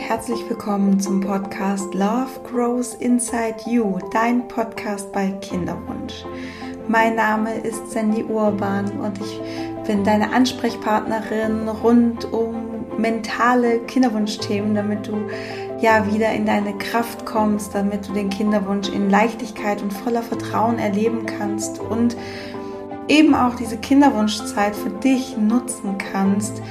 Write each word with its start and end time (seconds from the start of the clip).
herzlich 0.00 0.48
willkommen 0.48 0.98
zum 0.98 1.20
Podcast 1.20 1.92
Love 1.92 2.40
Grows 2.50 2.94
Inside 2.94 3.56
You, 3.66 3.98
dein 4.10 4.48
Podcast 4.48 5.12
bei 5.12 5.30
Kinderwunsch. 5.42 6.24
Mein 6.88 7.16
Name 7.16 7.54
ist 7.58 7.90
Sandy 7.90 8.24
Urban 8.24 8.98
und 8.98 9.20
ich 9.20 9.40
bin 9.86 10.02
deine 10.02 10.32
Ansprechpartnerin 10.32 11.68
rund 11.68 12.32
um 12.32 12.86
mentale 12.98 13.80
Kinderwunschthemen, 13.80 14.74
damit 14.74 15.06
du 15.06 15.28
ja 15.80 16.10
wieder 16.10 16.32
in 16.32 16.46
deine 16.46 16.76
Kraft 16.78 17.26
kommst, 17.26 17.74
damit 17.74 18.08
du 18.08 18.14
den 18.14 18.30
Kinderwunsch 18.30 18.88
in 18.88 19.10
Leichtigkeit 19.10 19.82
und 19.82 19.92
voller 19.92 20.22
Vertrauen 20.22 20.78
erleben 20.78 21.26
kannst 21.26 21.78
und 21.78 22.16
eben 23.06 23.34
auch 23.34 23.54
diese 23.54 23.76
Kinderwunschzeit 23.76 24.74
für 24.74 24.90
dich 24.90 25.36
nutzen 25.36 25.98
kannst, 25.98 26.62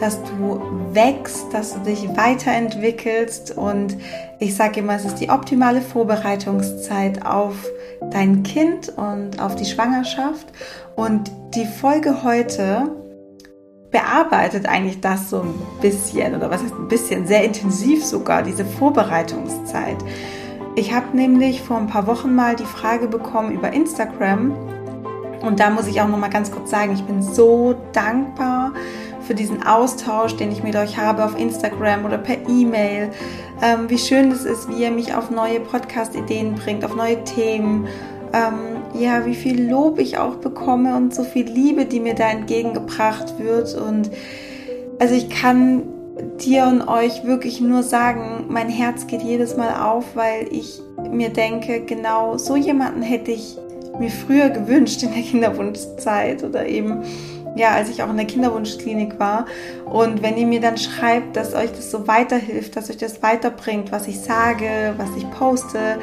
dass 0.00 0.22
du 0.22 0.60
wächst, 0.92 1.52
dass 1.52 1.74
du 1.74 1.80
dich 1.80 2.08
weiterentwickelst. 2.16 3.56
Und 3.56 3.96
ich 4.38 4.54
sage 4.54 4.80
immer, 4.80 4.94
es 4.94 5.04
ist 5.04 5.16
die 5.16 5.30
optimale 5.30 5.80
Vorbereitungszeit 5.80 7.24
auf 7.24 7.54
dein 8.10 8.42
Kind 8.42 8.90
und 8.90 9.40
auf 9.40 9.56
die 9.56 9.64
Schwangerschaft. 9.64 10.46
Und 10.94 11.30
die 11.54 11.66
Folge 11.66 12.22
heute 12.22 12.90
bearbeitet 13.90 14.66
eigentlich 14.66 15.00
das 15.00 15.30
so 15.30 15.40
ein 15.40 15.54
bisschen 15.80 16.34
oder 16.34 16.50
was 16.50 16.62
heißt 16.62 16.74
ein 16.74 16.88
bisschen, 16.88 17.26
sehr 17.26 17.44
intensiv 17.44 18.04
sogar, 18.04 18.42
diese 18.42 18.64
Vorbereitungszeit. 18.64 19.96
Ich 20.76 20.92
habe 20.92 21.16
nämlich 21.16 21.62
vor 21.62 21.78
ein 21.78 21.86
paar 21.86 22.06
Wochen 22.06 22.34
mal 22.34 22.54
die 22.54 22.64
Frage 22.64 23.08
bekommen 23.08 23.52
über 23.52 23.72
Instagram. 23.72 24.52
Und 25.40 25.60
da 25.60 25.70
muss 25.70 25.86
ich 25.86 26.00
auch 26.00 26.08
noch 26.08 26.18
mal 26.18 26.28
ganz 26.28 26.50
kurz 26.50 26.70
sagen, 26.70 26.92
ich 26.92 27.02
bin 27.04 27.22
so 27.22 27.74
dankbar 27.92 28.72
für 29.28 29.34
diesen 29.34 29.62
Austausch, 29.62 30.36
den 30.36 30.50
ich 30.50 30.62
mit 30.62 30.74
euch 30.74 30.96
habe 30.96 31.22
auf 31.22 31.38
Instagram 31.38 32.06
oder 32.06 32.16
per 32.16 32.48
E-Mail. 32.48 33.10
Ähm, 33.62 33.90
wie 33.90 33.98
schön 33.98 34.32
es 34.32 34.46
ist, 34.46 34.70
wie 34.70 34.82
ihr 34.82 34.90
mich 34.90 35.14
auf 35.14 35.30
neue 35.30 35.60
Podcast-Ideen 35.60 36.54
bringt, 36.54 36.82
auf 36.82 36.96
neue 36.96 37.22
Themen. 37.24 37.86
Ähm, 38.32 38.98
ja, 38.98 39.26
wie 39.26 39.34
viel 39.34 39.68
Lob 39.68 39.98
ich 39.98 40.16
auch 40.16 40.36
bekomme 40.36 40.96
und 40.96 41.14
so 41.14 41.24
viel 41.24 41.46
Liebe, 41.46 41.84
die 41.84 42.00
mir 42.00 42.14
da 42.14 42.30
entgegengebracht 42.30 43.38
wird. 43.38 43.74
Und 43.74 44.10
also 44.98 45.14
ich 45.14 45.28
kann 45.28 45.82
dir 46.42 46.64
und 46.64 46.88
euch 46.88 47.24
wirklich 47.24 47.60
nur 47.60 47.82
sagen, 47.82 48.46
mein 48.48 48.70
Herz 48.70 49.06
geht 49.06 49.22
jedes 49.22 49.58
Mal 49.58 49.74
auf, 49.84 50.04
weil 50.14 50.48
ich 50.50 50.80
mir 51.12 51.28
denke, 51.28 51.82
genau 51.82 52.38
so 52.38 52.56
jemanden 52.56 53.02
hätte 53.02 53.32
ich 53.32 53.58
mir 53.98 54.10
früher 54.10 54.48
gewünscht 54.48 55.02
in 55.02 55.12
der 55.12 55.22
Kinderwunschzeit 55.22 56.44
oder 56.44 56.66
eben 56.66 57.02
ja, 57.58 57.70
als 57.72 57.90
ich 57.90 58.02
auch 58.02 58.08
in 58.08 58.16
der 58.16 58.26
Kinderwunschklinik 58.26 59.18
war. 59.18 59.46
Und 59.84 60.22
wenn 60.22 60.36
ihr 60.36 60.46
mir 60.46 60.60
dann 60.60 60.78
schreibt, 60.78 61.36
dass 61.36 61.54
euch 61.54 61.72
das 61.72 61.90
so 61.90 62.06
weiterhilft, 62.06 62.76
dass 62.76 62.88
euch 62.90 62.96
das 62.96 63.22
weiterbringt, 63.22 63.92
was 63.92 64.08
ich 64.08 64.20
sage, 64.20 64.94
was 64.96 65.08
ich 65.16 65.28
poste, 65.30 65.98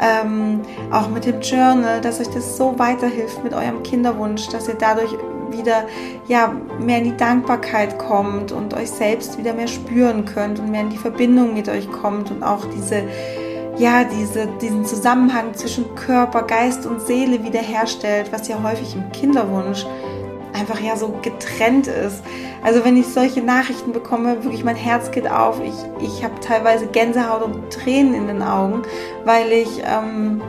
ähm, 0.00 0.60
auch 0.92 1.08
mit 1.08 1.24
dem 1.24 1.40
Journal, 1.40 2.00
dass 2.00 2.20
euch 2.20 2.28
das 2.28 2.56
so 2.56 2.78
weiterhilft 2.78 3.42
mit 3.42 3.54
eurem 3.54 3.82
Kinderwunsch, 3.82 4.48
dass 4.48 4.68
ihr 4.68 4.76
dadurch 4.78 5.10
wieder 5.50 5.84
ja, 6.28 6.54
mehr 6.78 6.98
in 6.98 7.04
die 7.04 7.16
Dankbarkeit 7.16 7.98
kommt 7.98 8.52
und 8.52 8.74
euch 8.74 8.90
selbst 8.90 9.38
wieder 9.38 9.54
mehr 9.54 9.68
spüren 9.68 10.24
könnt 10.24 10.58
und 10.58 10.70
mehr 10.70 10.82
in 10.82 10.90
die 10.90 10.98
Verbindung 10.98 11.54
mit 11.54 11.68
euch 11.68 11.90
kommt 11.90 12.30
und 12.30 12.42
auch 12.42 12.66
diese 12.66 13.02
ja, 13.78 14.02
diese, 14.02 14.48
diesen 14.60 14.84
Zusammenhang 14.84 15.54
zwischen 15.54 15.94
Körper, 15.94 16.42
Geist 16.42 16.84
und 16.84 17.00
Seele 17.00 17.44
wiederherstellt, 17.44 18.32
was 18.32 18.48
ja 18.48 18.60
häufig 18.62 18.94
im 18.96 19.12
Kinderwunsch 19.12 19.86
einfach 20.58 20.80
ja 20.80 20.96
so 20.96 21.14
getrennt 21.22 21.86
ist. 21.86 22.22
Also 22.62 22.84
wenn 22.84 22.96
ich 22.96 23.06
solche 23.06 23.40
Nachrichten 23.40 23.92
bekomme, 23.92 24.44
wirklich 24.44 24.64
mein 24.64 24.76
Herz 24.76 25.10
geht 25.10 25.30
auf. 25.30 25.60
Ich, 25.60 26.04
ich 26.04 26.24
habe 26.24 26.40
teilweise 26.40 26.86
Gänsehaut 26.86 27.42
und 27.42 27.70
Tränen 27.70 28.14
in 28.14 28.26
den 28.26 28.42
Augen, 28.42 28.82
weil 29.24 29.52
ich 29.52 29.82
ähm, 29.84 30.40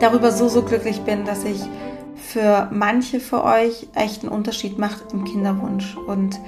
darüber 0.00 0.32
so, 0.32 0.48
so 0.48 0.62
glücklich 0.62 1.02
bin, 1.02 1.24
dass 1.24 1.44
ich 1.44 1.60
für 2.16 2.68
manche 2.70 3.20
für 3.20 3.44
euch 3.44 3.88
echt 3.94 4.22
einen 4.22 4.32
Unterschied 4.32 4.78
mache 4.78 5.02
im 5.12 5.24
Kinderwunsch. 5.24 5.96
Und 6.06 6.38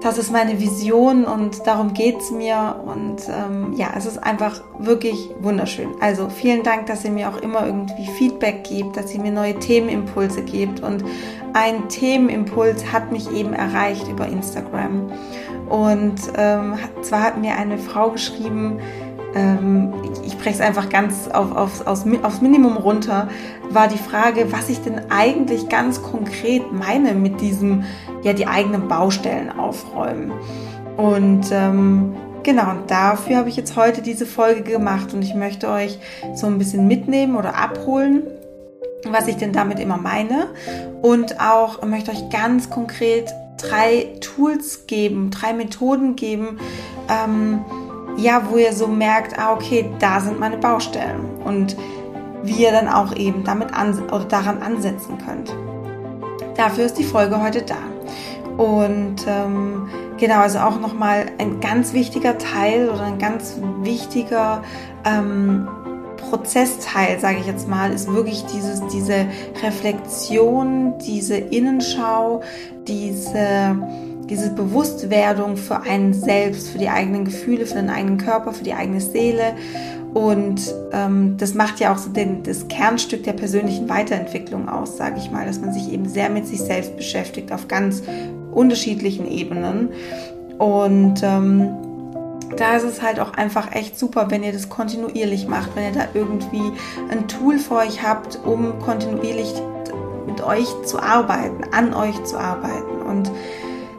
das 0.00 0.16
ist 0.16 0.30
meine 0.30 0.60
Vision 0.60 1.24
und 1.24 1.66
darum 1.66 1.92
geht 1.92 2.18
es 2.20 2.30
mir. 2.30 2.76
Und 2.84 3.28
ähm, 3.28 3.72
ja, 3.74 3.88
es 3.96 4.06
ist 4.06 4.18
einfach 4.18 4.62
wirklich 4.78 5.30
wunderschön. 5.40 5.88
Also 6.00 6.28
vielen 6.28 6.62
Dank, 6.62 6.86
dass 6.86 7.04
ihr 7.04 7.10
mir 7.10 7.28
auch 7.28 7.38
immer 7.38 7.66
irgendwie 7.66 8.06
Feedback 8.06 8.64
gebt, 8.64 8.96
dass 8.96 9.12
ihr 9.14 9.20
mir 9.20 9.32
neue 9.32 9.58
Themenimpulse 9.58 10.42
gebt. 10.42 10.80
Und 10.80 11.04
ein 11.52 11.88
Themenimpuls 11.88 12.92
hat 12.92 13.10
mich 13.10 13.30
eben 13.32 13.52
erreicht 13.52 14.08
über 14.08 14.26
Instagram. 14.26 15.10
Und 15.68 16.20
ähm, 16.36 16.74
zwar 17.02 17.22
hat 17.22 17.38
mir 17.38 17.56
eine 17.56 17.78
Frau 17.78 18.10
geschrieben, 18.10 18.78
ähm, 19.38 19.92
ich 20.24 20.36
breche 20.36 20.56
es 20.56 20.60
einfach 20.60 20.88
ganz 20.88 21.28
auf, 21.28 21.54
auf, 21.54 21.86
aufs, 21.86 22.04
aufs 22.22 22.40
Minimum 22.40 22.76
runter, 22.76 23.28
war 23.70 23.88
die 23.88 23.98
Frage, 23.98 24.50
was 24.50 24.68
ich 24.68 24.80
denn 24.80 25.00
eigentlich 25.10 25.68
ganz 25.68 26.02
konkret 26.02 26.72
meine 26.72 27.14
mit 27.14 27.40
diesem, 27.40 27.84
ja, 28.22 28.32
die 28.32 28.46
eigenen 28.46 28.88
Baustellen 28.88 29.50
aufräumen. 29.50 30.32
Und 30.96 31.46
ähm, 31.52 32.14
genau, 32.42 32.72
dafür 32.88 33.36
habe 33.36 33.48
ich 33.48 33.56
jetzt 33.56 33.76
heute 33.76 34.02
diese 34.02 34.26
Folge 34.26 34.62
gemacht 34.62 35.14
und 35.14 35.22
ich 35.22 35.34
möchte 35.34 35.68
euch 35.68 35.98
so 36.34 36.46
ein 36.46 36.58
bisschen 36.58 36.88
mitnehmen 36.88 37.36
oder 37.36 37.54
abholen, 37.54 38.24
was 39.08 39.28
ich 39.28 39.36
denn 39.36 39.52
damit 39.52 39.78
immer 39.78 39.96
meine 39.98 40.48
und 41.02 41.40
auch 41.40 41.82
möchte 41.86 42.10
euch 42.10 42.28
ganz 42.30 42.68
konkret 42.68 43.32
drei 43.58 44.08
Tools 44.20 44.86
geben, 44.86 45.30
drei 45.30 45.52
Methoden 45.52 46.16
geben, 46.16 46.58
ähm, 47.08 47.64
ja, 48.18 48.42
wo 48.50 48.56
ihr 48.56 48.72
so 48.72 48.88
merkt, 48.88 49.38
ah, 49.38 49.52
okay, 49.52 49.88
da 50.00 50.20
sind 50.20 50.40
meine 50.40 50.58
Baustellen 50.58 51.40
und 51.44 51.76
wie 52.42 52.64
ihr 52.64 52.72
dann 52.72 52.88
auch 52.88 53.14
eben 53.14 53.44
damit 53.44 53.72
an, 53.72 53.96
oder 54.10 54.24
daran 54.24 54.60
ansetzen 54.60 55.18
könnt. 55.24 55.54
Dafür 56.56 56.86
ist 56.86 56.98
die 56.98 57.04
Folge 57.04 57.40
heute 57.40 57.62
da. 57.62 57.76
Und 58.60 59.24
ähm, 59.28 59.88
genau, 60.18 60.40
also 60.40 60.58
auch 60.58 60.80
nochmal 60.80 61.26
ein 61.38 61.60
ganz 61.60 61.92
wichtiger 61.92 62.36
Teil 62.38 62.90
oder 62.90 63.04
ein 63.04 63.18
ganz 63.18 63.56
wichtiger 63.82 64.62
ähm, 65.04 65.68
Prozessteil, 66.16 67.20
sage 67.20 67.38
ich 67.38 67.46
jetzt 67.46 67.68
mal, 67.68 67.92
ist 67.92 68.12
wirklich 68.12 68.44
dieses, 68.46 68.84
diese 68.88 69.26
Reflexion, 69.62 70.98
diese 70.98 71.36
Innenschau, 71.36 72.42
diese 72.88 73.76
diese 74.28 74.50
Bewusstwerdung 74.50 75.56
für 75.56 75.80
einen 75.82 76.12
selbst, 76.12 76.68
für 76.68 76.78
die 76.78 76.88
eigenen 76.88 77.24
Gefühle, 77.24 77.66
für 77.66 77.74
den 77.74 77.90
eigenen 77.90 78.18
Körper, 78.18 78.52
für 78.52 78.64
die 78.64 78.74
eigene 78.74 79.00
Seele. 79.00 79.54
Und 80.14 80.74
ähm, 80.92 81.36
das 81.38 81.54
macht 81.54 81.80
ja 81.80 81.92
auch 81.92 81.98
so 81.98 82.10
den, 82.10 82.42
das 82.42 82.68
Kernstück 82.68 83.24
der 83.24 83.34
persönlichen 83.34 83.88
Weiterentwicklung 83.88 84.68
aus, 84.68 84.96
sage 84.96 85.18
ich 85.18 85.30
mal, 85.30 85.46
dass 85.46 85.60
man 85.60 85.72
sich 85.72 85.92
eben 85.92 86.08
sehr 86.08 86.30
mit 86.30 86.46
sich 86.46 86.60
selbst 86.60 86.96
beschäftigt 86.96 87.52
auf 87.52 87.68
ganz 87.68 88.02
unterschiedlichen 88.52 89.30
Ebenen. 89.30 89.90
Und 90.58 91.22
ähm, 91.22 91.70
da 92.56 92.76
ist 92.76 92.84
es 92.84 93.02
halt 93.02 93.20
auch 93.20 93.34
einfach 93.34 93.74
echt 93.74 93.98
super, 93.98 94.30
wenn 94.30 94.42
ihr 94.42 94.52
das 94.52 94.68
kontinuierlich 94.68 95.46
macht, 95.46 95.76
wenn 95.76 95.84
ihr 95.84 95.92
da 95.92 96.08
irgendwie 96.14 96.72
ein 97.10 97.28
Tool 97.28 97.58
für 97.58 97.76
euch 97.76 98.02
habt, 98.02 98.40
um 98.44 98.78
kontinuierlich 98.80 99.54
mit 100.26 100.42
euch 100.42 100.66
zu 100.84 100.98
arbeiten, 101.00 101.64
an 101.72 101.94
euch 101.94 102.22
zu 102.24 102.38
arbeiten. 102.38 103.02
Und 103.06 103.30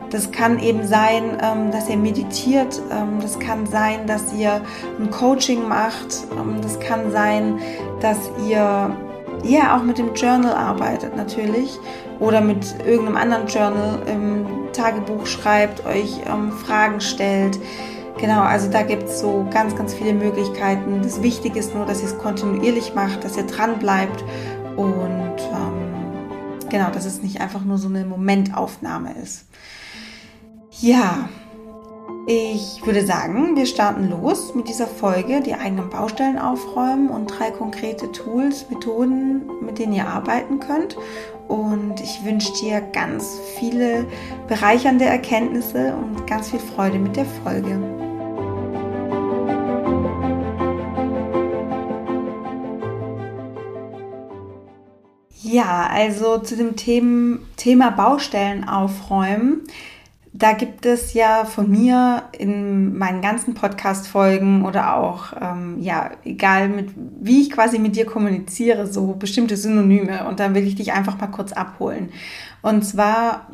das 0.10 0.32
kann 0.32 0.60
eben 0.60 0.88
sein, 0.88 1.38
ähm, 1.42 1.72
dass 1.72 1.90
ihr 1.90 1.98
meditiert. 1.98 2.82
Ähm, 2.92 3.20
das 3.22 3.40
kann 3.40 3.66
sein, 3.68 4.08
dass 4.08 4.34
ihr 4.34 4.62
ein 5.00 5.10
Coaching 5.12 5.68
macht. 5.68 6.26
Ähm, 6.38 6.62
das 6.62 6.80
kann 6.80 7.12
sein, 7.12 7.60
dass 8.02 8.18
ihr 8.48 8.96
ja 9.44 9.78
auch 9.78 9.84
mit 9.84 9.98
dem 9.98 10.14
Journal 10.16 10.54
arbeitet 10.54 11.16
natürlich 11.16 11.78
oder 12.20 12.42
mit 12.42 12.76
irgendeinem 12.86 13.16
anderen 13.16 13.48
Journal 13.48 14.00
im 14.08 14.46
Tagebuch 14.74 15.26
schreibt, 15.26 15.86
euch 15.86 16.20
Fragen 16.66 17.00
stellt. 17.00 17.58
Genau, 18.20 18.42
also 18.42 18.70
da 18.70 18.82
gibt 18.82 19.04
es 19.04 19.22
so 19.22 19.48
ganz, 19.50 19.78
ganz 19.78 19.94
viele 19.94 20.12
Möglichkeiten. 20.12 21.02
Das 21.02 21.24
Wichtige 21.24 21.58
ist 21.58 21.74
nur, 21.74 21.86
dass 21.86 22.02
ihr 22.02 22.08
es 22.08 22.18
kontinuierlich 22.18 22.94
macht, 22.94 23.24
dass 23.24 23.38
ihr 23.38 23.44
dran 23.44 23.80
bleibt 23.80 24.26
und 24.76 25.38
ähm, 25.54 26.70
genau, 26.70 26.90
dass 26.90 27.06
es 27.06 27.22
nicht 27.24 27.40
einfach 27.40 27.64
nur 27.64 27.78
so 27.78 27.88
eine 27.88 28.04
Momentaufnahme 28.04 29.16
ist. 29.24 29.46
Ja, 30.82 31.28
ich 32.26 32.86
würde 32.86 33.06
sagen, 33.06 33.58
wir 33.58 33.66
starten 33.66 34.10
los 34.10 34.56
mit 34.56 34.70
dieser 34.70 34.88
Folge, 34.88 35.42
die 35.42 35.54
eigenen 35.54 35.90
Baustellen 35.90 36.38
aufräumen 36.38 37.10
und 37.10 37.28
drei 37.28 37.52
konkrete 37.52 38.10
Tools, 38.14 38.66
Methoden, 38.70 39.42
mit 39.62 39.78
denen 39.78 39.92
ihr 39.92 40.08
arbeiten 40.08 40.62
könnt. 40.62 40.96
Und 41.50 42.00
ich 42.00 42.24
wünsche 42.24 42.54
dir 42.54 42.80
ganz 42.80 43.42
viele 43.58 44.06
bereichernde 44.48 45.04
Erkenntnisse 45.04 45.96
und 45.96 46.26
ganz 46.28 46.50
viel 46.50 46.60
Freude 46.60 46.98
mit 46.98 47.18
der 47.18 47.26
Folge. 47.26 47.78
Ja, 55.42 55.90
also 55.92 56.38
zu 56.38 56.56
dem 56.56 56.76
Thema 56.78 57.90
Baustellen 57.90 58.70
aufräumen 58.70 59.64
da 60.32 60.54
gibt 60.54 60.86
es 60.86 61.14
ja 61.14 61.44
von 61.44 61.70
mir 61.70 62.24
in 62.38 62.98
meinen 62.98 63.22
ganzen 63.22 63.56
Podcast-Folgen 63.56 64.64
oder 64.64 64.96
auch, 64.96 65.34
ähm, 65.40 65.80
ja, 65.80 66.12
egal 66.24 66.70
mit, 66.70 66.92
wie 67.20 67.42
ich 67.42 67.52
quasi 67.52 67.80
mit 67.80 67.96
dir 67.96 68.06
kommuniziere, 68.06 68.86
so 68.86 69.14
bestimmte 69.14 69.58
Synonyme. 69.58 70.28
Und 70.28 70.40
da 70.40 70.54
will 70.54 70.68
ich 70.68 70.76
dich 70.76 70.94
einfach 70.94 71.20
mal 71.20 71.28
kurz 71.28 71.52
abholen. 71.52 72.12
Und 72.62 72.84
zwar, 72.84 73.48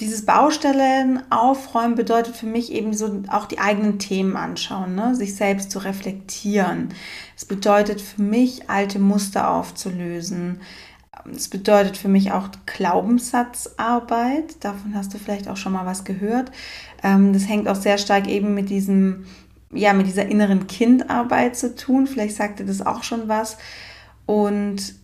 dieses 0.00 0.24
Baustellen 0.24 1.20
aufräumen 1.30 1.94
bedeutet 1.94 2.36
für 2.36 2.46
mich 2.46 2.72
eben 2.72 2.94
so 2.94 3.22
auch 3.28 3.46
die 3.46 3.58
eigenen 3.58 3.98
Themen 3.98 4.36
anschauen, 4.36 4.94
ne? 4.94 5.14
sich 5.14 5.34
selbst 5.36 5.70
zu 5.70 5.78
reflektieren. 5.78 6.88
Es 7.36 7.44
bedeutet 7.44 8.00
für 8.00 8.22
mich, 8.22 8.70
alte 8.70 8.98
Muster 8.98 9.50
aufzulösen 9.50 10.60
es 11.34 11.48
bedeutet 11.48 11.96
für 11.96 12.08
mich 12.08 12.32
auch 12.32 12.48
Glaubenssatzarbeit. 12.66 14.64
Davon 14.64 14.94
hast 14.94 15.14
du 15.14 15.18
vielleicht 15.18 15.48
auch 15.48 15.56
schon 15.56 15.72
mal 15.72 15.86
was 15.86 16.04
gehört. 16.04 16.52
Ähm, 17.02 17.32
das 17.32 17.48
hängt 17.48 17.68
auch 17.68 17.76
sehr 17.76 17.98
stark 17.98 18.28
eben 18.28 18.54
mit 18.54 18.70
diesem, 18.70 19.26
ja, 19.72 19.92
mit 19.92 20.06
dieser 20.06 20.26
inneren 20.26 20.66
Kindarbeit 20.66 21.56
zu 21.56 21.74
tun. 21.74 22.06
Vielleicht 22.06 22.36
sagt 22.36 22.60
dir 22.60 22.66
das 22.66 22.84
auch 22.84 23.02
schon 23.02 23.28
was. 23.28 23.56
Und 24.26 24.94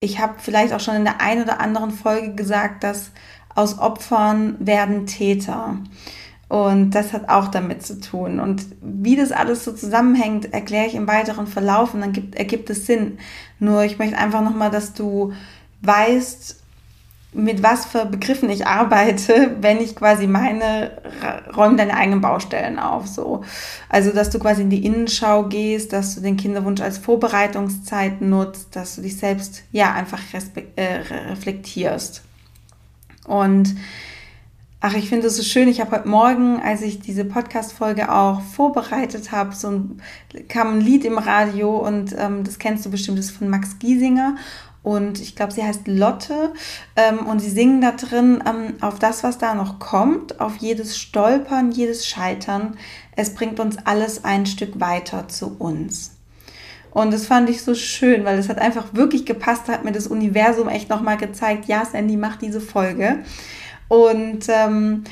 ich 0.00 0.20
habe 0.20 0.34
vielleicht 0.38 0.72
auch 0.72 0.80
schon 0.80 0.96
in 0.96 1.04
der 1.04 1.20
einen 1.20 1.42
oder 1.42 1.60
anderen 1.60 1.90
Folge 1.90 2.34
gesagt, 2.34 2.84
dass 2.84 3.10
aus 3.54 3.78
Opfern 3.78 4.56
werden 4.58 5.06
Täter. 5.06 5.78
Und 6.54 6.92
das 6.92 7.12
hat 7.12 7.28
auch 7.30 7.48
damit 7.48 7.84
zu 7.84 8.00
tun. 8.00 8.38
Und 8.38 8.64
wie 8.80 9.16
das 9.16 9.32
alles 9.32 9.64
so 9.64 9.72
zusammenhängt, 9.72 10.54
erkläre 10.54 10.86
ich 10.86 10.94
im 10.94 11.08
weiteren 11.08 11.48
Verlauf 11.48 11.94
und 11.94 12.00
dann 12.00 12.12
gibt, 12.12 12.36
ergibt 12.36 12.70
es 12.70 12.86
Sinn. 12.86 13.18
Nur 13.58 13.82
ich 13.82 13.98
möchte 13.98 14.16
einfach 14.16 14.40
nochmal, 14.40 14.70
dass 14.70 14.92
du 14.92 15.32
weißt, 15.82 16.62
mit 17.32 17.64
was 17.64 17.86
für 17.86 18.06
Begriffen 18.06 18.48
ich 18.50 18.68
arbeite, 18.68 19.56
wenn 19.62 19.80
ich 19.80 19.96
quasi 19.96 20.28
meine, 20.28 20.92
räume 21.56 21.74
deine 21.74 21.96
eigenen 21.96 22.20
Baustellen 22.20 22.78
auf, 22.78 23.08
so. 23.08 23.42
Also, 23.88 24.12
dass 24.12 24.30
du 24.30 24.38
quasi 24.38 24.62
in 24.62 24.70
die 24.70 24.86
Innenschau 24.86 25.48
gehst, 25.48 25.92
dass 25.92 26.14
du 26.14 26.20
den 26.20 26.36
Kinderwunsch 26.36 26.82
als 26.82 26.98
Vorbereitungszeit 26.98 28.20
nutzt, 28.20 28.76
dass 28.76 28.94
du 28.94 29.02
dich 29.02 29.16
selbst, 29.16 29.64
ja, 29.72 29.92
einfach 29.92 30.20
äh, 30.76 30.84
reflektierst. 31.30 32.22
Und, 33.26 33.74
ach, 34.86 34.92
ich 34.92 35.08
finde 35.08 35.28
es 35.28 35.38
so 35.38 35.42
schön, 35.42 35.66
ich 35.66 35.80
habe 35.80 35.92
heute 35.92 36.08
Morgen, 36.08 36.60
als 36.60 36.82
ich 36.82 37.00
diese 37.00 37.24
Podcast-Folge 37.24 38.12
auch 38.12 38.42
vorbereitet 38.42 39.32
habe, 39.32 39.54
so 39.54 39.70
ein, 39.70 40.02
kam 40.50 40.74
ein 40.74 40.80
Lied 40.82 41.06
im 41.06 41.16
Radio 41.16 41.78
und 41.78 42.14
ähm, 42.18 42.44
das 42.44 42.58
kennst 42.58 42.84
du 42.84 42.90
bestimmt, 42.90 43.18
das 43.18 43.30
ist 43.30 43.36
von 43.38 43.48
Max 43.48 43.78
Giesinger 43.78 44.36
und 44.82 45.22
ich 45.22 45.36
glaube, 45.36 45.52
sie 45.52 45.64
heißt 45.64 45.88
Lotte 45.88 46.52
ähm, 46.96 47.20
und 47.24 47.38
sie 47.40 47.48
singen 47.48 47.80
da 47.80 47.92
drin 47.92 48.44
ähm, 48.46 48.74
auf 48.82 48.98
das, 48.98 49.24
was 49.24 49.38
da 49.38 49.54
noch 49.54 49.78
kommt, 49.78 50.38
auf 50.38 50.56
jedes 50.58 50.98
Stolpern, 50.98 51.72
jedes 51.72 52.06
Scheitern. 52.06 52.76
Es 53.16 53.32
bringt 53.32 53.60
uns 53.60 53.78
alles 53.86 54.22
ein 54.26 54.44
Stück 54.44 54.80
weiter 54.80 55.28
zu 55.28 55.56
uns. 55.58 56.10
Und 56.90 57.10
das 57.10 57.24
fand 57.24 57.48
ich 57.48 57.62
so 57.62 57.74
schön, 57.74 58.26
weil 58.26 58.38
es 58.38 58.50
hat 58.50 58.58
einfach 58.58 58.92
wirklich 58.92 59.24
gepasst, 59.24 59.68
hat 59.68 59.82
mir 59.82 59.92
das 59.92 60.08
Universum 60.08 60.68
echt 60.68 60.90
nochmal 60.90 61.16
gezeigt, 61.16 61.64
ja, 61.68 61.86
Sandy, 61.86 62.18
mach 62.18 62.36
diese 62.36 62.60
Folge. 62.60 63.20
Und 63.88 64.46
ähm, 64.48 65.04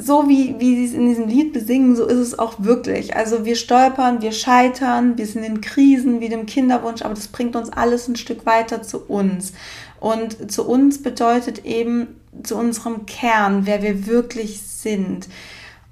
so 0.00 0.28
wie, 0.28 0.54
wie 0.58 0.76
sie 0.76 0.84
es 0.86 0.94
in 0.94 1.06
diesem 1.06 1.28
Lied 1.28 1.52
besingen, 1.52 1.94
so 1.94 2.06
ist 2.06 2.18
es 2.18 2.38
auch 2.38 2.54
wirklich. 2.58 3.16
Also 3.16 3.44
wir 3.44 3.56
stolpern, 3.56 4.22
wir 4.22 4.32
scheitern, 4.32 5.18
wir 5.18 5.26
sind 5.26 5.44
in 5.44 5.60
Krisen 5.60 6.20
wie 6.20 6.28
dem 6.28 6.46
Kinderwunsch, 6.46 7.02
aber 7.02 7.14
das 7.14 7.28
bringt 7.28 7.56
uns 7.56 7.70
alles 7.70 8.08
ein 8.08 8.16
Stück 8.16 8.46
weiter 8.46 8.82
zu 8.82 8.98
uns. 9.00 9.52
Und 10.00 10.50
zu 10.50 10.66
uns 10.66 11.02
bedeutet 11.02 11.64
eben 11.64 12.08
zu 12.42 12.56
unserem 12.56 13.06
Kern, 13.06 13.66
wer 13.66 13.82
wir 13.82 14.06
wirklich 14.06 14.62
sind. 14.62 15.28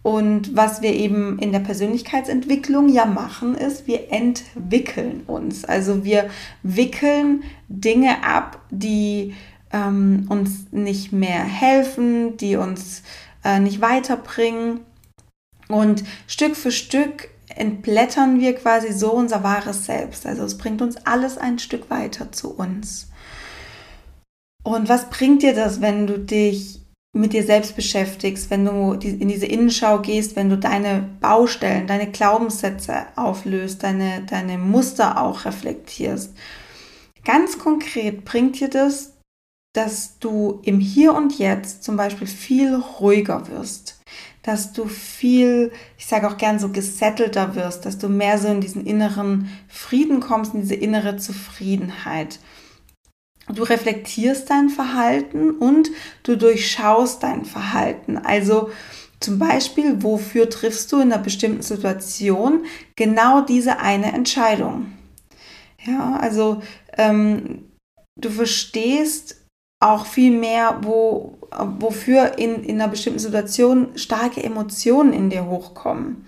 Und 0.03 0.57
was 0.57 0.81
wir 0.81 0.95
eben 0.95 1.39
in 1.39 1.53
der 1.53 1.59
Persönlichkeitsentwicklung 1.59 2.89
ja 2.89 3.05
machen, 3.05 3.55
ist, 3.55 3.87
wir 3.87 4.11
entwickeln 4.11 5.23
uns. 5.27 5.65
Also 5.65 6.05
wir 6.05 6.31
wickeln 6.63 7.43
Dinge 7.69 8.25
ab, 8.25 8.61
die 8.71 9.35
ähm, 9.73 10.27
uns 10.29 10.67
nicht 10.71 11.13
mehr 11.13 11.43
helfen, 11.43 12.37
die 12.37 12.57
uns 12.57 13.03
äh, 13.45 13.61
nicht 13.61 13.81
weiterbringen. 13.81 14.81
Und 15.69 16.05
Stück 16.27 16.57
für 16.57 16.73
Stück 16.73 17.29
entblättern 17.55 18.41
wir 18.41 18.55
quasi 18.55 18.93
so 18.93 19.13
unser 19.13 19.43
wahres 19.43 19.87
Selbst. 19.87 20.27
Also 20.27 20.45
es 20.45 20.59
bringt 20.59 20.83
uns 20.83 20.97
alles 21.07 21.39
ein 21.39 21.59
Stück 21.59 21.91
weiter 21.91 22.33
zu 22.33 22.55
uns. 22.55 23.09
Und 24.63 24.89
was 24.89 25.11
bringt 25.11 25.43
dir 25.43 25.55
das, 25.55 25.81
wenn 25.81 26.07
du 26.07 26.19
dich 26.19 26.81
mit 27.15 27.33
dir 27.33 27.43
selbst 27.43 27.75
beschäftigst, 27.75 28.51
wenn 28.51 28.65
du 28.65 28.93
in 28.93 29.29
diese 29.29 29.47
Innenschau 29.47 30.01
gehst, 30.01 30.37
wenn 30.37 30.51
du 30.51 30.59
deine 30.59 31.09
Baustellen, 31.21 31.87
deine 31.87 32.11
Glaubenssätze 32.11 33.07
auflöst, 33.17 33.83
deine, 33.83 34.25
deine 34.29 34.59
Muster 34.59 35.21
auch 35.21 35.45
reflektierst? 35.45 36.35
Ganz 37.25 37.59
konkret 37.59 38.25
bringt 38.25 38.61
dir 38.61 38.69
das 38.69 39.15
dass 39.79 40.19
du 40.19 40.59
im 40.65 40.81
Hier 40.81 41.15
und 41.15 41.39
Jetzt 41.39 41.85
zum 41.85 41.97
Beispiel 41.97 42.27
viel 42.27 42.75
ruhiger 42.75 43.47
wirst, 43.47 44.01
dass 44.43 44.73
du 44.73 44.87
viel, 44.87 45.71
ich 45.97 46.07
sage 46.07 46.27
auch 46.27 46.37
gern 46.37 46.59
so 46.59 46.71
gesettelter 46.71 47.55
wirst, 47.55 47.87
dass 47.87 47.97
du 47.97 48.09
mehr 48.09 48.39
so 48.39 48.49
in 48.49 48.61
diesen 48.61 48.85
inneren 48.85 49.49
Frieden 49.69 50.19
kommst, 50.19 50.53
in 50.53 50.63
diese 50.63 50.75
innere 50.75 51.17
Zufriedenheit. 51.17 52.41
Du 53.49 53.63
reflektierst 53.63 54.51
dein 54.51 54.69
Verhalten 54.69 55.53
und 55.53 55.91
du 56.25 56.37
durchschaust 56.37 57.23
dein 57.23 57.45
Verhalten. 57.45 58.19
Also 58.19 58.71
zum 59.21 59.39
Beispiel, 59.39 60.03
wofür 60.03 60.51
triffst 60.51 60.91
du 60.91 60.97
in 60.97 61.13
einer 61.13 61.23
bestimmten 61.23 61.63
Situation 61.63 62.65
genau 62.97 63.43
diese 63.43 63.79
eine 63.79 64.13
Entscheidung? 64.13 64.93
Ja, 65.87 66.17
also 66.17 66.63
ähm, 66.97 67.69
du 68.17 68.29
verstehst, 68.29 69.38
auch 69.81 70.07
viel 70.07 70.37
mehr, 70.37 70.79
wo, 70.83 71.39
wofür 71.79 72.39
in, 72.39 72.65
in 72.65 72.81
einer 72.81 72.91
bestimmten 72.91 73.21
Situation 73.21 73.91
starke 73.97 74.43
Emotionen 74.43 75.13
in 75.13 75.31
dir 75.31 75.47
hochkommen. 75.47 76.27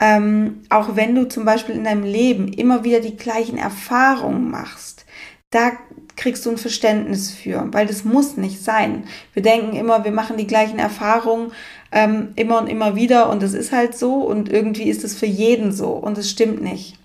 Ähm, 0.00 0.62
auch 0.68 0.96
wenn 0.96 1.14
du 1.14 1.28
zum 1.28 1.44
Beispiel 1.44 1.74
in 1.74 1.84
deinem 1.84 2.04
Leben 2.04 2.48
immer 2.48 2.84
wieder 2.84 3.00
die 3.00 3.16
gleichen 3.16 3.58
Erfahrungen 3.58 4.50
machst, 4.50 5.06
da 5.50 5.72
kriegst 6.16 6.44
du 6.46 6.50
ein 6.50 6.58
Verständnis 6.58 7.30
für, 7.30 7.68
weil 7.72 7.86
das 7.86 8.04
muss 8.04 8.36
nicht 8.36 8.62
sein. 8.62 9.04
Wir 9.32 9.42
denken 9.42 9.76
immer, 9.76 10.04
wir 10.04 10.12
machen 10.12 10.36
die 10.36 10.46
gleichen 10.46 10.78
Erfahrungen 10.78 11.52
ähm, 11.90 12.32
immer 12.36 12.58
und 12.60 12.68
immer 12.68 12.96
wieder 12.96 13.28
und 13.30 13.42
es 13.42 13.54
ist 13.54 13.72
halt 13.72 13.96
so 13.96 14.22
und 14.22 14.50
irgendwie 14.50 14.88
ist 14.88 15.04
es 15.04 15.16
für 15.16 15.26
jeden 15.26 15.72
so 15.72 15.90
und 15.90 16.18
es 16.18 16.30
stimmt 16.30 16.62
nicht. 16.62 16.98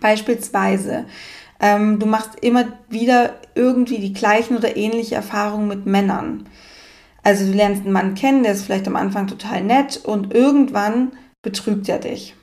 Beispielsweise, 0.00 1.06
ähm, 1.60 1.98
du 1.98 2.06
machst 2.06 2.38
immer 2.40 2.64
wieder 2.88 3.34
irgendwie 3.54 3.98
die 3.98 4.12
gleichen 4.12 4.56
oder 4.56 4.76
ähnliche 4.76 5.14
Erfahrungen 5.14 5.68
mit 5.68 5.86
Männern. 5.86 6.48
Also 7.22 7.44
du 7.44 7.52
lernst 7.52 7.82
einen 7.82 7.92
Mann 7.92 8.14
kennen, 8.14 8.42
der 8.42 8.52
ist 8.52 8.64
vielleicht 8.64 8.88
am 8.88 8.96
Anfang 8.96 9.26
total 9.26 9.62
nett 9.62 10.00
und 10.02 10.34
irgendwann 10.34 11.12
betrügt 11.42 11.88
er 11.88 11.98
dich. 11.98 12.34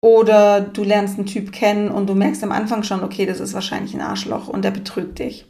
Oder 0.00 0.60
du 0.60 0.84
lernst 0.84 1.18
einen 1.18 1.26
Typ 1.26 1.50
kennen 1.50 1.90
und 1.90 2.06
du 2.06 2.14
merkst 2.14 2.44
am 2.44 2.52
Anfang 2.52 2.84
schon, 2.84 3.02
okay, 3.02 3.26
das 3.26 3.40
ist 3.40 3.54
wahrscheinlich 3.54 3.94
ein 3.94 4.00
Arschloch 4.00 4.46
und 4.46 4.64
der 4.64 4.70
betrügt 4.70 5.18
dich. 5.18 5.46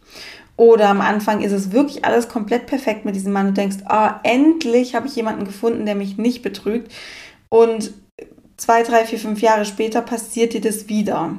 Oder 0.56 0.88
am 0.88 1.02
Anfang 1.02 1.42
ist 1.42 1.52
es 1.52 1.70
wirklich 1.70 2.04
alles 2.04 2.28
komplett 2.28 2.66
perfekt 2.66 3.04
mit 3.04 3.14
diesem 3.14 3.32
Mann 3.32 3.48
und 3.48 3.56
denkst, 3.58 3.76
ah, 3.84 4.18
endlich 4.24 4.94
habe 4.94 5.06
ich 5.06 5.14
jemanden 5.14 5.44
gefunden, 5.44 5.84
der 5.84 5.94
mich 5.94 6.16
nicht 6.16 6.42
betrügt. 6.42 6.90
Und 7.50 7.92
zwei, 8.56 8.82
drei, 8.82 9.04
vier, 9.04 9.18
fünf 9.18 9.40
Jahre 9.40 9.66
später 9.66 10.00
passiert 10.00 10.54
dir 10.54 10.60
das 10.60 10.88
wieder. 10.88 11.36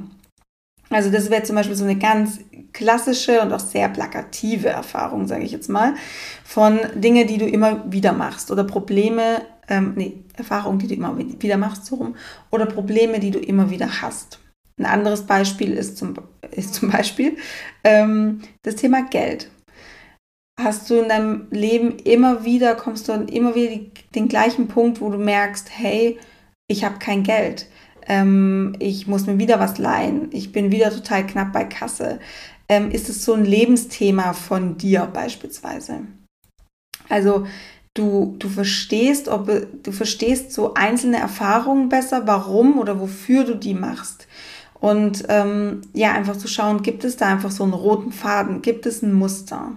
Also 0.89 1.11
das 1.11 1.29
wäre 1.29 1.43
zum 1.43 1.55
Beispiel 1.55 1.75
so 1.75 1.83
eine 1.83 1.97
ganz 1.97 2.39
klassische 2.73 3.41
und 3.41 3.53
auch 3.53 3.59
sehr 3.59 3.89
plakative 3.89 4.69
Erfahrung, 4.69 5.27
sage 5.27 5.43
ich 5.43 5.51
jetzt 5.51 5.69
mal, 5.69 5.93
von 6.43 6.79
Dinge, 6.95 7.25
die 7.25 7.37
du 7.37 7.45
immer 7.45 7.91
wieder 7.91 8.13
machst 8.13 8.51
oder 8.51 8.63
Probleme, 8.63 9.41
ähm, 9.67 9.93
nee, 9.95 10.23
Erfahrungen, 10.35 10.79
die 10.79 10.87
du 10.87 10.95
immer 10.95 11.17
wieder 11.17 11.57
machst, 11.57 11.85
so 11.85 11.95
rum, 11.95 12.15
oder 12.51 12.65
Probleme, 12.65 13.19
die 13.19 13.31
du 13.31 13.39
immer 13.39 13.69
wieder 13.69 14.01
hast. 14.01 14.39
Ein 14.79 14.85
anderes 14.85 15.23
Beispiel 15.23 15.73
ist 15.73 15.97
zum, 15.97 16.15
ist 16.51 16.73
zum 16.73 16.89
Beispiel 16.89 17.37
ähm, 17.83 18.41
das 18.63 18.75
Thema 18.75 19.03
Geld. 19.03 19.51
Hast 20.59 20.89
du 20.89 20.95
in 20.95 21.09
deinem 21.09 21.47
Leben 21.51 21.97
immer 21.99 22.45
wieder, 22.45 22.75
kommst 22.75 23.07
du 23.07 23.13
immer 23.13 23.55
wieder 23.55 23.71
die, 23.71 23.91
den 24.15 24.27
gleichen 24.27 24.67
Punkt, 24.67 25.01
wo 25.01 25.09
du 25.09 25.17
merkst, 25.17 25.69
hey, 25.71 26.17
ich 26.67 26.83
habe 26.83 26.99
kein 26.99 27.23
Geld 27.23 27.67
ähm, 28.09 28.75
ich 28.79 29.07
muss 29.07 29.27
mir 29.27 29.37
wieder 29.37 29.59
was 29.59 29.77
leihen, 29.77 30.29
ich 30.31 30.51
bin 30.51 30.71
wieder 30.71 30.89
total 30.89 31.25
knapp 31.25 31.53
bei 31.53 31.63
Kasse. 31.63 32.19
Ähm, 32.67 32.91
ist 32.91 33.07
es 33.07 33.23
so 33.23 33.33
ein 33.33 33.45
Lebensthema 33.45 34.33
von 34.33 34.77
dir 34.77 35.07
beispielsweise? 35.11 36.01
Also 37.07 37.47
du, 37.93 38.35
du 38.39 38.49
verstehst, 38.49 39.27
ob 39.27 39.49
du 39.83 39.91
verstehst 39.91 40.51
so 40.51 40.73
einzelne 40.73 41.17
Erfahrungen 41.17 41.89
besser, 41.89 42.27
warum 42.27 42.79
oder 42.79 42.99
wofür 42.99 43.43
du 43.43 43.55
die 43.55 43.73
machst. 43.73 44.27
Und 44.79 45.25
ähm, 45.29 45.81
ja, 45.93 46.13
einfach 46.13 46.37
zu 46.37 46.47
schauen, 46.47 46.83
gibt 46.83 47.03
es 47.03 47.17
da 47.17 47.27
einfach 47.27 47.51
so 47.51 47.63
einen 47.63 47.73
roten 47.73 48.11
Faden, 48.11 48.61
gibt 48.61 48.85
es 48.85 49.01
ein 49.01 49.13
Muster? 49.13 49.73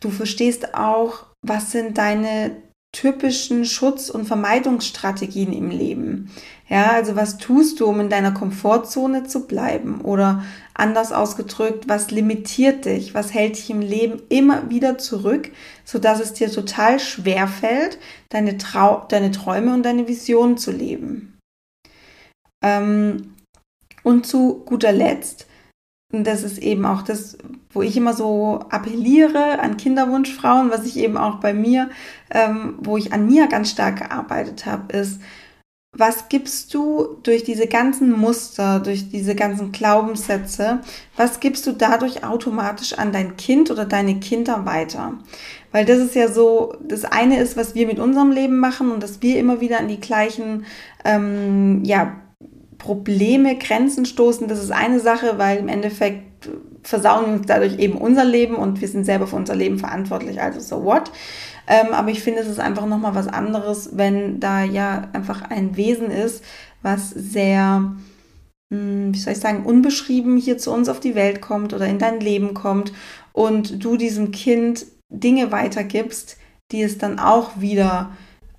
Du 0.00 0.10
verstehst 0.10 0.74
auch, 0.74 1.26
was 1.44 1.72
sind 1.72 1.98
deine 1.98 2.56
typischen 2.92 3.64
Schutz- 3.64 4.10
und 4.10 4.26
Vermeidungsstrategien 4.26 5.52
im 5.52 5.70
Leben? 5.70 6.30
Ja, 6.68 6.92
also 6.92 7.16
was 7.16 7.38
tust 7.38 7.80
du, 7.80 7.86
um 7.86 8.00
in 8.00 8.08
deiner 8.08 8.32
Komfortzone 8.32 9.24
zu 9.24 9.46
bleiben? 9.46 10.00
Oder 10.02 10.44
anders 10.74 11.12
ausgedrückt, 11.12 11.88
was 11.88 12.10
limitiert 12.10 12.84
dich? 12.84 13.14
Was 13.14 13.34
hält 13.34 13.56
dich 13.56 13.70
im 13.70 13.80
Leben 13.80 14.22
immer 14.28 14.70
wieder 14.70 14.98
zurück, 14.98 15.50
sodass 15.84 16.20
es 16.20 16.32
dir 16.32 16.50
total 16.50 17.00
schwer 17.00 17.48
fällt, 17.48 17.98
deine, 18.28 18.58
Trau 18.58 19.04
deine 19.08 19.30
Träume 19.30 19.74
und 19.74 19.82
deine 19.82 20.08
Visionen 20.08 20.56
zu 20.56 20.70
leben? 20.70 21.38
Ähm, 22.62 23.34
und 24.02 24.26
zu 24.26 24.62
guter 24.64 24.92
Letzt, 24.92 25.46
und 26.12 26.24
das 26.24 26.42
ist 26.42 26.58
eben 26.58 26.84
auch 26.84 27.02
das, 27.02 27.38
wo 27.70 27.80
ich 27.80 27.96
immer 27.96 28.12
so 28.12 28.60
appelliere 28.68 29.58
an 29.60 29.78
Kinderwunschfrauen, 29.78 30.70
was 30.70 30.84
ich 30.84 30.98
eben 30.98 31.16
auch 31.16 31.36
bei 31.36 31.54
mir, 31.54 31.88
ähm, 32.30 32.74
wo 32.80 32.98
ich 32.98 33.12
an 33.14 33.26
mir 33.26 33.46
ganz 33.48 33.70
stark 33.70 34.00
gearbeitet 34.00 34.66
habe, 34.66 34.94
ist, 34.96 35.20
was 35.94 36.30
gibst 36.30 36.72
du 36.72 37.18
durch 37.22 37.44
diese 37.44 37.66
ganzen 37.66 38.12
Muster, 38.12 38.80
durch 38.80 39.10
diese 39.10 39.34
ganzen 39.34 39.72
Glaubenssätze, 39.72 40.80
was 41.16 41.38
gibst 41.38 41.66
du 41.66 41.72
dadurch 41.72 42.24
automatisch 42.24 42.94
an 42.94 43.12
dein 43.12 43.36
Kind 43.36 43.70
oder 43.70 43.84
deine 43.84 44.18
Kinder 44.18 44.64
weiter? 44.64 45.18
Weil 45.70 45.84
das 45.84 45.98
ist 45.98 46.14
ja 46.14 46.28
so, 46.28 46.76
das 46.82 47.04
eine 47.04 47.40
ist, 47.40 47.58
was 47.58 47.74
wir 47.74 47.86
mit 47.86 47.98
unserem 47.98 48.30
Leben 48.30 48.58
machen 48.58 48.90
und 48.90 49.02
dass 49.02 49.20
wir 49.20 49.38
immer 49.38 49.60
wieder 49.60 49.80
an 49.80 49.88
die 49.88 50.00
gleichen, 50.00 50.64
ähm, 51.04 51.84
ja, 51.84 52.21
Probleme, 52.82 53.56
Grenzen 53.56 54.06
stoßen, 54.06 54.48
das 54.48 54.58
ist 54.58 54.72
eine 54.72 54.98
Sache, 54.98 55.38
weil 55.38 55.58
im 55.58 55.68
Endeffekt 55.68 56.48
versauen 56.82 57.26
wir 57.26 57.32
uns 57.34 57.46
dadurch 57.46 57.78
eben 57.78 57.96
unser 57.96 58.24
Leben 58.24 58.56
und 58.56 58.80
wir 58.80 58.88
sind 58.88 59.04
selber 59.04 59.28
für 59.28 59.36
unser 59.36 59.54
Leben 59.54 59.78
verantwortlich, 59.78 60.42
also 60.42 60.58
so 60.58 60.84
what. 60.84 61.12
Ähm, 61.68 61.92
aber 61.92 62.10
ich 62.10 62.24
finde, 62.24 62.40
es 62.40 62.48
ist 62.48 62.58
einfach 62.58 62.86
nochmal 62.86 63.14
was 63.14 63.28
anderes, 63.28 63.90
wenn 63.92 64.40
da 64.40 64.64
ja 64.64 65.08
einfach 65.12 65.42
ein 65.48 65.76
Wesen 65.76 66.10
ist, 66.10 66.42
was 66.82 67.10
sehr, 67.10 67.94
mh, 68.70 68.76
hm, 68.76 69.14
wie 69.14 69.18
soll 69.18 69.34
ich 69.34 69.38
sagen, 69.38 69.64
unbeschrieben 69.64 70.36
hier 70.36 70.58
zu 70.58 70.72
uns 70.72 70.88
auf 70.88 70.98
die 70.98 71.14
Welt 71.14 71.40
kommt 71.40 71.72
oder 71.72 71.86
in 71.86 72.00
dein 72.00 72.18
Leben 72.18 72.52
kommt 72.52 72.92
und 73.32 73.84
du 73.84 73.96
diesem 73.96 74.32
Kind 74.32 74.86
Dinge 75.08 75.52
weitergibst, 75.52 76.36
die 76.72 76.82
es 76.82 76.98
dann 76.98 77.20
auch 77.20 77.60
wieder 77.60 78.10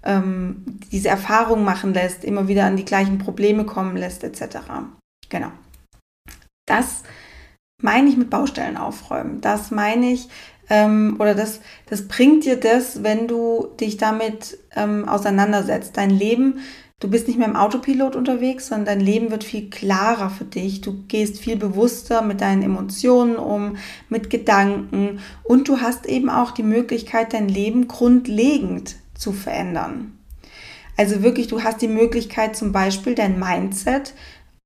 ähm, 0.04 0.80
diese 0.92 1.10
Erfahrung 1.10 1.64
machen 1.64 1.94
lässt, 1.94 2.24
immer 2.24 2.48
wieder 2.48 2.66
an 2.66 2.78
die 2.78 2.86
gleichen 2.86 3.18
Probleme 3.18 3.66
kommen 3.66 3.98
lässt, 3.98 4.24
etc. 4.24 4.58
Genau. 5.30 5.52
Das 6.66 7.04
meine 7.82 8.10
ich 8.10 8.18
mit 8.18 8.30
Baustellen 8.30 8.78
aufräumen. 8.78 9.42
Das 9.42 9.72
meine 9.72 10.12
ich, 10.12 10.30
ähm, 10.70 11.18
oder 11.20 11.36
das, 11.36 11.60
das 11.88 12.08
bringt 12.08 12.46
dir 12.46 12.58
das, 12.58 13.04
wenn 13.04 13.28
du 13.28 13.68
dich 13.80 13.98
damit 13.98 14.58
ähm, 14.76 15.08
auseinandersetzt. 15.08 15.98
Dein 15.98 16.10
Leben, 16.10 16.60
du 17.00 17.10
bist 17.10 17.28
nicht 17.28 17.38
mehr 17.38 17.48
im 17.48 17.58
Autopilot 17.58 18.16
unterwegs, 18.16 18.68
sondern 18.68 18.86
dein 18.86 19.02
Leben 19.02 19.32
wird 19.32 19.44
viel 19.44 19.70
klarer 19.70 20.30
für 20.30 20.46
dich. 20.46 20.82
Du 20.82 21.04
gehst 21.08 21.40
viel 21.40 21.58
bewusster 21.58 22.22
mit 22.22 22.40
deinen 22.40 22.64
Emotionen 22.64 23.36
um, 23.36 23.76
mit 24.08 24.30
Gedanken 24.30 25.20
und 25.44 25.68
du 25.68 25.82
hast 25.82 26.06
eben 26.06 26.30
auch 26.30 26.52
die 26.52 26.64
Möglichkeit, 26.64 27.34
dein 27.34 27.50
Leben 27.50 27.90
grundlegend 27.90 28.96
zu 29.24 29.32
verändern. 29.32 30.20
Also 30.98 31.24
wirklich, 31.24 31.48
du 31.48 31.64
hast 31.64 31.82
die 31.82 31.88
Möglichkeit 31.88 32.56
zum 32.56 32.72
Beispiel 32.72 33.16
dein 33.16 33.40
Mindset 33.40 34.14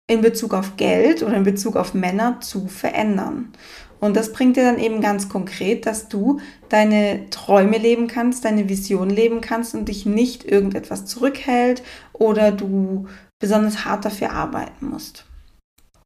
in 0.07 0.21
Bezug 0.21 0.53
auf 0.53 0.75
Geld 0.75 1.23
oder 1.23 1.35
in 1.35 1.43
Bezug 1.43 1.75
auf 1.75 1.93
Männer 1.93 2.41
zu 2.41 2.67
verändern. 2.67 3.53
Und 3.99 4.15
das 4.15 4.31
bringt 4.31 4.57
dir 4.57 4.63
dann 4.63 4.79
eben 4.79 5.01
ganz 5.01 5.27
konkret, 5.29 5.85
dass 5.85 6.07
du 6.07 6.39
deine 6.69 7.29
Träume 7.29 7.77
leben 7.77 8.07
kannst, 8.07 8.45
deine 8.45 8.69
Vision 8.69 9.09
leben 9.09 9.41
kannst 9.41 9.73
und 9.73 9.87
dich 9.87 10.05
nicht 10.05 10.43
irgendetwas 10.43 11.05
zurückhält 11.05 11.81
oder 12.13 12.51
du 12.51 13.07
besonders 13.39 13.85
hart 13.85 14.05
dafür 14.05 14.31
arbeiten 14.31 14.89
musst. 14.89 15.25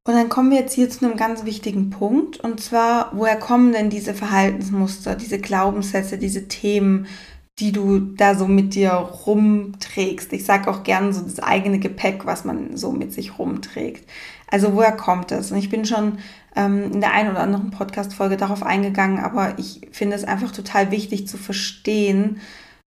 Und 0.08 0.16
dann 0.16 0.30
kommen 0.30 0.50
wir 0.50 0.60
jetzt 0.60 0.74
hier 0.74 0.90
zu 0.90 1.06
einem 1.06 1.16
ganz 1.16 1.46
wichtigen 1.46 1.92
Punkt 1.92 2.40
und 2.40 2.60
zwar, 2.60 3.12
woher 3.14 3.38
kommen 3.38 3.72
denn 3.72 3.92
diese 3.92 4.16
Verhaltensmuster, 4.16 5.16
diese 5.16 5.38
Glaubenssätze, 5.38 6.18
diese 6.18 6.48
Themen, 6.48 7.06
die 7.60 7.72
du 7.72 8.00
da 8.00 8.36
so 8.36 8.48
mit 8.48 8.74
dir 8.76 8.92
rumträgst. 8.92 10.34
Ich 10.34 10.46
sage 10.46 10.70
auch 10.70 10.84
gern 10.84 11.14
so 11.14 11.22
das 11.22 11.40
eigene 11.40 11.80
Gepäck, 11.80 12.26
was 12.26 12.46
man 12.46 12.76
so 12.78 12.92
mit 12.92 13.14
sich 13.14 13.38
rumträgt. 13.38 14.10
Also 14.48 14.74
woher 14.74 14.92
kommt 14.92 15.32
das? 15.32 15.52
Und 15.52 15.58
ich 15.58 15.70
bin 15.70 15.86
schon 15.86 16.18
ähm, 16.56 16.92
in 16.92 17.02
der 17.02 17.14
einen 17.14 17.32
oder 17.32 17.42
anderen 17.42 17.72
Podcast-Folge 17.72 18.38
darauf 18.38 18.64
eingegangen, 18.64 19.20
aber 19.20 19.58
ich 19.60 19.90
finde 19.92 20.16
es 20.16 20.24
einfach 20.24 20.52
total 20.52 20.92
wichtig 20.92 21.28
zu 21.28 21.38
verstehen, 21.38 22.42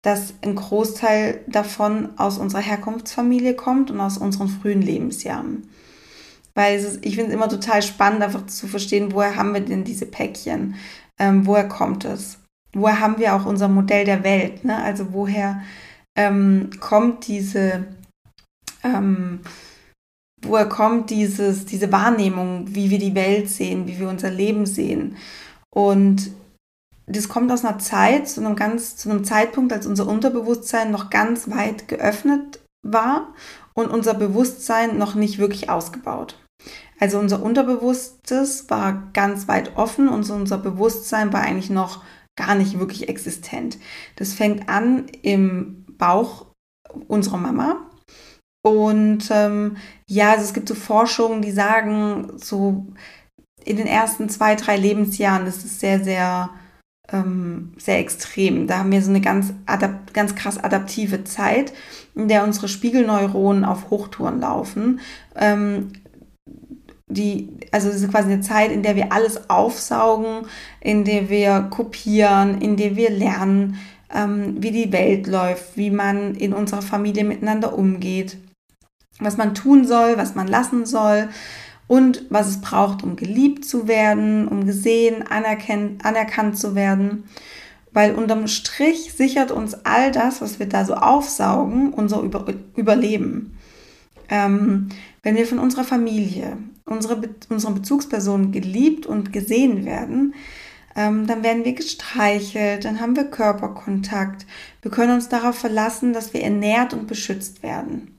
dass 0.01 0.35
ein 0.43 0.55
Großteil 0.55 1.41
davon 1.47 2.09
aus 2.17 2.38
unserer 2.38 2.62
Herkunftsfamilie 2.62 3.55
kommt 3.55 3.89
und 3.89 4.00
aus 4.00 4.17
unseren 4.17 4.50
frühen 4.50 4.81
Lebensjahren. 4.81 5.67
Weil 6.53 6.77
ist, 6.77 7.05
ich 7.05 7.15
finde 7.15 7.31
es 7.31 7.35
immer 7.35 7.50
total 7.50 7.81
spannend, 7.81 8.21
einfach 8.21 8.45
zu 8.45 8.67
verstehen, 8.67 9.12
woher 9.13 9.35
haben 9.35 9.53
wir 9.53 9.62
denn 9.62 9.83
diese 9.83 10.05
Päckchen? 10.05 10.75
Ähm, 11.19 11.45
woher 11.45 11.67
kommt 11.67 12.05
es? 12.05 12.38
Woher 12.75 13.00
haben 13.00 13.17
wir 13.17 13.34
auch 13.34 13.46
unser 13.46 13.67
Modell 13.67 14.05
der 14.05 14.24
Welt? 14.24 14.63
Ne? 14.63 14.77
Also 14.84 15.13
woher 15.13 15.62
ähm, 16.15 16.70
kommt 16.79 17.27
diese, 17.27 17.88
ähm, 18.84 19.39
woher 20.44 20.67
kommt 20.67 21.10
dieses, 21.10 21.65
diese 21.65 21.91
Wahrnehmung, 21.91 22.65
wie 22.75 22.89
wir 22.89 23.00
die 23.00 23.15
Welt 23.15 23.50
sehen, 23.50 23.88
wie 23.88 24.00
wir 24.00 24.10
unser 24.10 24.29
Leben 24.29 24.65
sehen? 24.65 25.17
Und 25.74 26.32
das 27.08 27.29
kommt 27.29 27.51
aus 27.51 27.63
einer 27.63 27.79
Zeit, 27.79 28.27
zu 28.27 28.41
einem 28.41 28.55
ganz, 28.55 28.98
zu 28.98 29.10
einem 29.10 29.24
Zeitpunkt, 29.24 29.72
als 29.72 29.86
unser 29.86 30.08
Unterbewusstsein 30.08 30.91
noch 30.91 31.10
ganz 31.10 31.50
weit 31.50 31.88
geöffnet 31.88 32.60
war 32.84 33.34
und 33.74 33.89
unser 33.89 34.13
Bewusstsein 34.13 34.98
noch 34.98 35.15
nicht 35.15 35.38
wirklich 35.38 35.70
ausgebaut. 35.70 36.38
Also 37.00 37.20
unser 37.20 37.44
Unterbewusstes 37.44 38.70
war 38.70 39.10
ganz 39.13 39.48
weit 39.48 39.75
offen 39.75 40.08
und 40.08 40.29
unser 40.29 40.58
Bewusstsein 40.58 41.34
war 41.34 41.41
eigentlich 41.41 41.70
noch 41.70 42.01
gar 42.35 42.55
nicht 42.55 42.79
wirklich 42.79 43.09
existent. 43.09 43.77
Das 44.15 44.33
fängt 44.33 44.69
an 44.69 45.07
im 45.21 45.85
Bauch 45.97 46.47
unserer 47.07 47.37
Mama. 47.37 47.89
Und 48.61 49.29
ähm, 49.29 49.77
ja, 50.07 50.31
also 50.31 50.43
es 50.43 50.53
gibt 50.53 50.67
so 50.67 50.75
Forschungen, 50.75 51.41
die 51.41 51.51
sagen, 51.51 52.33
so 52.37 52.87
in 53.63 53.77
den 53.77 53.87
ersten 53.87 54.27
zwei, 54.29 54.55
drei 54.55 54.75
Lebensjahren 54.75 55.45
ist 55.45 55.63
es 55.63 55.79
sehr, 55.79 56.03
sehr, 56.03 56.49
ähm, 57.11 57.73
sehr 57.77 57.99
extrem. 57.99 58.65
Da 58.67 58.79
haben 58.79 58.91
wir 58.91 59.01
so 59.01 59.11
eine 59.11 59.21
ganz, 59.21 59.53
ganz 60.13 60.35
krass 60.35 60.57
adaptive 60.57 61.23
Zeit, 61.25 61.73
in 62.15 62.27
der 62.27 62.43
unsere 62.43 62.67
Spiegelneuronen 62.67 63.65
auf 63.65 63.91
Hochtouren 63.91 64.39
laufen. 64.39 64.99
Ähm, 65.35 65.93
die, 67.07 67.50
also 67.71 67.89
es 67.89 68.01
ist 68.01 68.12
quasi 68.12 68.31
eine 68.31 68.41
Zeit, 68.41 68.71
in 68.71 68.83
der 68.83 68.95
wir 68.95 69.12
alles 69.12 69.50
aufsaugen, 69.50 70.47
in 70.81 71.03
der 71.03 71.29
wir 71.29 71.67
kopieren, 71.69 72.62
in 72.62 72.77
der 72.77 72.95
wir 72.95 73.12
lernen, 73.12 73.77
ähm, 74.13 74.55
wie 74.59 74.71
die 74.71 74.91
Welt 74.91 75.27
läuft, 75.27 75.77
wie 75.77 75.91
man 75.91 76.35
in 76.35 76.53
unserer 76.53 76.81
Familie 76.81 77.24
miteinander 77.24 77.77
umgeht, 77.77 78.38
was 79.19 79.38
man 79.38 79.53
tun 79.53 79.85
soll, 79.85 80.17
was 80.17 80.35
man 80.35 80.47
lassen 80.47 80.85
soll 80.85 81.29
und 81.88 82.25
was 82.29 82.47
es 82.47 82.62
braucht, 82.62 83.03
um 83.03 83.15
geliebt 83.15 83.65
zu 83.65 83.88
werden, 83.88 84.47
um 84.47 84.65
gesehen, 84.65 85.24
anerkannt 85.27 86.57
zu 86.57 86.75
werden. 86.75 87.25
Weil 87.93 88.15
unterm 88.15 88.47
Strich 88.47 89.13
sichert 89.13 89.51
uns 89.51 89.74
all 89.85 90.12
das, 90.12 90.41
was 90.41 90.59
wir 90.59 90.67
da 90.67 90.83
so 90.83 90.95
aufsaugen, 90.95 91.93
unser 91.93 92.21
Über 92.21 92.45
Überleben. 92.75 93.57
Ähm, 94.27 94.89
wenn 95.24 95.35
wir 95.35 95.45
von 95.45 95.59
unserer 95.59 95.83
Familie, 95.83 96.57
unsere, 96.89 97.21
unseren 97.49 97.75
Bezugspersonen 97.75 98.51
geliebt 98.51 99.05
und 99.05 99.33
gesehen 99.33 99.85
werden, 99.85 100.35
ähm, 100.95 101.27
dann 101.27 101.43
werden 101.43 101.65
wir 101.65 101.73
gestreichelt, 101.73 102.85
dann 102.85 103.01
haben 103.01 103.15
wir 103.15 103.25
Körperkontakt. 103.25 104.45
Wir 104.81 104.91
können 104.91 105.13
uns 105.13 105.27
darauf 105.27 105.57
verlassen, 105.57 106.13
dass 106.13 106.33
wir 106.33 106.41
ernährt 106.41 106.93
und 106.93 107.07
beschützt 107.07 107.63
werden. 107.63 108.17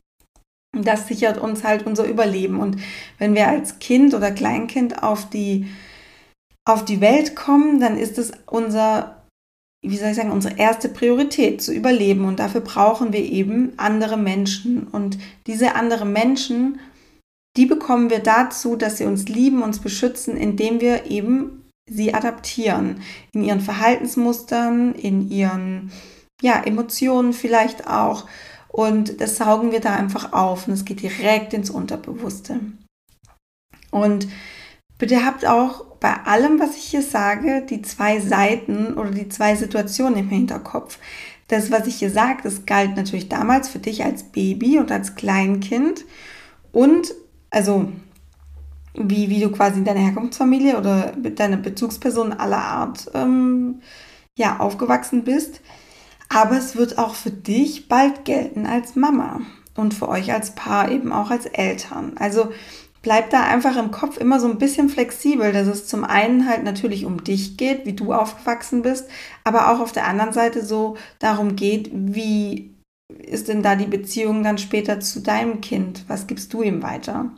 Das 0.72 1.08
sichert 1.08 1.38
uns 1.38 1.64
halt 1.64 1.86
unser 1.86 2.04
Überleben. 2.04 2.60
Und 2.60 2.76
wenn 3.18 3.34
wir 3.34 3.48
als 3.48 3.78
Kind 3.78 4.12
oder 4.12 4.30
Kleinkind 4.30 5.02
auf 5.02 5.30
die, 5.30 5.68
auf 6.66 6.84
die 6.84 7.00
Welt 7.00 7.34
kommen, 7.34 7.80
dann 7.80 7.96
ist 7.96 8.18
es 8.18 8.32
unser 8.46 9.16
wie 9.82 9.96
soll 9.96 10.10
ich 10.10 10.16
sagen, 10.16 10.32
unsere 10.32 10.58
erste 10.58 10.88
Priorität 10.88 11.62
zu 11.62 11.72
überleben. 11.72 12.24
Und 12.24 12.40
dafür 12.40 12.60
brauchen 12.60 13.12
wir 13.12 13.20
eben 13.20 13.72
andere 13.76 14.16
Menschen. 14.16 14.86
Und 14.88 15.18
diese 15.46 15.74
anderen 15.74 16.12
Menschen 16.12 16.80
die 17.56 17.66
bekommen 17.66 18.10
wir 18.10 18.20
dazu, 18.20 18.76
dass 18.76 18.98
sie 18.98 19.04
uns 19.04 19.28
lieben, 19.28 19.62
uns 19.62 19.78
beschützen, 19.78 20.36
indem 20.36 20.80
wir 20.80 21.06
eben 21.10 21.66
sie 21.88 22.12
adaptieren. 22.12 23.00
In 23.32 23.44
ihren 23.44 23.60
Verhaltensmustern, 23.60 24.94
in 24.94 25.30
ihren 25.30 25.92
ja, 26.42 26.62
Emotionen 26.62 27.32
vielleicht 27.32 27.86
auch. 27.86 28.26
Und 28.68 29.20
das 29.20 29.36
saugen 29.36 29.72
wir 29.72 29.80
da 29.80 29.94
einfach 29.94 30.32
auf 30.32 30.68
und 30.68 30.74
es 30.74 30.84
geht 30.84 31.00
direkt 31.00 31.54
ins 31.54 31.70
Unterbewusste. 31.70 32.60
Und 33.90 34.28
bitte 34.98 35.24
habt 35.24 35.46
auch 35.46 35.86
bei 35.96 36.12
allem, 36.24 36.60
was 36.60 36.76
ich 36.76 36.84
hier 36.84 37.02
sage, 37.02 37.64
die 37.68 37.80
zwei 37.80 38.20
Seiten 38.20 38.94
oder 38.94 39.10
die 39.10 39.28
zwei 39.28 39.56
Situationen 39.56 40.18
im 40.18 40.28
Hinterkopf. 40.28 40.98
Das, 41.48 41.70
was 41.70 41.86
ich 41.86 41.96
hier 41.96 42.10
sage, 42.10 42.42
das 42.42 42.66
galt 42.66 42.96
natürlich 42.96 43.28
damals 43.28 43.68
für 43.68 43.78
dich 43.78 44.04
als 44.04 44.24
Baby 44.24 44.78
und 44.78 44.90
als 44.90 45.14
Kleinkind. 45.14 46.04
Und 46.72 47.14
also 47.50 47.88
wie, 48.94 49.28
wie 49.28 49.40
du 49.40 49.50
quasi 49.50 49.78
in 49.78 49.84
deiner 49.84 50.00
Herkunftsfamilie 50.00 50.78
oder 50.78 51.12
mit 51.16 51.38
deiner 51.38 51.58
Bezugsperson 51.58 52.32
aller 52.32 52.62
Art 52.62 53.10
ähm, 53.14 53.80
ja, 54.36 54.58
aufgewachsen 54.58 55.24
bist. 55.24 55.60
Aber 56.28 56.56
es 56.56 56.76
wird 56.76 56.98
auch 56.98 57.14
für 57.14 57.30
dich 57.30 57.88
bald 57.88 58.24
gelten 58.24 58.66
als 58.66 58.96
Mama 58.96 59.40
und 59.76 59.94
für 59.94 60.08
euch 60.08 60.32
als 60.32 60.54
Paar 60.54 60.90
eben 60.90 61.12
auch 61.12 61.30
als 61.30 61.46
Eltern. 61.46 62.12
Also 62.18 62.50
bleib 63.02 63.30
da 63.30 63.44
einfach 63.44 63.76
im 63.76 63.90
Kopf 63.92 64.16
immer 64.16 64.40
so 64.40 64.48
ein 64.48 64.58
bisschen 64.58 64.88
flexibel, 64.88 65.52
dass 65.52 65.68
es 65.68 65.86
zum 65.86 66.02
einen 66.02 66.48
halt 66.48 66.64
natürlich 66.64 67.04
um 67.04 67.22
dich 67.22 67.56
geht, 67.56 67.86
wie 67.86 67.92
du 67.92 68.12
aufgewachsen 68.12 68.82
bist, 68.82 69.08
aber 69.44 69.70
auch 69.70 69.80
auf 69.80 69.92
der 69.92 70.06
anderen 70.06 70.32
Seite 70.32 70.64
so 70.64 70.96
darum 71.20 71.54
geht, 71.54 71.90
wie 71.92 72.75
ist 73.08 73.48
denn 73.48 73.62
da 73.62 73.76
die 73.76 73.86
Beziehung 73.86 74.42
dann 74.42 74.58
später 74.58 75.00
zu 75.00 75.20
deinem 75.20 75.60
Kind? 75.60 76.04
Was 76.08 76.26
gibst 76.26 76.52
du 76.52 76.62
ihm 76.62 76.82
weiter? 76.82 77.30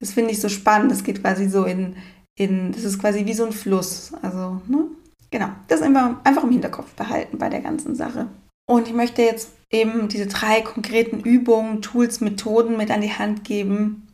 Das 0.00 0.12
finde 0.12 0.32
ich 0.32 0.40
so 0.40 0.48
spannend. 0.48 0.90
Das 0.90 1.04
geht 1.04 1.22
quasi 1.22 1.48
so 1.48 1.64
in, 1.64 1.96
in, 2.38 2.72
das 2.72 2.84
ist 2.84 2.98
quasi 2.98 3.26
wie 3.26 3.34
so 3.34 3.44
ein 3.44 3.52
Fluss. 3.52 4.12
Also, 4.22 4.60
ne? 4.66 4.86
Genau, 5.30 5.48
das 5.68 5.82
einfach, 5.82 6.16
einfach 6.24 6.44
im 6.44 6.52
Hinterkopf 6.52 6.92
behalten 6.94 7.38
bei 7.38 7.48
der 7.48 7.60
ganzen 7.60 7.94
Sache. 7.94 8.28
Und 8.66 8.88
ich 8.88 8.94
möchte 8.94 9.22
jetzt 9.22 9.52
eben 9.70 10.08
diese 10.08 10.26
drei 10.26 10.60
konkreten 10.60 11.20
Übungen, 11.20 11.82
Tools, 11.82 12.20
Methoden 12.20 12.76
mit 12.76 12.90
an 12.90 13.00
die 13.00 13.12
Hand 13.12 13.44
geben, 13.44 14.08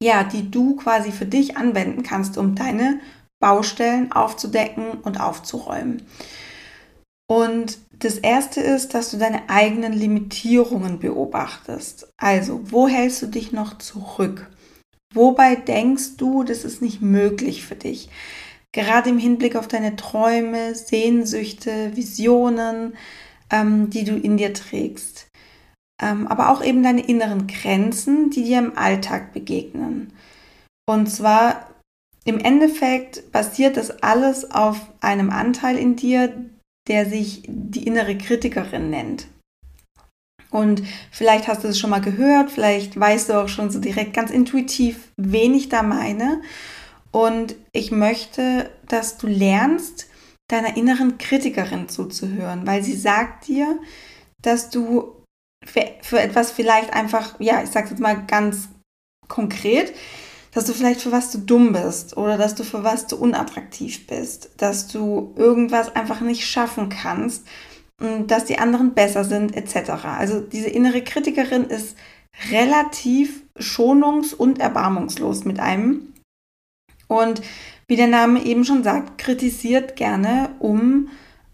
ja, 0.00 0.24
die 0.24 0.50
du 0.50 0.76
quasi 0.76 1.12
für 1.12 1.26
dich 1.26 1.56
anwenden 1.56 2.02
kannst, 2.02 2.38
um 2.38 2.54
deine 2.54 3.00
Baustellen 3.40 4.12
aufzudecken 4.12 4.92
und 5.02 5.20
aufzuräumen. 5.20 6.02
Und 7.26 7.78
das 7.98 8.18
erste 8.18 8.60
ist, 8.60 8.94
dass 8.94 9.10
du 9.10 9.18
deine 9.18 9.48
eigenen 9.48 9.92
Limitierungen 9.92 10.98
beobachtest. 10.98 12.08
Also, 12.16 12.60
wo 12.64 12.88
hältst 12.88 13.22
du 13.22 13.26
dich 13.26 13.52
noch 13.52 13.78
zurück? 13.78 14.50
Wobei 15.12 15.56
denkst 15.56 16.16
du, 16.16 16.42
das 16.42 16.64
ist 16.64 16.82
nicht 16.82 17.00
möglich 17.00 17.64
für 17.64 17.76
dich? 17.76 18.10
Gerade 18.72 19.10
im 19.10 19.18
Hinblick 19.18 19.54
auf 19.54 19.68
deine 19.68 19.94
Träume, 19.94 20.74
Sehnsüchte, 20.74 21.96
Visionen, 21.96 22.94
ähm, 23.50 23.90
die 23.90 24.04
du 24.04 24.16
in 24.16 24.36
dir 24.36 24.52
trägst. 24.52 25.28
Ähm, 26.02 26.26
aber 26.26 26.50
auch 26.50 26.62
eben 26.64 26.82
deine 26.82 27.06
inneren 27.06 27.46
Grenzen, 27.46 28.30
die 28.30 28.42
dir 28.42 28.58
im 28.58 28.76
Alltag 28.76 29.32
begegnen. 29.32 30.12
Und 30.86 31.08
zwar 31.08 31.70
im 32.24 32.38
Endeffekt 32.40 33.30
basiert 33.30 33.76
das 33.76 34.02
alles 34.02 34.50
auf 34.50 34.80
einem 35.00 35.30
Anteil 35.30 35.78
in 35.78 35.94
dir, 35.94 36.34
der 36.88 37.06
sich 37.06 37.42
die 37.46 37.86
innere 37.86 38.16
Kritikerin 38.16 38.90
nennt. 38.90 39.26
Und 40.50 40.82
vielleicht 41.10 41.48
hast 41.48 41.64
du 41.64 41.68
es 41.68 41.78
schon 41.80 41.90
mal 41.90 42.00
gehört, 42.00 42.50
vielleicht 42.50 42.98
weißt 42.98 43.28
du 43.28 43.42
auch 43.42 43.48
schon 43.48 43.70
so 43.70 43.80
direkt 43.80 44.14
ganz 44.14 44.30
intuitiv, 44.30 45.10
wen 45.16 45.52
ich 45.54 45.68
da 45.68 45.82
meine. 45.82 46.42
Und 47.10 47.56
ich 47.72 47.90
möchte, 47.90 48.70
dass 48.86 49.18
du 49.18 49.26
lernst, 49.26 50.06
deiner 50.48 50.76
inneren 50.76 51.18
Kritikerin 51.18 51.88
zuzuhören, 51.88 52.66
weil 52.66 52.82
sie 52.82 52.94
sagt 52.94 53.48
dir, 53.48 53.80
dass 54.42 54.70
du 54.70 55.16
für, 55.64 55.86
für 56.02 56.20
etwas 56.20 56.52
vielleicht 56.52 56.92
einfach, 56.92 57.40
ja, 57.40 57.62
ich 57.62 57.70
sag's 57.70 57.90
jetzt 57.90 58.00
mal 58.00 58.24
ganz 58.26 58.68
konkret, 59.26 59.94
dass 60.54 60.64
du 60.64 60.72
vielleicht 60.72 61.00
für 61.00 61.12
was 61.12 61.32
du 61.32 61.38
dumm 61.38 61.72
bist 61.72 62.16
oder 62.16 62.38
dass 62.38 62.54
du 62.54 62.62
für 62.62 62.84
was 62.84 63.06
du 63.06 63.16
unattraktiv 63.16 64.06
bist, 64.06 64.50
dass 64.56 64.86
du 64.86 65.34
irgendwas 65.36 65.94
einfach 65.96 66.20
nicht 66.20 66.46
schaffen 66.46 66.88
kannst, 66.88 67.44
dass 67.98 68.44
die 68.44 68.58
anderen 68.58 68.94
besser 68.94 69.24
sind, 69.24 69.56
etc. 69.56 69.90
Also 70.18 70.40
diese 70.40 70.68
innere 70.68 71.02
Kritikerin 71.02 71.64
ist 71.64 71.96
relativ 72.50 73.42
schonungs- 73.58 74.34
und 74.34 74.60
erbarmungslos 74.60 75.44
mit 75.44 75.60
einem 75.60 76.12
und 77.08 77.42
wie 77.86 77.96
der 77.96 78.06
Name 78.06 78.44
eben 78.44 78.64
schon 78.64 78.82
sagt, 78.82 79.18
kritisiert 79.18 79.96
gerne, 79.96 80.50
um 80.58 81.08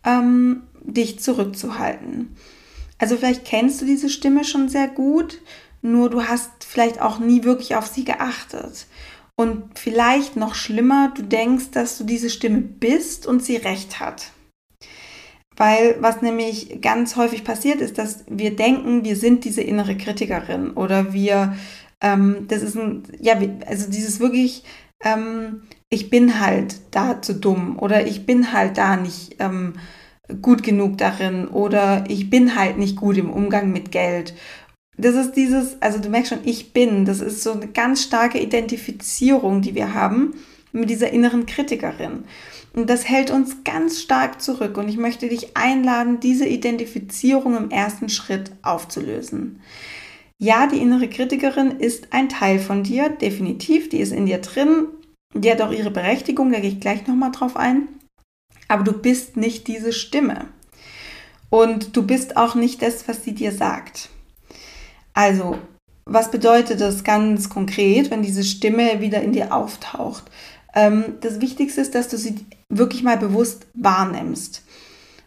ähm, 0.04 0.62
dich 0.82 1.20
zurückzuhalten. 1.20 2.36
Also 2.98 3.16
vielleicht 3.16 3.44
kennst 3.44 3.80
du 3.80 3.86
diese 3.86 4.08
Stimme 4.08 4.44
schon 4.44 4.68
sehr 4.68 4.88
gut, 4.88 5.40
nur 5.82 6.10
du 6.10 6.24
hast 6.24 6.64
vielleicht 6.64 7.00
auch 7.00 7.18
nie 7.18 7.44
wirklich 7.44 7.76
auf 7.76 7.86
sie 7.86 8.04
geachtet. 8.04 8.86
Und 9.36 9.78
vielleicht 9.78 10.36
noch 10.36 10.54
schlimmer, 10.54 11.12
du 11.14 11.22
denkst, 11.22 11.70
dass 11.72 11.96
du 11.96 12.04
diese 12.04 12.28
Stimme 12.28 12.60
bist 12.60 13.26
und 13.26 13.42
sie 13.42 13.56
recht 13.56 13.98
hat. 13.98 14.32
Weil 15.56 15.96
was 16.00 16.22
nämlich 16.22 16.80
ganz 16.80 17.16
häufig 17.16 17.44
passiert 17.44 17.80
ist, 17.80 17.98
dass 17.98 18.24
wir 18.28 18.54
denken, 18.56 19.04
wir 19.04 19.16
sind 19.16 19.44
diese 19.44 19.62
innere 19.62 19.96
Kritikerin 19.96 20.72
oder 20.72 21.12
wir, 21.12 21.56
ähm, 22.00 22.46
das 22.48 22.62
ist 22.62 22.76
ein, 22.76 23.02
ja, 23.18 23.38
also 23.66 23.90
dieses 23.90 24.20
wirklich 24.20 24.64
ähm, 25.02 25.62
ich 25.88 26.10
bin 26.10 26.40
halt 26.40 26.76
da 26.90 27.20
zu 27.22 27.34
dumm 27.34 27.78
oder 27.78 28.06
ich 28.06 28.26
bin 28.26 28.52
halt 28.52 28.78
da 28.78 28.96
nicht 28.96 29.36
ähm, 29.38 29.74
gut 30.42 30.62
genug 30.62 30.98
darin 30.98 31.48
oder 31.48 32.04
ich 32.08 32.30
bin 32.30 32.56
halt 32.56 32.78
nicht 32.78 32.96
gut 32.96 33.16
im 33.16 33.30
Umgang 33.30 33.72
mit 33.72 33.90
Geld. 33.90 34.34
Das 35.00 35.14
ist 35.14 35.32
dieses, 35.32 35.80
also 35.80 35.98
du 35.98 36.10
merkst 36.10 36.30
schon, 36.30 36.44
ich 36.44 36.74
bin, 36.74 37.06
das 37.06 37.20
ist 37.20 37.42
so 37.42 37.52
eine 37.52 37.68
ganz 37.68 38.02
starke 38.02 38.38
Identifizierung, 38.38 39.62
die 39.62 39.74
wir 39.74 39.94
haben 39.94 40.34
mit 40.72 40.90
dieser 40.90 41.10
inneren 41.10 41.46
Kritikerin. 41.46 42.24
Und 42.74 42.90
das 42.90 43.08
hält 43.08 43.30
uns 43.30 43.64
ganz 43.64 44.00
stark 44.00 44.42
zurück. 44.42 44.76
Und 44.76 44.88
ich 44.88 44.98
möchte 44.98 45.28
dich 45.28 45.56
einladen, 45.56 46.20
diese 46.20 46.46
Identifizierung 46.46 47.56
im 47.56 47.70
ersten 47.70 48.10
Schritt 48.10 48.52
aufzulösen. 48.62 49.60
Ja, 50.38 50.66
die 50.66 50.78
innere 50.78 51.08
Kritikerin 51.08 51.72
ist 51.72 52.08
ein 52.12 52.28
Teil 52.28 52.58
von 52.58 52.82
dir, 52.82 53.08
definitiv, 53.08 53.88
die 53.88 54.00
ist 54.00 54.12
in 54.12 54.26
dir 54.26 54.38
drin. 54.38 54.86
Die 55.34 55.50
hat 55.50 55.62
auch 55.62 55.72
ihre 55.72 55.90
Berechtigung, 55.90 56.52
da 56.52 56.60
gehe 56.60 56.70
ich 56.70 56.80
gleich 56.80 57.06
nochmal 57.06 57.30
drauf 57.30 57.56
ein. 57.56 57.88
Aber 58.68 58.84
du 58.84 58.92
bist 58.92 59.38
nicht 59.38 59.66
diese 59.66 59.92
Stimme. 59.92 60.48
Und 61.48 61.96
du 61.96 62.06
bist 62.06 62.36
auch 62.36 62.54
nicht 62.54 62.82
das, 62.82 63.08
was 63.08 63.24
sie 63.24 63.34
dir 63.34 63.52
sagt. 63.52 64.10
Also, 65.14 65.58
was 66.04 66.30
bedeutet 66.30 66.80
das 66.80 67.04
ganz 67.04 67.48
konkret, 67.48 68.10
wenn 68.10 68.22
diese 68.22 68.44
Stimme 68.44 69.00
wieder 69.00 69.22
in 69.22 69.32
dir 69.32 69.54
auftaucht? 69.54 70.24
Ähm, 70.74 71.16
das 71.20 71.40
Wichtigste 71.40 71.80
ist, 71.80 71.94
dass 71.94 72.08
du 72.08 72.16
sie 72.16 72.34
wirklich 72.68 73.02
mal 73.02 73.16
bewusst 73.16 73.66
wahrnimmst 73.74 74.62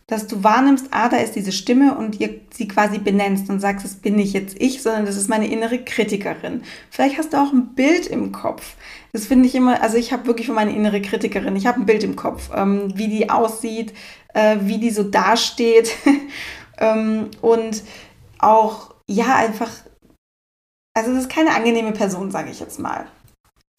dass 0.08 0.28
du 0.28 0.43
wahrnimmst, 0.43 0.88
ah, 0.91 1.08
da 1.08 1.17
ist 1.17 1.36
diese 1.36 1.52
Stimme 1.52 1.96
und 1.98 2.19
ihr 2.19 2.41
sie 2.52 2.67
quasi 2.67 3.00
benennst 3.00 3.50
und 3.50 3.60
sagst, 3.60 3.86
das 3.86 3.96
bin 3.96 4.15
nicht 4.15 4.34
jetzt 4.34 4.56
ich, 4.60 4.82
sondern 4.82 5.06
das 5.06 5.15
ist 5.15 5.30
meine 5.30 5.48
innere 5.50 5.80
Kritikerin. 5.80 6.63
Vielleicht 6.89 7.17
hast 7.17 7.34
du 7.34 7.38
auch 7.38 7.54
ein 7.54 7.74
Bild 7.74 8.08
im 8.08 8.32
Kopf. 8.32 8.76
Das 9.13 9.26
finde 9.26 9.48
ich 9.48 9.56
immer, 9.56 9.82
also 9.82 9.98
ich 9.98 10.12
habe 10.12 10.28
wirklich 10.28 10.48
für 10.48 10.54
meine 10.54 10.76
innere 10.76 11.02
Kritikerin, 11.02 11.56
ich 11.56 11.67
habe 11.67 11.80
ein 11.80 11.86
Bild 11.86 12.04
im 12.04 12.15
Kopf, 12.15 12.50
ähm, 12.56 12.91
wie 12.96 13.08
die 13.08 13.30
aussieht, 13.30 13.93
äh, 14.34 14.58
wie 14.62 14.78
die 14.78 14.91
so 14.91 15.04
dasteht 15.04 15.91
ähm, 16.80 17.30
und 17.41 17.84
auch, 18.39 18.92
ja, 19.13 19.36
einfach, 19.36 19.69
also 20.95 21.13
das 21.13 21.23
ist 21.23 21.30
keine 21.30 21.54
angenehme 21.56 21.91
Person, 21.91 22.32
sage 22.32 22.52
ich 22.52 22.60
jetzt 22.60 22.80
mal. 22.80 23.08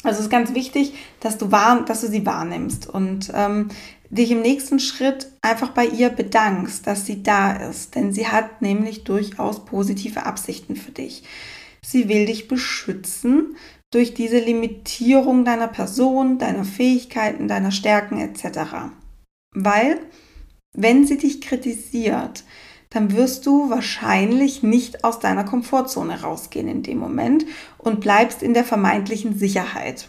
Also 0.05 0.19
es 0.19 0.27
ist 0.27 0.31
ganz 0.31 0.55
wichtig, 0.55 0.95
dass 1.21 1.39
du, 1.39 1.51
wahr, 1.51 1.85
dass 1.85 2.03
du 2.03 2.09
sie 2.09 2.27
wahrnimmst 2.27 2.89
und 2.89 3.33
ähm, 3.35 3.71
dich 4.11 4.31
im 4.31 4.43
nächsten 4.43 4.79
Schritt 4.79 5.33
einfach 5.41 5.71
bei 5.71 5.87
ihr 5.87 6.11
bedankst, 6.11 6.87
dass 6.87 7.07
sie 7.07 7.23
da 7.23 7.53
ist. 7.53 7.95
Denn 7.95 8.13
sie 8.13 8.29
hat 8.29 8.61
nämlich 8.61 9.05
durchaus 9.05 9.65
positive 9.65 10.27
Absichten 10.27 10.77
für 10.77 10.93
dich. 10.93 11.25
Sie 11.83 12.09
will 12.09 12.27
dich 12.27 12.49
beschützen 12.49 13.57
durch 13.91 14.15
diese 14.15 14.39
Limitierung 14.39 15.45
deiner 15.45 15.69
Person, 15.69 16.39
deiner 16.39 16.65
Fähigkeiten, 16.65 17.49
deiner 17.49 17.71
Stärken 17.71 18.21
etc. 18.21 18.93
Weil, 19.55 19.99
wenn 20.75 21.07
sie 21.07 21.17
dich 21.17 21.41
kritisiert, 21.41 22.45
dann 22.95 23.15
wirst 23.17 23.45
du 23.45 23.71
wahrscheinlich 23.71 24.63
nicht 24.63 25.05
aus 25.05 25.19
deiner 25.19 25.45
Komfortzone 25.45 26.23
rausgehen 26.23 26.69
in 26.69 26.83
dem 26.85 26.99
Moment 26.99 27.45
und 27.77 28.01
bleibst 28.01 28.43
in 28.43 28.55
der 28.55 28.65
vermeintlichen 28.65 29.37
Sicherheit. 29.37 30.09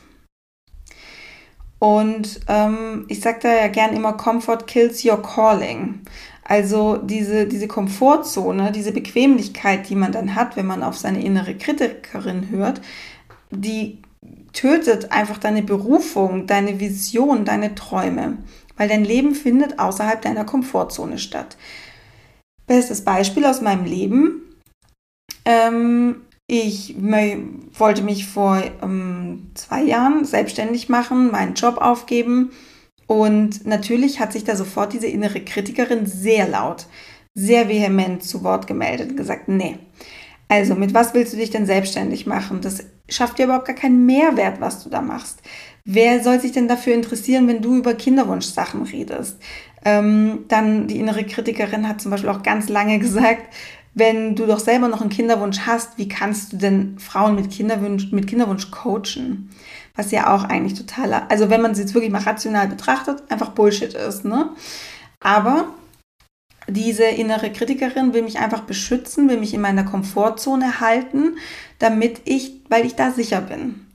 Und 1.80 2.42
ähm, 2.48 3.06
ich 3.10 3.22
sage 3.22 3.40
da 3.42 3.54
ja 3.54 3.68
gern 3.68 3.94
immer, 3.94 4.14
Comfort 4.14 4.68
kills 4.68 5.04
your 5.04 5.22
calling. 5.22 6.02
Also 6.44 6.98
diese, 6.98 7.48
diese 7.48 7.68
Komfortzone, 7.68 8.72
diese 8.72 8.92
Bequemlichkeit, 8.92 9.90
die 9.90 9.96
man 9.96 10.12
dann 10.12 10.36
hat, 10.36 10.56
wenn 10.56 10.68
man 10.68 10.84
auf 10.84 10.96
seine 10.96 11.24
innere 11.24 11.56
Kritikerin 11.56 12.50
hört, 12.52 12.82
die 13.50 13.98
tötet 14.54 15.12
einfach 15.12 15.40
deine 15.40 15.64
Berufung, 15.64 16.46
deine 16.46 16.80
Vision, 16.80 17.46
deine 17.46 17.74
Träume, 17.74 18.38
weil 18.78 18.88
dein 18.88 19.04
Leben 19.04 19.34
findet 19.34 19.80
außerhalb 19.80 20.22
deiner 20.22 20.46
Komfortzone 20.46 21.18
statt. 21.18 21.58
Bestes 22.68 23.02
Beispiel 23.02 23.46
aus 23.46 23.62
meinem 23.62 23.86
Leben. 23.86 24.42
Ähm, 25.46 26.22
ich 26.48 26.96
wollte 27.00 28.04
mich 28.04 28.28
vor 28.28 28.62
ähm, 28.82 29.52
zwei 29.56 29.84
Jahren 29.84 30.26
selbstständig 30.26 30.90
machen, 30.90 31.32
meinen 31.32 31.56
Job 31.56 31.78
aufgeben. 31.78 32.52
Und 33.08 33.66
natürlich 33.66 34.20
hat 34.20 34.34
sich 34.34 34.44
da 34.44 34.56
sofort 34.56 34.94
diese 34.94 35.08
innere 35.08 35.42
Kritikerin 35.42 36.06
sehr 36.06 36.48
laut, 36.48 36.88
sehr 37.36 37.70
vehement 37.70 38.24
zu 38.24 38.44
Wort 38.44 38.68
gemeldet 38.68 39.12
und 39.12 39.18
gesagt, 39.18 39.48
nee. 39.48 39.78
Also, 40.48 40.76
mit 40.76 40.94
was 40.94 41.14
willst 41.14 41.34
du 41.34 41.38
dich 41.38 41.50
denn 41.50 41.66
selbstständig 41.66 42.28
machen? 42.28 42.62
Das 42.62 42.86
schafft 43.10 43.40
dir 43.40 43.46
überhaupt 43.46 43.66
gar 43.66 43.76
keinen 43.76 44.06
Mehrwert, 44.06 44.62
was 44.62 44.84
du 44.84 44.90
da 44.90 45.02
machst. 45.02 45.42
Wer 45.86 46.24
soll 46.24 46.40
sich 46.40 46.52
denn 46.52 46.68
dafür 46.68 46.94
interessieren, 46.94 47.48
wenn 47.48 47.62
du 47.62 47.76
über 47.78 47.96
Kinderwunschsachen 47.96 48.84
redest? 48.84 49.38
Ähm, 49.86 50.46
dann 50.48 50.88
die 50.88 51.00
innere 51.00 51.24
Kritikerin 51.24 51.88
hat 51.88 52.02
zum 52.02 52.12
Beispiel 52.12 52.30
auch 52.30 52.44
ganz 52.44 52.68
lange 52.68 53.00
gesagt, 53.06 53.54
wenn 53.94 54.36
du 54.36 54.46
doch 54.46 54.60
selber 54.60 54.90
noch 54.90 55.00
einen 55.00 55.10
Kinderwunsch 55.10 55.60
hast, 55.66 55.98
wie 55.98 56.10
kannst 56.10 56.52
du 56.52 56.58
denn 56.58 57.00
Frauen 57.00 57.36
mit 57.36 57.50
Kinderwunsch, 57.50 58.12
mit 58.12 58.28
Kinderwunsch 58.28 58.70
coachen? 58.70 59.50
Was 59.96 60.12
ja 60.12 60.36
auch 60.36 60.44
eigentlich 60.44 60.78
totaler, 60.78 61.32
also 61.32 61.50
wenn 61.50 61.62
man 61.62 61.72
es 61.72 61.80
jetzt 61.80 61.94
wirklich 61.94 62.12
mal 62.12 62.22
rational 62.22 62.68
betrachtet, 62.68 63.24
einfach 63.30 63.52
Bullshit 63.52 63.94
ist, 63.94 64.26
ne? 64.26 64.50
Aber 65.22 65.68
diese 66.68 67.06
innere 67.06 67.52
Kritikerin 67.52 68.14
will 68.14 68.24
mich 68.24 68.40
einfach 68.40 68.62
beschützen, 68.62 69.30
will 69.30 69.40
mich 69.40 69.54
in 69.54 69.62
meiner 69.62 69.84
Komfortzone 69.84 70.82
halten, 70.82 71.38
damit 71.80 72.22
ich, 72.26 72.62
weil 72.68 72.86
ich 72.86 72.96
da 72.96 73.12
sicher 73.12 73.40
bin. 73.40 73.86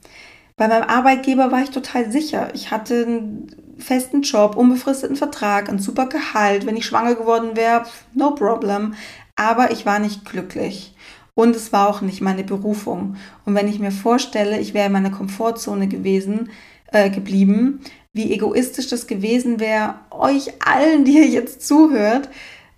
Bei 0.61 0.69
meinem 0.69 0.91
Arbeitgeber 0.91 1.51
war 1.51 1.63
ich 1.63 1.71
total 1.71 2.13
sicher. 2.13 2.51
Ich 2.53 2.71
hatte 2.71 3.07
einen 3.07 3.47
festen 3.79 4.21
Job, 4.21 4.57
unbefristeten 4.57 5.17
Vertrag, 5.17 5.71
ein 5.71 5.79
super 5.79 6.05
Gehalt. 6.05 6.67
Wenn 6.67 6.77
ich 6.77 6.85
schwanger 6.85 7.15
geworden 7.15 7.57
wäre, 7.57 7.87
no 8.13 8.33
problem 8.33 8.93
aber 9.41 9.71
ich 9.71 9.87
war 9.87 9.99
nicht 9.99 10.27
glücklich. 10.27 10.95
Und 11.35 11.57
es 11.57 11.73
war 11.73 11.89
auch 11.89 12.03
nicht 12.03 12.21
meine 12.21 12.45
Berufung. 12.45 13.17
Und 13.47 13.55
wenn 13.55 13.69
ich 13.69 13.79
mir 13.79 13.91
vorstelle, 13.91 14.61
ich 14.61 14.75
wäre 14.75 14.89
in 14.89 14.93
meiner 14.93 15.11
Komfortzone 15.11 15.89
gewesen, 15.89 16.51
äh, 16.93 17.09
geblieben, 17.09 17.81
wie 18.13 18.31
egoistisch 18.35 18.89
das 18.89 19.07
gewesen 19.07 19.59
wäre, 19.59 19.95
euch 20.11 20.53
allen, 20.63 21.07
die 21.07 21.15
ihr 21.15 21.27
jetzt 21.27 21.67
zuhört, 21.67 22.29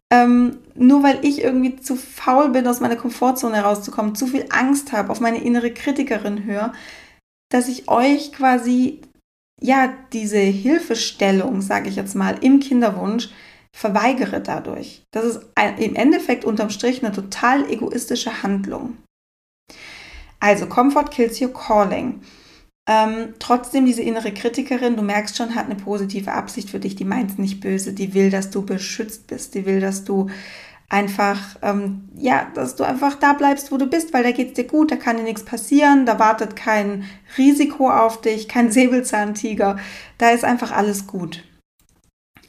ähm, 0.08 0.58
nur 0.76 1.02
weil 1.02 1.18
ich 1.22 1.42
irgendwie 1.42 1.74
zu 1.74 1.96
faul 1.96 2.50
bin, 2.50 2.68
aus 2.68 2.78
meiner 2.78 2.94
Komfortzone 2.94 3.56
herauszukommen, 3.56 4.14
zu 4.14 4.28
viel 4.28 4.44
Angst 4.50 4.92
habe, 4.92 5.10
auf 5.10 5.18
meine 5.18 5.42
innere 5.42 5.72
Kritikerin 5.72 6.44
höre, 6.44 6.72
dass 7.52 7.68
ich 7.68 7.88
euch 7.88 8.32
quasi, 8.32 9.00
ja, 9.60 9.92
diese 10.12 10.38
Hilfestellung, 10.38 11.60
sage 11.60 11.88
ich 11.88 11.96
jetzt 11.96 12.14
mal, 12.14 12.36
im 12.40 12.60
Kinderwunsch 12.60 13.28
verweigere 13.74 14.40
dadurch. 14.40 15.02
Das 15.12 15.24
ist 15.24 15.40
im 15.78 15.94
Endeffekt 15.94 16.44
unterm 16.44 16.70
Strich 16.70 17.04
eine 17.04 17.14
total 17.14 17.70
egoistische 17.70 18.42
Handlung. 18.42 18.96
Also, 20.40 20.66
Comfort 20.66 21.10
kills 21.10 21.40
your 21.40 21.52
calling. 21.52 22.22
Ähm, 22.88 23.34
trotzdem, 23.38 23.86
diese 23.86 24.02
innere 24.02 24.32
Kritikerin, 24.32 24.96
du 24.96 25.02
merkst 25.02 25.36
schon, 25.36 25.54
hat 25.54 25.66
eine 25.66 25.76
positive 25.76 26.32
Absicht 26.32 26.68
für 26.70 26.80
dich. 26.80 26.96
Die 26.96 27.04
meint 27.04 27.30
es 27.30 27.38
nicht 27.38 27.60
böse. 27.60 27.92
Die 27.92 28.12
will, 28.14 28.30
dass 28.30 28.50
du 28.50 28.66
beschützt 28.66 29.28
bist. 29.28 29.54
Die 29.54 29.66
will, 29.66 29.80
dass 29.80 30.04
du 30.04 30.30
einfach, 30.92 31.56
ähm, 31.62 32.10
ja, 32.14 32.50
dass 32.54 32.76
du 32.76 32.84
einfach 32.84 33.14
da 33.14 33.32
bleibst, 33.32 33.72
wo 33.72 33.78
du 33.78 33.86
bist, 33.86 34.12
weil 34.12 34.22
da 34.22 34.30
geht 34.30 34.48
es 34.48 34.54
dir 34.54 34.66
gut, 34.66 34.90
da 34.90 34.96
kann 34.96 35.16
dir 35.16 35.22
nichts 35.22 35.42
passieren, 35.42 36.04
da 36.04 36.18
wartet 36.18 36.54
kein 36.54 37.04
Risiko 37.38 37.90
auf 37.90 38.20
dich, 38.20 38.46
kein 38.46 38.70
Säbelzahntiger. 38.72 39.78
Da 40.18 40.30
ist 40.30 40.44
einfach 40.44 40.70
alles 40.70 41.06
gut. 41.06 41.44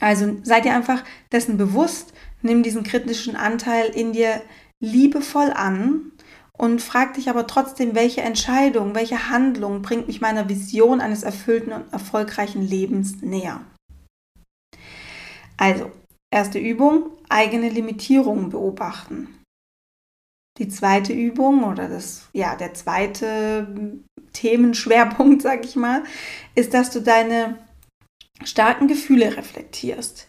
Also 0.01 0.35
sei 0.43 0.59
dir 0.59 0.75
einfach 0.75 1.05
dessen 1.31 1.57
bewusst, 1.57 2.13
nimm 2.41 2.63
diesen 2.63 2.83
kritischen 2.83 3.37
Anteil 3.37 3.85
in 3.85 4.11
dir 4.11 4.41
liebevoll 4.81 5.53
an 5.53 6.11
und 6.51 6.81
frag 6.81 7.13
dich 7.13 7.29
aber 7.29 7.47
trotzdem, 7.47 7.95
welche 7.95 8.21
Entscheidung, 8.21 8.93
welche 8.93 9.29
Handlung 9.29 9.81
bringt 9.81 10.07
mich 10.07 10.19
meiner 10.19 10.49
Vision 10.49 10.99
eines 10.99 11.23
erfüllten 11.23 11.71
und 11.71 11.93
erfolgreichen 11.93 12.61
Lebens 12.61 13.21
näher. 13.21 13.61
Also, 15.55 15.91
erste 16.33 16.59
Übung, 16.59 17.11
eigene 17.29 17.69
Limitierungen 17.69 18.49
beobachten. 18.49 19.39
Die 20.57 20.67
zweite 20.67 21.13
Übung 21.13 21.63
oder 21.63 21.87
das, 21.87 22.27
ja, 22.33 22.55
der 22.55 22.73
zweite 22.73 24.01
Themenschwerpunkt, 24.33 25.41
sag 25.43 25.63
ich 25.63 25.75
mal, 25.75 26.03
ist, 26.55 26.73
dass 26.73 26.89
du 26.89 27.01
deine 27.01 27.59
starken 28.43 28.87
Gefühle 28.87 29.37
reflektierst. 29.37 30.27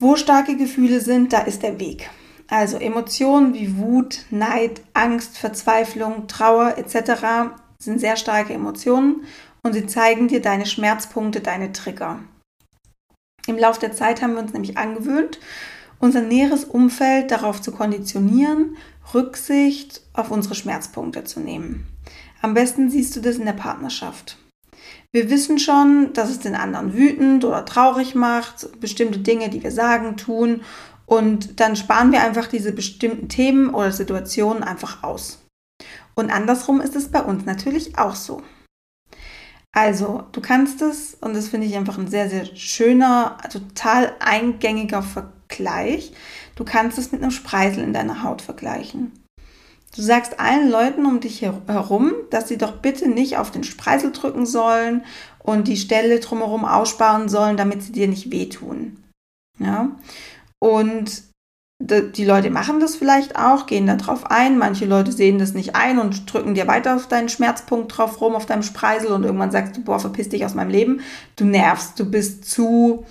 Wo 0.00 0.16
starke 0.16 0.56
Gefühle 0.56 1.00
sind, 1.00 1.32
da 1.32 1.40
ist 1.40 1.62
der 1.62 1.78
Weg. 1.78 2.10
Also 2.48 2.76
Emotionen 2.78 3.54
wie 3.54 3.76
Wut, 3.76 4.24
Neid, 4.30 4.82
Angst, 4.94 5.38
Verzweiflung, 5.38 6.26
Trauer 6.26 6.76
etc. 6.78 7.54
sind 7.78 8.00
sehr 8.00 8.16
starke 8.16 8.52
Emotionen 8.52 9.24
und 9.62 9.72
sie 9.72 9.86
zeigen 9.86 10.28
dir 10.28 10.40
deine 10.40 10.66
Schmerzpunkte, 10.66 11.40
deine 11.40 11.72
Trigger. 11.72 12.20
Im 13.46 13.58
Laufe 13.58 13.80
der 13.80 13.92
Zeit 13.92 14.22
haben 14.22 14.34
wir 14.34 14.42
uns 14.42 14.52
nämlich 14.52 14.76
angewöhnt, 14.76 15.38
unser 15.98 16.20
näheres 16.20 16.64
Umfeld 16.64 17.30
darauf 17.30 17.62
zu 17.62 17.72
konditionieren, 17.72 18.76
Rücksicht 19.14 20.02
auf 20.12 20.30
unsere 20.30 20.54
Schmerzpunkte 20.54 21.24
zu 21.24 21.40
nehmen. 21.40 21.86
Am 22.42 22.54
besten 22.54 22.90
siehst 22.90 23.16
du 23.16 23.20
das 23.20 23.36
in 23.36 23.46
der 23.46 23.52
Partnerschaft. 23.52 24.38
Wir 25.12 25.30
wissen 25.30 25.58
schon, 25.58 26.12
dass 26.12 26.30
es 26.30 26.40
den 26.40 26.54
anderen 26.54 26.92
wütend 26.92 27.44
oder 27.44 27.64
traurig 27.64 28.14
macht, 28.14 28.80
bestimmte 28.80 29.20
Dinge, 29.20 29.48
die 29.48 29.62
wir 29.62 29.70
sagen, 29.70 30.16
tun. 30.16 30.62
Und 31.06 31.60
dann 31.60 31.76
sparen 31.76 32.12
wir 32.12 32.22
einfach 32.22 32.46
diese 32.46 32.72
bestimmten 32.72 33.28
Themen 33.28 33.70
oder 33.70 33.92
Situationen 33.92 34.62
einfach 34.62 35.02
aus. 35.02 35.38
Und 36.14 36.30
andersrum 36.30 36.80
ist 36.80 36.96
es 36.96 37.08
bei 37.08 37.22
uns 37.22 37.44
natürlich 37.44 37.98
auch 37.98 38.14
so. 38.14 38.42
Also, 39.76 40.24
du 40.32 40.40
kannst 40.40 40.80
es, 40.80 41.18
und 41.20 41.36
das 41.36 41.48
finde 41.48 41.66
ich 41.66 41.76
einfach 41.76 41.98
ein 41.98 42.08
sehr, 42.08 42.30
sehr 42.30 42.46
schöner, 42.56 43.36
total 43.52 44.14
eingängiger 44.20 45.02
Vergleich, 45.02 46.14
du 46.54 46.64
kannst 46.64 46.96
es 46.96 47.12
mit 47.12 47.20
einem 47.20 47.30
Spreisel 47.30 47.84
in 47.84 47.92
deiner 47.92 48.22
Haut 48.22 48.40
vergleichen. 48.40 49.12
Du 49.94 50.00
sagst 50.00 50.40
allen 50.40 50.70
Leuten 50.70 51.04
um 51.04 51.20
dich 51.20 51.42
herum, 51.42 52.14
dass 52.30 52.48
sie 52.48 52.56
doch 52.56 52.78
bitte 52.78 53.06
nicht 53.10 53.36
auf 53.36 53.50
den 53.50 53.64
Spreisel 53.64 54.12
drücken 54.12 54.46
sollen 54.46 55.04
und 55.40 55.68
die 55.68 55.76
Stelle 55.76 56.20
drumherum 56.20 56.64
aussparen 56.64 57.28
sollen, 57.28 57.58
damit 57.58 57.82
sie 57.82 57.92
dir 57.92 58.08
nicht 58.08 58.30
wehtun. 58.30 59.04
Ja? 59.58 59.90
Und 60.58 61.22
die 61.78 62.24
Leute 62.24 62.50
machen 62.50 62.80
das 62.80 62.96
vielleicht 62.96 63.36
auch, 63.36 63.66
gehen 63.66 63.86
darauf 63.86 64.30
ein. 64.30 64.56
Manche 64.56 64.86
Leute 64.86 65.12
sehen 65.12 65.38
das 65.38 65.52
nicht 65.52 65.76
ein 65.76 65.98
und 65.98 66.32
drücken 66.32 66.54
dir 66.54 66.66
weiter 66.66 66.96
auf 66.96 67.06
deinen 67.06 67.28
Schmerzpunkt 67.28 67.96
drauf 67.96 68.20
rum, 68.20 68.34
auf 68.34 68.46
deinem 68.46 68.62
Spreisel 68.62 69.12
und 69.12 69.24
irgendwann 69.24 69.50
sagst 69.50 69.76
du, 69.76 69.82
boah, 69.82 70.00
verpiss 70.00 70.30
dich 70.30 70.44
aus 70.44 70.54
meinem 70.54 70.70
Leben. 70.70 71.00
Du 71.36 71.44
nervst, 71.44 71.98
du 72.00 72.10
bist 72.10 72.48
zu, 72.48 73.04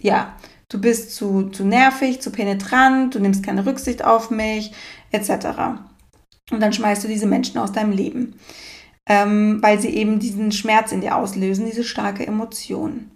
ja, 0.00 0.34
du 0.70 0.80
bist 0.80 1.14
zu, 1.14 1.50
zu 1.50 1.64
nervig, 1.64 2.22
zu 2.22 2.30
penetrant, 2.30 3.14
du 3.14 3.20
nimmst 3.20 3.44
keine 3.44 3.66
Rücksicht 3.66 4.02
auf 4.02 4.30
mich, 4.30 4.72
etc. 5.12 5.48
Und 6.50 6.60
dann 6.60 6.72
schmeißt 6.72 7.04
du 7.04 7.08
diese 7.08 7.26
Menschen 7.26 7.58
aus 7.58 7.72
deinem 7.72 7.92
Leben, 7.92 8.40
ähm, 9.06 9.58
weil 9.60 9.78
sie 9.78 9.90
eben 9.90 10.20
diesen 10.20 10.52
Schmerz 10.52 10.90
in 10.90 11.02
dir 11.02 11.16
auslösen, 11.16 11.66
diese 11.66 11.84
starke 11.84 12.26
Emotion. 12.26 13.10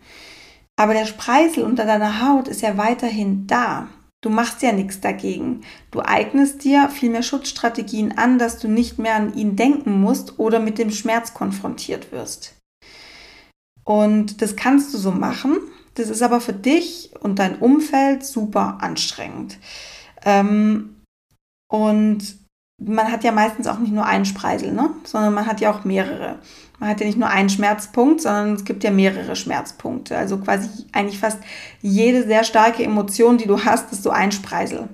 Aber 0.77 0.93
der 0.93 1.07
Spreisel 1.07 1.65
unter 1.65 1.87
deiner 1.87 2.21
Haut 2.21 2.49
ist 2.49 2.61
ja 2.61 2.77
weiterhin 2.77 3.47
da. 3.47 3.89
Du 4.25 4.31
machst 4.31 4.63
ja 4.63 4.73
nichts 4.73 5.01
dagegen. 5.01 5.61
Du 5.91 6.01
eignest 6.01 6.65
dir 6.65 6.89
viel 6.89 7.11
mehr 7.11 7.23
Schutzstrategien 7.23 8.17
an, 8.17 8.39
dass 8.39 8.59
du 8.59 8.69
nicht 8.69 8.99
mehr 8.99 9.17
an 9.17 9.35
ihn 9.35 9.55
denken 9.55 10.01
musst 10.01 10.39
oder 10.39 10.61
mit 10.61 10.79
dem 10.79 10.91
Schmerz 10.91 11.35
konfrontiert 11.35 12.11
wirst. 12.11 12.57
Und 13.85 14.41
das 14.41 14.57
kannst 14.57 14.95
du 14.95 14.99
so 14.99 15.11
machen. 15.11 15.59
Das 15.93 16.09
ist 16.09 16.23
aber 16.23 16.41
für 16.41 16.55
dich 16.55 17.11
und 17.21 17.39
dein 17.39 17.59
Umfeld 17.59 18.25
super 18.25 18.79
anstrengend. 18.81 19.59
Ähm, 20.25 21.03
und 21.71 22.39
man 22.83 23.13
hat 23.13 23.25
ja 23.25 23.33
meistens 23.33 23.67
auch 23.67 23.79
nicht 23.79 23.93
nur 23.93 24.07
einen 24.07 24.25
Spreisel, 24.25 24.73
ne? 24.73 24.89
sondern 25.05 25.35
man 25.35 25.45
hat 25.45 25.61
ja 25.61 25.71
auch 25.71 25.85
mehrere. 25.85 26.39
Man 26.85 26.91
hat 26.91 27.01
ja 27.01 27.07
nicht 27.07 27.19
nur 27.19 27.31
einen 27.31 27.49
Schmerzpunkt, 27.49 28.21
sondern 28.21 28.53
es 28.57 28.67
gibt 28.67 28.85
ja 28.85 28.91
mehrere 28.91 29.37
Schmerzpunkte. 29.37 30.19
Also 30.19 30.37
quasi 30.37 30.69
eigentlich 30.93 31.19
fast 31.19 31.39
jede 31.81 32.25
sehr 32.25 32.45
starke 32.45 32.85
Emotion, 32.85 33.39
die 33.39 33.47
du 33.47 33.65
hast, 33.65 33.91
ist 33.91 34.03
so 34.03 34.11
ein 34.11 34.33
Spreisel. 34.33 34.91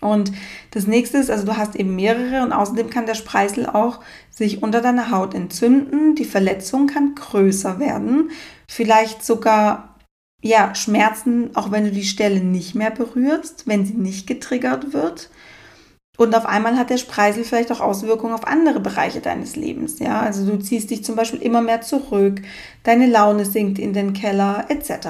Und 0.00 0.32
das 0.70 0.86
nächste 0.86 1.18
ist, 1.18 1.30
also 1.30 1.44
du 1.44 1.58
hast 1.58 1.76
eben 1.76 1.94
mehrere 1.94 2.42
und 2.42 2.54
außerdem 2.54 2.88
kann 2.88 3.04
der 3.04 3.16
Spreisel 3.16 3.66
auch 3.66 4.00
sich 4.30 4.62
unter 4.62 4.80
deiner 4.80 5.10
Haut 5.10 5.34
entzünden. 5.34 6.14
Die 6.14 6.24
Verletzung 6.24 6.86
kann 6.86 7.16
größer 7.16 7.78
werden, 7.78 8.30
vielleicht 8.66 9.22
sogar 9.22 9.98
ja, 10.40 10.74
Schmerzen, 10.74 11.54
auch 11.54 11.70
wenn 11.70 11.84
du 11.84 11.90
die 11.90 12.02
Stelle 12.02 12.40
nicht 12.40 12.74
mehr 12.74 12.90
berührst, 12.90 13.66
wenn 13.66 13.84
sie 13.84 13.92
nicht 13.92 14.26
getriggert 14.26 14.94
wird. 14.94 15.28
Und 16.18 16.34
auf 16.34 16.44
einmal 16.44 16.76
hat 16.76 16.90
der 16.90 16.98
Spreisel 16.98 17.42
vielleicht 17.44 17.72
auch 17.72 17.80
Auswirkungen 17.80 18.34
auf 18.34 18.46
andere 18.46 18.80
Bereiche 18.80 19.20
deines 19.20 19.56
Lebens. 19.56 19.98
Ja, 19.98 20.20
also 20.20 20.44
du 20.44 20.58
ziehst 20.58 20.90
dich 20.90 21.04
zum 21.04 21.16
Beispiel 21.16 21.40
immer 21.40 21.62
mehr 21.62 21.80
zurück, 21.80 22.42
deine 22.82 23.06
Laune 23.06 23.44
sinkt 23.44 23.78
in 23.78 23.92
den 23.94 24.12
Keller, 24.12 24.66
etc. 24.68 25.08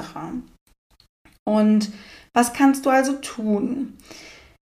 Und 1.45 1.91
was 2.33 2.53
kannst 2.53 2.85
du 2.85 2.89
also 2.89 3.13
tun? 3.13 3.97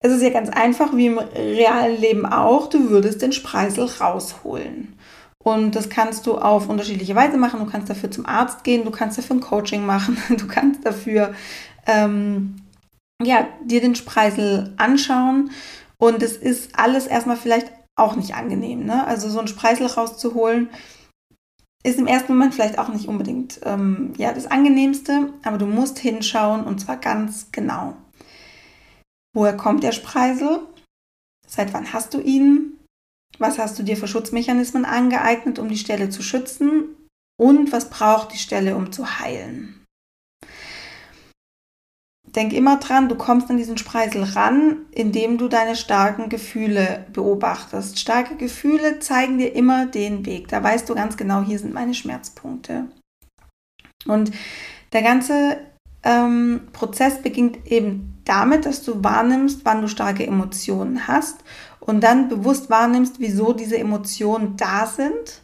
es 0.05 0.13
ist 0.13 0.23
ja 0.23 0.29
ganz 0.29 0.51
einfach, 0.51 0.95
wie 0.95 1.07
im 1.07 1.19
realen 1.19 1.99
Leben 1.99 2.27
auch, 2.27 2.69
du 2.69 2.91
würdest 2.91 3.23
den 3.23 3.33
Spreisel 3.33 3.87
rausholen. 3.87 4.99
Und 5.43 5.75
das 5.77 5.89
kannst 5.89 6.27
du 6.27 6.37
auf 6.37 6.69
unterschiedliche 6.69 7.15
Weise 7.15 7.39
machen. 7.39 7.61
Du 7.61 7.67
kannst 7.67 7.89
dafür 7.89 8.11
zum 8.11 8.27
Arzt 8.27 8.65
gehen, 8.65 8.85
du 8.85 8.91
kannst 8.91 9.17
dafür 9.17 9.37
ein 9.37 9.41
Coaching 9.41 9.87
machen, 9.87 10.19
du 10.37 10.47
kannst 10.47 10.85
dafür 10.85 11.33
ähm, 11.87 12.57
ja, 13.23 13.49
dir 13.65 13.81
den 13.81 13.95
Spreisel 13.95 14.75
anschauen. 14.77 15.51
Und 16.05 16.23
es 16.23 16.37
ist 16.37 16.79
alles 16.79 17.07
erstmal 17.07 17.39
vielleicht 17.39 17.73
auch 17.97 18.15
nicht 18.15 18.35
angenehm. 18.35 18.85
Ne? 18.85 19.07
Also 19.07 19.31
so 19.31 19.39
einen 19.39 19.49
Spreisel 19.49 19.87
rauszuholen, 19.87 20.69
ist 21.83 21.99
im 21.99 22.07
ersten 22.07 22.35
Moment 22.35 22.53
vielleicht 22.53 22.79
auch 22.79 22.89
nicht 22.89 23.09
unbedingt 23.09 23.61
ähm, 23.63 24.13
ja, 24.19 24.35
das 24.35 24.45
Angenehmste, 24.45 25.33
aber 25.45 25.57
du 25.57 25.65
musst 25.65 25.99
hinschauen 25.99 26.65
und 26.65 26.79
zwar 26.79 26.99
ganz 26.99 27.53
genau. 27.53 27.97
Woher 29.35 29.57
kommt 29.57 29.83
der 29.83 29.93
Spreisel? 29.93 30.61
Seit 31.49 31.73
wann 31.73 31.95
hast 31.95 32.13
du 32.13 32.21
ihn? 32.21 32.79
Was 33.39 33.59
hast 33.59 33.79
du 33.79 33.83
dir 33.83 33.97
für 33.97 34.07
Schutzmechanismen 34.07 34.85
angeeignet, 34.85 35.59
um 35.59 35.71
die 35.71 35.79
Stelle 35.79 36.11
zu 36.11 36.23
schützen? 36.23 36.85
Und 37.41 37.73
was 37.73 37.89
braucht 37.89 38.35
die 38.35 38.39
Stelle, 38.39 38.77
um 38.77 38.93
zu 38.93 39.21
heilen? 39.21 39.84
Denk 42.35 42.53
immer 42.53 42.79
dran, 42.79 43.09
du 43.09 43.15
kommst 43.15 43.49
an 43.49 43.57
diesen 43.57 43.79
Spreisel 43.79 44.25
ran, 44.25 44.87
indem 44.91 45.39
du 45.39 45.49
deine 45.49 45.77
starken 45.77 46.29
Gefühle 46.29 47.07
beobachtest. 47.13 47.99
Starke 47.99 48.35
Gefühle 48.35 48.99
zeigen 48.99 49.39
dir 49.39 49.55
immer 49.55 49.87
den 49.87 50.27
Weg. 50.27 50.49
Da 50.49 50.63
weißt 50.63 50.89
du 50.89 50.95
ganz 50.95 51.17
genau, 51.17 51.43
hier 51.43 51.59
sind 51.59 51.73
meine 51.73 51.95
Schmerzpunkte. 51.95 52.87
Und 54.07 54.33
der 54.93 55.03
ganze 55.03 55.59
ähm, 56.03 56.69
Prozess 56.73 57.23
beginnt 57.23 57.71
eben 57.71 58.21
damit, 58.25 58.67
dass 58.67 58.83
du 58.83 59.05
wahrnimmst, 59.05 59.61
wann 59.65 59.83
du 59.83 59.89
starke 59.89 60.27
Emotionen 60.27 61.07
hast 61.07 61.45
und 61.79 62.03
dann 62.03 62.29
bewusst 62.29 62.69
wahrnimmst, 62.69 63.21
wieso 63.21 63.53
diese 63.53 63.79
Emotionen 63.79 64.57
da 64.57 64.87
sind 64.87 65.44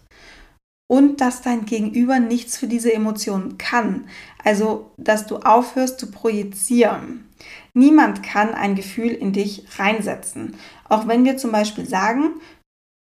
und 0.91 1.21
dass 1.21 1.41
dein 1.41 1.67
Gegenüber 1.67 2.19
nichts 2.19 2.57
für 2.57 2.67
diese 2.67 2.93
Emotionen 2.93 3.59
kann. 3.59 4.09
Also, 4.43 4.91
dass 4.97 5.25
du 5.29 5.37
aufhörst 5.37 6.01
zu 6.01 6.11
projizieren. 6.11 7.29
Niemand 7.75 8.25
kann 8.25 8.55
ein 8.55 8.75
Gefühl 8.75 9.11
in 9.11 9.33
dich 9.33 9.63
reinsetzen. 9.79 10.57
Auch 10.89 11.07
wenn 11.07 11.25
wir 11.25 11.37
zum 11.37 11.53
Beispiel 11.53 11.89
sagen, 11.89 12.41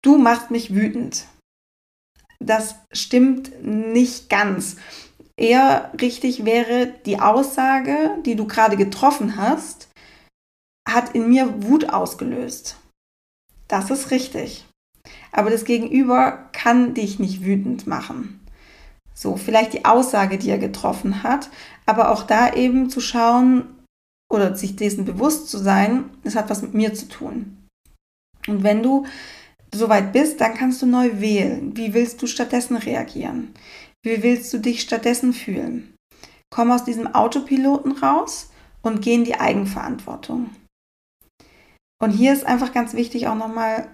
du 0.04 0.18
machst 0.18 0.52
mich 0.52 0.72
wütend. 0.72 1.26
Das 2.38 2.76
stimmt 2.92 3.50
nicht 3.64 4.30
ganz. 4.30 4.76
Eher 5.37 5.90
richtig 6.00 6.44
wäre 6.44 6.94
die 7.06 7.18
Aussage, 7.18 8.18
die 8.24 8.37
du 8.37 8.46
gerade 8.46 8.76
getroffen 8.76 9.37
hast, 9.37 9.88
hat 10.88 11.16
in 11.16 11.28
mir 11.28 11.64
Wut 11.64 11.88
ausgelöst. 11.88 12.76
Das 13.66 13.90
ist 13.90 14.12
richtig 14.12 14.64
aber 15.34 15.50
das 15.50 15.64
Gegenüber 15.64 16.48
kann 16.64 16.94
dich 16.94 17.18
nicht 17.18 17.44
wütend 17.44 17.87
machen. 17.87 18.40
So, 19.12 19.37
vielleicht 19.37 19.74
die 19.74 19.85
Aussage, 19.85 20.38
die 20.38 20.48
er 20.48 20.57
getroffen 20.57 21.22
hat, 21.22 21.50
aber 21.85 22.11
auch 22.11 22.22
da 22.22 22.55
eben 22.55 22.88
zu 22.88 23.03
schauen 23.03 23.66
oder 24.33 24.57
sich 24.57 24.74
dessen 24.74 25.05
bewusst 25.05 25.50
zu 25.50 25.59
sein, 25.59 26.09
das 26.22 26.37
hat 26.37 26.48
was 26.48 26.62
mit 26.62 26.72
mir 26.72 26.94
zu 26.94 27.07
tun. 27.07 27.68
Und 28.48 28.62
wenn 28.62 28.83
du 28.83 29.05
soweit 29.74 30.14
bist, 30.14 30.40
dann 30.40 30.55
kannst 30.55 30.81
du 30.81 30.87
neu 30.87 31.20
wählen. 31.20 31.77
Wie 31.77 31.92
willst 31.92 32.22
du 32.22 32.27
stattdessen 32.27 32.79
reagieren? 32.79 33.55
Wie 34.03 34.22
willst 34.22 34.50
du 34.55 34.59
dich 34.59 34.81
stattdessen 34.81 35.35
fühlen? 35.35 35.94
Komm 36.50 36.70
aus 36.70 36.85
diesem 36.85 37.14
Autopiloten 37.14 37.92
raus 37.92 38.50
und 38.81 39.03
geh 39.03 39.14
in 39.14 39.24
die 39.24 39.38
Eigenverantwortung. 39.38 40.48
Und 42.03 42.11
hier 42.11 42.33
ist 42.33 42.46
einfach 42.46 42.72
ganz 42.72 42.94
wichtig 42.94 43.29
auch 43.29 43.37
nochmal 43.37 43.87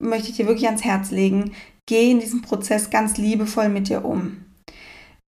möchte 0.00 0.30
ich 0.30 0.36
dir 0.36 0.46
wirklich 0.46 0.66
ans 0.66 0.84
Herz 0.84 1.10
legen. 1.10 1.54
Geh 1.88 2.10
in 2.10 2.20
diesem 2.20 2.42
Prozess 2.42 2.90
ganz 2.90 3.16
liebevoll 3.16 3.70
mit 3.70 3.88
dir 3.88 4.04
um. 4.04 4.44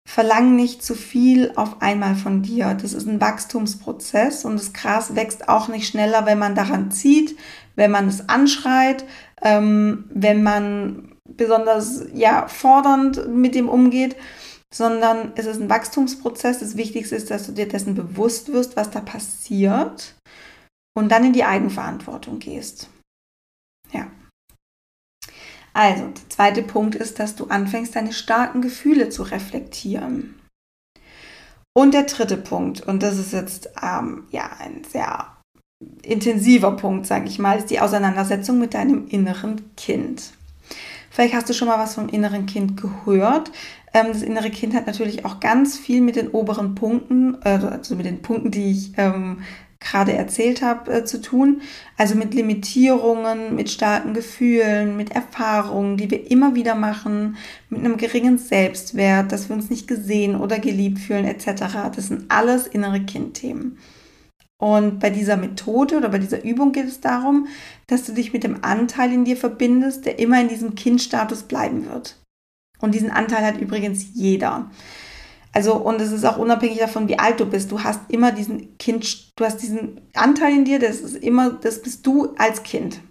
Verlang 0.05 0.57
nicht 0.57 0.83
zu 0.83 0.93
viel 0.93 1.53
auf 1.55 1.81
einmal 1.81 2.15
von 2.15 2.41
dir. 2.41 2.73
Das 2.73 2.91
ist 2.91 3.07
ein 3.07 3.21
Wachstumsprozess 3.21 4.43
und 4.43 4.55
das 4.55 4.73
Gras 4.73 5.15
wächst 5.15 5.47
auch 5.47 5.69
nicht 5.69 5.87
schneller, 5.87 6.25
wenn 6.25 6.37
man 6.37 6.55
daran 6.55 6.91
zieht, 6.91 7.37
wenn 7.77 7.91
man 7.91 8.09
es 8.09 8.27
anschreit, 8.27 9.05
ähm, 9.41 10.09
wenn 10.09 10.43
man 10.43 11.15
besonders 11.23 12.03
ja, 12.13 12.49
fordernd 12.49 13.29
mit 13.29 13.55
dem 13.55 13.69
umgeht, 13.69 14.17
sondern 14.73 15.31
es 15.35 15.45
ist 15.45 15.61
ein 15.61 15.69
Wachstumsprozess. 15.69 16.59
Das 16.59 16.75
Wichtigste 16.75 17.15
ist, 17.15 17.31
dass 17.31 17.45
du 17.45 17.53
dir 17.53 17.69
dessen 17.69 17.95
bewusst 17.95 18.51
wirst, 18.51 18.75
was 18.75 18.89
da 18.89 18.99
passiert 18.99 20.13
und 20.93 21.09
dann 21.09 21.23
in 21.23 21.33
die 21.33 21.45
Eigenverantwortung 21.45 22.39
gehst. 22.39 22.89
Ja. 23.93 24.07
Also, 25.79 26.07
der 26.07 26.29
zweite 26.29 26.61
Punkt 26.61 26.95
ist, 26.95 27.19
dass 27.19 27.37
du 27.37 27.45
anfängst, 27.45 27.95
deine 27.95 28.11
starken 28.11 28.61
Gefühle 28.61 29.07
zu 29.07 29.23
reflektieren. 29.23 30.37
Und 31.73 31.93
der 31.93 32.03
dritte 32.03 32.35
Punkt, 32.35 32.81
und 32.81 33.01
das 33.01 33.17
ist 33.17 33.31
jetzt 33.31 33.69
ähm, 33.81 34.25
ja 34.29 34.49
ein 34.59 34.83
sehr 34.83 35.37
intensiver 36.03 36.71
Punkt, 36.71 37.07
sage 37.07 37.29
ich 37.29 37.39
mal, 37.39 37.57
ist 37.57 37.69
die 37.69 37.79
Auseinandersetzung 37.79 38.59
mit 38.59 38.73
deinem 38.73 39.07
inneren 39.07 39.73
Kind. 39.77 40.33
Vielleicht 41.11 41.33
hast 41.33 41.47
du 41.47 41.53
schon 41.53 41.69
mal 41.69 41.79
was 41.79 41.95
vom 41.95 42.09
inneren 42.09 42.45
Kind 42.45 42.75
gehört. 42.75 43.49
Ähm, 43.93 44.07
das 44.11 44.21
innere 44.21 44.49
Kind 44.49 44.73
hat 44.73 44.85
natürlich 44.85 45.23
auch 45.23 45.39
ganz 45.39 45.77
viel 45.77 46.01
mit 46.01 46.17
den 46.17 46.27
oberen 46.27 46.75
Punkten, 46.75 47.41
also 47.41 47.95
mit 47.95 48.05
den 48.05 48.21
Punkten, 48.21 48.51
die 48.51 48.71
ich 48.71 48.91
ähm, 48.97 49.43
gerade 49.79 50.13
erzählt 50.13 50.61
habe, 50.61 50.91
äh, 50.91 51.05
zu 51.05 51.21
tun. 51.21 51.61
Also 51.97 52.15
mit 52.15 52.33
Limitierungen, 52.33 53.55
mit 53.55 53.69
starken 53.69 54.13
Gefühlen, 54.13 54.97
mit 54.97 55.11
Erfahrungen, 55.11 55.97
die 55.97 56.11
wir 56.11 56.29
immer 56.29 56.55
wieder 56.55 56.75
machen, 56.75 57.37
mit 57.69 57.79
einem 57.79 57.97
geringen 57.97 58.37
Selbstwert, 58.37 59.31
dass 59.31 59.49
wir 59.49 59.55
uns 59.55 59.69
nicht 59.69 59.87
gesehen 59.87 60.35
oder 60.35 60.59
geliebt 60.59 60.99
fühlen 60.99 61.25
etc. 61.25 61.91
Das 61.95 62.07
sind 62.07 62.25
alles 62.29 62.67
innere 62.67 62.99
Kindthemen. 63.01 63.77
Und 64.61 64.99
bei 64.99 65.09
dieser 65.09 65.37
Methode 65.37 65.95
oder 65.95 66.09
bei 66.09 66.19
dieser 66.19 66.43
Übung 66.43 66.73
geht 66.73 66.87
es 66.87 66.99
darum, 66.99 67.47
dass 67.87 68.03
du 68.03 68.11
dich 68.11 68.33
mit 68.33 68.43
dem 68.43 68.63
Anteil 68.63 69.13
in 69.13 69.23
dir 69.23 69.37
verbindest, 69.37 70.05
der 70.05 70.19
immer 70.19 70.41
in 70.41 70.49
diesem 70.49 70.75
Kindstatus 70.75 71.43
bleiben 71.43 71.85
wird. 71.85 72.17
Und 72.81 72.93
diesen 72.93 73.09
Anteil 73.09 73.45
hat 73.45 73.57
übrigens 73.59 74.07
jeder. 74.13 74.69
Also, 75.51 75.75
und 75.75 75.99
es 75.99 76.12
ist 76.12 76.25
auch 76.25 76.38
unabhängig 76.38 76.77
davon, 76.77 77.07
wie 77.07 77.17
alt 77.17 77.39
du 77.39 77.45
bist. 77.45 77.71
Du 77.71 77.83
hast 77.83 78.01
immer 78.09 78.31
diesen 78.31 78.77
Kind, 78.77 79.31
du 79.35 79.45
hast 79.45 79.62
diesen 79.62 80.01
Anteil 80.13 80.53
in 80.53 80.65
dir, 80.65 80.79
das 80.79 80.99
ist 80.99 81.15
immer, 81.15 81.51
das 81.51 81.81
bist 81.81 82.05
du 82.05 82.35
als 82.38 82.63
Kind. 82.63 83.01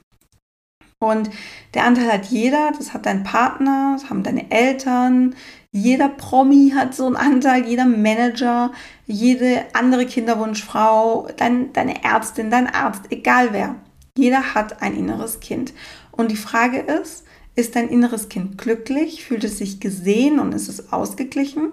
Und 1.01 1.31
der 1.75 1.85
Anteil 1.85 2.13
hat 2.13 2.27
jeder, 2.27 2.73
das 2.77 2.93
hat 2.93 3.07
dein 3.07 3.23
Partner, 3.23 3.97
das 3.99 4.11
haben 4.11 4.25
deine 4.25 4.51
Eltern, 4.51 5.37
jeder 5.71 6.09
Promi 6.09 6.73
hat 6.75 6.95
so 6.95 7.07
einen 7.07 7.17
Anteil, 7.17 7.67
jeder 7.67 7.85
Manager, 7.85 8.73
jede 9.07 9.67
andere 9.75 10.07
Kinderwunschfrau, 10.07 11.29
dein, 11.37 11.73
deine 11.73 12.03
Ärztin, 12.03 12.51
dein 12.51 12.67
Arzt, 12.67 13.03
egal 13.11 13.53
wer. 13.53 13.77
Jeder 14.17 14.55
hat 14.55 14.83
ein 14.83 14.97
inneres 14.97 15.39
Kind. 15.39 15.73
Und 16.11 16.33
die 16.33 16.37
Frage 16.37 16.79
ist, 16.81 17.25
ist 17.55 17.77
dein 17.77 17.89
inneres 17.89 18.29
Kind 18.29 18.59
glücklich? 18.59 19.25
Fühlt 19.25 19.45
es 19.45 19.59
sich 19.59 19.79
gesehen 19.79 20.39
und 20.39 20.53
ist 20.53 20.69
es 20.69 20.93
ausgeglichen? 20.93 21.73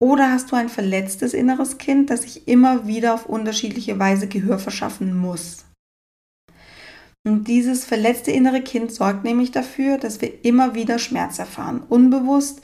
Oder 0.00 0.30
hast 0.30 0.52
du 0.52 0.56
ein 0.56 0.68
verletztes 0.68 1.34
inneres 1.34 1.78
Kind, 1.78 2.10
das 2.10 2.22
sich 2.22 2.46
immer 2.46 2.86
wieder 2.86 3.14
auf 3.14 3.26
unterschiedliche 3.26 3.98
Weise 3.98 4.28
Gehör 4.28 4.58
verschaffen 4.58 5.16
muss? 5.16 5.64
Und 7.26 7.48
dieses 7.48 7.84
verletzte 7.84 8.30
innere 8.30 8.62
Kind 8.62 8.92
sorgt 8.92 9.24
nämlich 9.24 9.50
dafür, 9.50 9.98
dass 9.98 10.20
wir 10.20 10.44
immer 10.44 10.74
wieder 10.74 10.98
Schmerz 10.98 11.38
erfahren, 11.38 11.82
unbewusst 11.88 12.62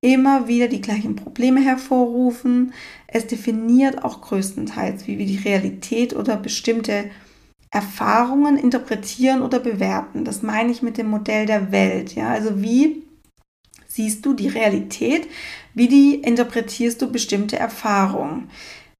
immer 0.00 0.46
wieder 0.46 0.68
die 0.68 0.80
gleichen 0.80 1.16
Probleme 1.16 1.60
hervorrufen. 1.60 2.72
Es 3.06 3.26
definiert 3.26 4.04
auch 4.04 4.20
größtenteils, 4.20 5.06
wie 5.06 5.18
wir 5.18 5.26
die 5.26 5.38
Realität 5.38 6.14
oder 6.14 6.36
bestimmte 6.36 7.10
Erfahrungen 7.70 8.56
interpretieren 8.56 9.42
oder 9.42 9.58
bewerten. 9.58 10.24
Das 10.24 10.42
meine 10.42 10.70
ich 10.70 10.82
mit 10.82 10.98
dem 10.98 11.08
Modell 11.08 11.46
der 11.46 11.72
Welt. 11.72 12.14
Ja? 12.14 12.28
Also 12.28 12.62
wie 12.62 13.02
siehst 13.96 14.24
du 14.24 14.34
die 14.34 14.48
Realität, 14.48 15.26
wie 15.74 15.88
die 15.88 16.14
interpretierst 16.14 17.02
du 17.02 17.10
bestimmte 17.10 17.58
Erfahrungen. 17.58 18.50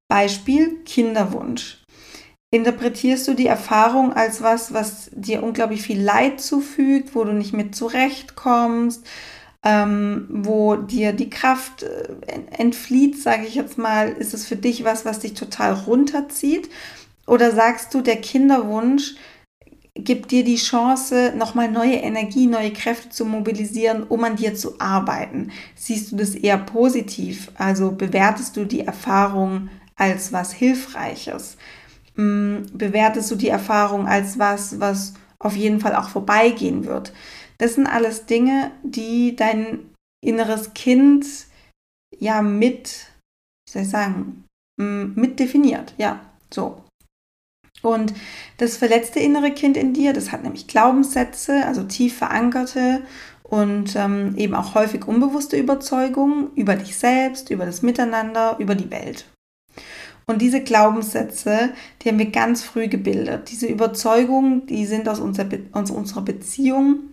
Beispiel 0.09 0.79
Kinderwunsch. 0.85 1.83
Interpretierst 2.51 3.29
du 3.29 3.35
die 3.35 3.47
Erfahrung 3.47 4.13
als 4.13 4.41
was, 4.41 4.73
was 4.73 5.11
dir 5.13 5.43
unglaublich 5.43 5.83
viel 5.83 6.01
Leid 6.01 6.41
zufügt, 6.41 7.15
wo 7.15 7.25
du 7.25 7.33
nicht 7.33 7.53
mit 7.53 7.75
zurechtkommst, 7.75 9.07
ähm, 9.65 10.27
wo 10.31 10.77
dir 10.77 11.13
die 11.13 11.29
Kraft 11.29 11.83
äh, 11.83 12.09
entflieht, 12.57 13.21
sage 13.21 13.47
ich 13.47 13.57
jetzt 13.57 13.79
mal, 13.79 14.09
ist 14.09 14.33
es 14.33 14.47
für 14.47 14.57
dich 14.57 14.85
was, 14.85 15.05
was 15.05 15.19
dich 15.19 15.35
total 15.35 15.75
runterzieht? 15.75 16.71
Oder 17.27 17.51
sagst 17.51 17.93
du, 17.93 18.01
der 18.01 18.17
Kinderwunsch 18.17 19.17
gibt 19.99 20.31
dir 20.31 20.45
die 20.45 20.57
Chance, 20.57 21.33
nochmal 21.37 21.71
neue 21.71 21.97
Energie, 21.97 22.47
neue 22.47 22.73
Kräfte 22.73 23.09
zu 23.09 23.25
mobilisieren, 23.25 24.05
um 24.05 24.25
an 24.25 24.37
dir 24.37 24.55
zu 24.55 24.81
arbeiten. 24.81 25.51
Siehst 25.75 26.13
du 26.13 26.17
das 26.17 26.35
eher 26.35 26.59
positiv? 26.59 27.51
Also 27.57 27.93
bewertest 27.93 28.57
du 28.57 28.65
die 28.65 28.81
Erfahrung 28.81 29.69
als 29.97 30.33
was 30.33 30.53
Hilfreiches? 30.53 31.57
mm, 32.17 32.63
bewertest 32.73 33.31
du 33.31 33.37
die 33.37 33.49
Erfahrung 33.49 34.07
als 34.07 34.39
was, 34.39 34.81
was 34.81 35.15
auf 35.39 35.57
jeden 35.57 35.81
Fall 35.81 35.95
auch 35.95 36.09
vorbeigehen 36.09 36.85
wird. 36.85 37.13
Das 37.59 37.75
sind 37.75 37.87
alles 37.87 38.27
Dinge, 38.27 38.73
die 38.83 39.37
dein 39.37 39.91
inneres 40.25 40.75
Kind 40.75 41.27
ja 42.19 42.43
mit, 42.43 43.11
wie 43.67 43.73
soll 43.73 43.83
ich 43.83 43.91
sagen, 43.91 44.45
mm, 44.79 45.13
mit 45.15 45.39
definiert. 45.39 45.95
Ja, 45.99 46.21
so. 46.53 46.83
Und 47.83 48.15
das 48.57 48.77
verletzte 48.77 49.21
innere 49.21 49.51
Kind 49.53 49.77
in 49.77 49.93
dir, 49.93 50.13
das 50.13 50.33
hat 50.33 50.43
nämlich 50.43 50.67
Glaubenssätze, 50.67 51.65
also 51.67 51.83
tief 51.85 52.17
verankerte 52.17 53.03
und 53.43 53.95
ähm, 53.97 54.35
eben 54.37 54.55
auch 54.55 54.75
häufig 54.75 55.07
unbewusste 55.07 55.57
Überzeugungen 55.57 56.49
über 56.57 56.75
dich 56.75 56.97
selbst, 56.97 57.51
über 57.51 57.65
das 57.65 57.83
Miteinander, 57.83 58.57
über 58.59 58.75
die 58.75 58.91
Welt. 58.91 59.27
Und 60.29 60.43
diese 60.43 60.61
Glaubenssätze, 60.61 61.71
die 62.03 62.09
haben 62.09 62.19
wir 62.19 62.31
ganz 62.31 62.65
früh 62.65 62.89
gebildet. 62.89 63.49
Diese 63.51 63.69
Überzeugungen, 63.69 64.67
die 64.67 64.85
sind 64.85 65.09
aus 65.09 65.21
unserer, 65.21 65.45
Be 65.45 65.61
aus 65.71 65.93
unserer 65.93 66.23
Beziehung 66.23 67.13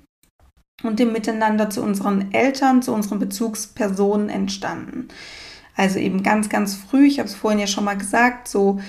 und 0.82 0.97
dem 0.97 1.12
Miteinander 1.12 1.69
zu 1.69 1.84
unseren 1.84 2.34
Eltern, 2.34 2.82
zu 2.82 2.91
unseren 2.91 3.19
Bezugspersonen 3.19 4.30
entstanden. 4.30 5.10
Also 5.76 5.99
eben 5.99 6.23
ganz, 6.23 6.49
ganz 6.49 6.76
früh, 6.76 7.06
ich 7.06 7.19
habe 7.19 7.30
es 7.30 7.36
vorhin 7.36 7.60
ja 7.60 7.67
schon 7.67 7.84
mal 7.84 7.97
gesagt, 7.97 8.47
so 8.47 8.80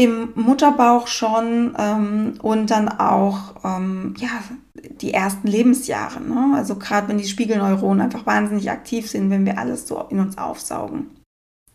im 0.00 0.30
Mutterbauch 0.34 1.08
schon 1.08 1.74
ähm, 1.78 2.34
und 2.40 2.70
dann 2.70 2.88
auch 2.88 3.54
ähm, 3.64 4.14
ja, 4.18 4.28
die 4.74 5.12
ersten 5.12 5.46
Lebensjahre. 5.46 6.20
Ne? 6.22 6.54
Also 6.56 6.76
gerade 6.76 7.08
wenn 7.08 7.18
die 7.18 7.28
Spiegelneuronen 7.28 8.00
einfach 8.00 8.24
wahnsinnig 8.24 8.70
aktiv 8.70 9.10
sind, 9.10 9.30
wenn 9.30 9.44
wir 9.44 9.58
alles 9.58 9.86
so 9.86 10.00
in 10.08 10.20
uns 10.20 10.38
aufsaugen 10.38 11.10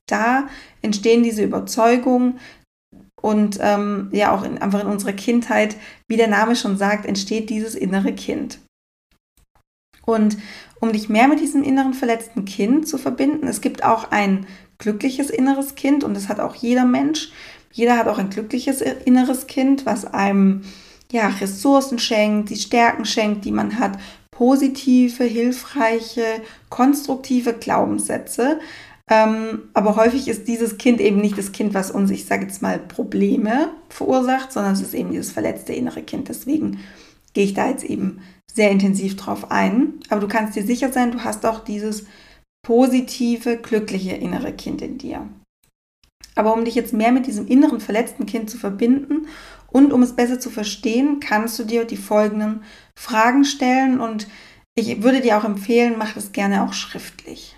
da 0.06 0.48
entstehen 0.82 1.24
diese 1.24 1.44
Überzeugungen 1.44 2.40
und 3.22 3.58
ähm, 3.62 4.10
ja 4.12 4.36
auch 4.36 4.44
in, 4.44 4.60
einfach 4.60 4.82
in 4.82 4.88
unserer 4.88 5.14
Kindheit, 5.14 5.78
wie 6.08 6.18
der 6.18 6.28
Name 6.28 6.56
schon 6.56 6.78
sagt, 6.78 7.06
entsteht 7.06 7.50
dieses 7.50 7.76
innere 7.76 8.14
Kind. 8.14 8.60
Und 10.06 10.38
um 10.80 10.92
dich 10.92 11.10
mehr 11.10 11.28
mit 11.28 11.40
diesem 11.40 11.64
inneren 11.64 11.96
verletzten 11.96 12.46
Kind 12.46 12.88
zu 12.88 13.00
verbinden, 13.00 13.48
es 13.48 13.62
gibt 13.62 13.84
auch 13.84 14.12
ein 14.12 14.46
glückliches 14.78 15.32
inneres 15.32 15.74
Kind 15.74 16.04
und 16.04 16.14
das 16.14 16.30
hat 16.30 16.40
auch 16.40 16.54
jeder 16.54 16.86
Mensch. 16.86 17.32
Jeder 17.76 17.98
hat 17.98 18.08
auch 18.08 18.18
ein 18.18 18.30
glückliches 18.30 18.80
inneres 18.80 19.48
Kind, 19.48 19.86
was 19.86 20.06
einem 20.06 20.62
ja, 21.12 21.28
Ressourcen 21.28 22.00
schenkt, 22.00 22.50
die 22.50 22.56
Stärken 22.56 23.04
schenkt, 23.04 23.44
die 23.44 23.52
man 23.52 23.80
hat, 23.80 24.00
positive, 24.32 25.26
hilfreiche, 25.26 26.24
konstruktive 26.70 27.52
Glaubenssätze, 27.54 28.60
ähm, 29.10 29.64
aber 29.74 29.98
häufig 29.98 30.30
ist 30.30 30.48
dieses 30.48 30.78
Kind 30.78 31.02
eben 31.02 31.20
nicht 31.20 31.38
das 31.38 31.52
Kind, 31.52 31.74
was 31.74 31.92
uns, 31.92 32.10
ich 32.12 32.26
sage 32.26 32.46
jetzt 32.46 32.62
mal, 32.62 32.80
Probleme 32.80 33.70
verursacht, 33.90 34.54
sondern 34.54 34.74
es 34.74 34.82
ist 34.82 34.94
eben 34.94 35.12
dieses 35.12 35.32
verletzte 35.32 35.74
innere 35.74 36.02
Kind. 36.02 36.30
Deswegen 36.30 36.80
gehe 37.34 37.44
ich 37.44 37.54
da 37.54 37.70
jetzt 37.70 37.84
eben 37.84 38.22
sehr 38.52 38.72
intensiv 38.72 39.16
drauf 39.16 39.52
ein. 39.52 39.96
Aber 40.10 40.22
du 40.22 40.28
kannst 40.28 40.56
dir 40.56 40.64
sicher 40.64 40.92
sein, 40.92 41.12
du 41.12 41.24
hast 41.24 41.46
auch 41.46 41.60
dieses 41.60 42.06
positive, 42.66 43.58
glückliche 43.58 44.16
innere 44.16 44.54
Kind 44.54 44.82
in 44.82 44.98
dir. 44.98 45.28
Aber 46.36 46.54
um 46.54 46.66
dich 46.66 46.76
jetzt 46.76 46.94
mehr 46.94 47.12
mit 47.12 47.28
diesem 47.28 47.48
inneren 47.48 47.80
verletzten 47.80 48.26
Kind 48.26 48.50
zu 48.50 48.58
verbinden 48.58 49.28
und 49.68 49.94
um 49.94 50.04
es 50.04 50.16
besser 50.16 50.40
zu 50.40 50.50
verstehen, 50.50 51.20
kannst 51.20 51.58
du 51.58 51.64
dir 51.64 51.86
die 51.86 51.98
folgenden 51.98 52.64
Fragen 52.96 53.46
stellen 53.46 54.00
und 54.00 54.28
ich 54.76 55.02
würde 55.02 55.22
dir 55.22 55.38
auch 55.38 55.46
empfehlen, 55.46 55.96
mach 55.98 56.14
das 56.14 56.34
gerne 56.34 56.64
auch 56.64 56.74
schriftlich. 56.74 57.56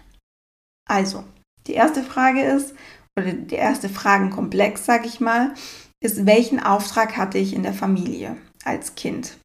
Also, 0.88 1.24
die 1.66 1.74
erste 1.74 2.04
Frage 2.04 2.44
ist, 2.44 2.76
oder 3.18 3.34
der 3.34 3.58
erste 3.58 3.90
Fragenkomplex, 3.90 4.86
sage 4.86 5.08
ich 5.08 5.20
mal, 5.20 5.54
ist, 6.00 6.26
welchen 6.28 6.60
Auftrag 6.60 7.18
hatte 7.18 7.40
ich 7.40 7.54
in 7.54 7.64
der 7.64 7.74
Familie 7.74 8.38
als 8.64 8.94
Kind? 8.94 9.38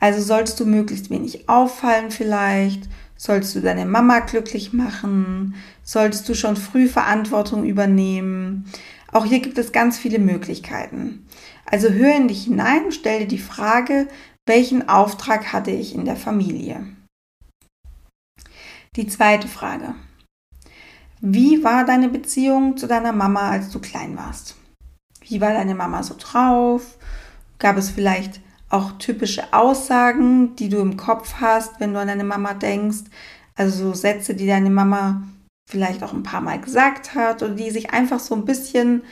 Also 0.00 0.20
sollst 0.20 0.58
du 0.58 0.66
möglichst 0.66 1.10
wenig 1.10 1.48
auffallen 1.48 2.10
vielleicht? 2.10 2.88
Sollst 3.24 3.54
du 3.54 3.60
deine 3.60 3.86
Mama 3.86 4.18
glücklich 4.18 4.72
machen? 4.72 5.54
Solltest 5.84 6.28
du 6.28 6.34
schon 6.34 6.56
früh 6.56 6.88
Verantwortung 6.88 7.64
übernehmen? 7.64 8.64
Auch 9.12 9.24
hier 9.24 9.38
gibt 9.38 9.58
es 9.58 9.70
ganz 9.70 9.96
viele 9.96 10.18
Möglichkeiten. 10.18 11.24
Also 11.64 11.90
hör 11.90 12.16
in 12.16 12.26
dich 12.26 12.42
hinein, 12.46 12.90
stell 12.90 13.20
dir 13.20 13.28
die 13.28 13.38
Frage, 13.38 14.08
welchen 14.44 14.88
Auftrag 14.88 15.52
hatte 15.52 15.70
ich 15.70 15.94
in 15.94 16.04
der 16.04 16.16
Familie? 16.16 16.84
Die 18.96 19.06
zweite 19.06 19.46
Frage. 19.46 19.94
Wie 21.20 21.62
war 21.62 21.84
deine 21.84 22.08
Beziehung 22.08 22.76
zu 22.76 22.88
deiner 22.88 23.12
Mama, 23.12 23.50
als 23.50 23.70
du 23.70 23.78
klein 23.78 24.16
warst? 24.16 24.56
Wie 25.20 25.40
war 25.40 25.52
deine 25.52 25.76
Mama 25.76 26.02
so 26.02 26.16
drauf? 26.18 26.98
Gab 27.60 27.76
es 27.76 27.88
vielleicht 27.88 28.40
auch 28.72 28.92
typische 28.92 29.52
Aussagen, 29.52 30.56
die 30.56 30.68
du 30.68 30.78
im 30.78 30.96
Kopf 30.96 31.34
hast, 31.40 31.78
wenn 31.78 31.92
du 31.92 32.00
an 32.00 32.08
deine 32.08 32.24
Mama 32.24 32.54
denkst? 32.54 33.04
Also 33.54 33.88
so 33.88 33.94
Sätze, 33.94 34.34
die 34.34 34.46
deine 34.46 34.70
Mama 34.70 35.22
vielleicht 35.68 36.02
auch 36.02 36.12
ein 36.12 36.22
paar 36.22 36.40
Mal 36.40 36.60
gesagt 36.60 37.14
hat 37.14 37.42
oder 37.42 37.54
die 37.54 37.70
sich 37.70 37.90
einfach 37.90 38.18
so 38.18 38.34
ein 38.34 38.44
bisschen, 38.44 39.02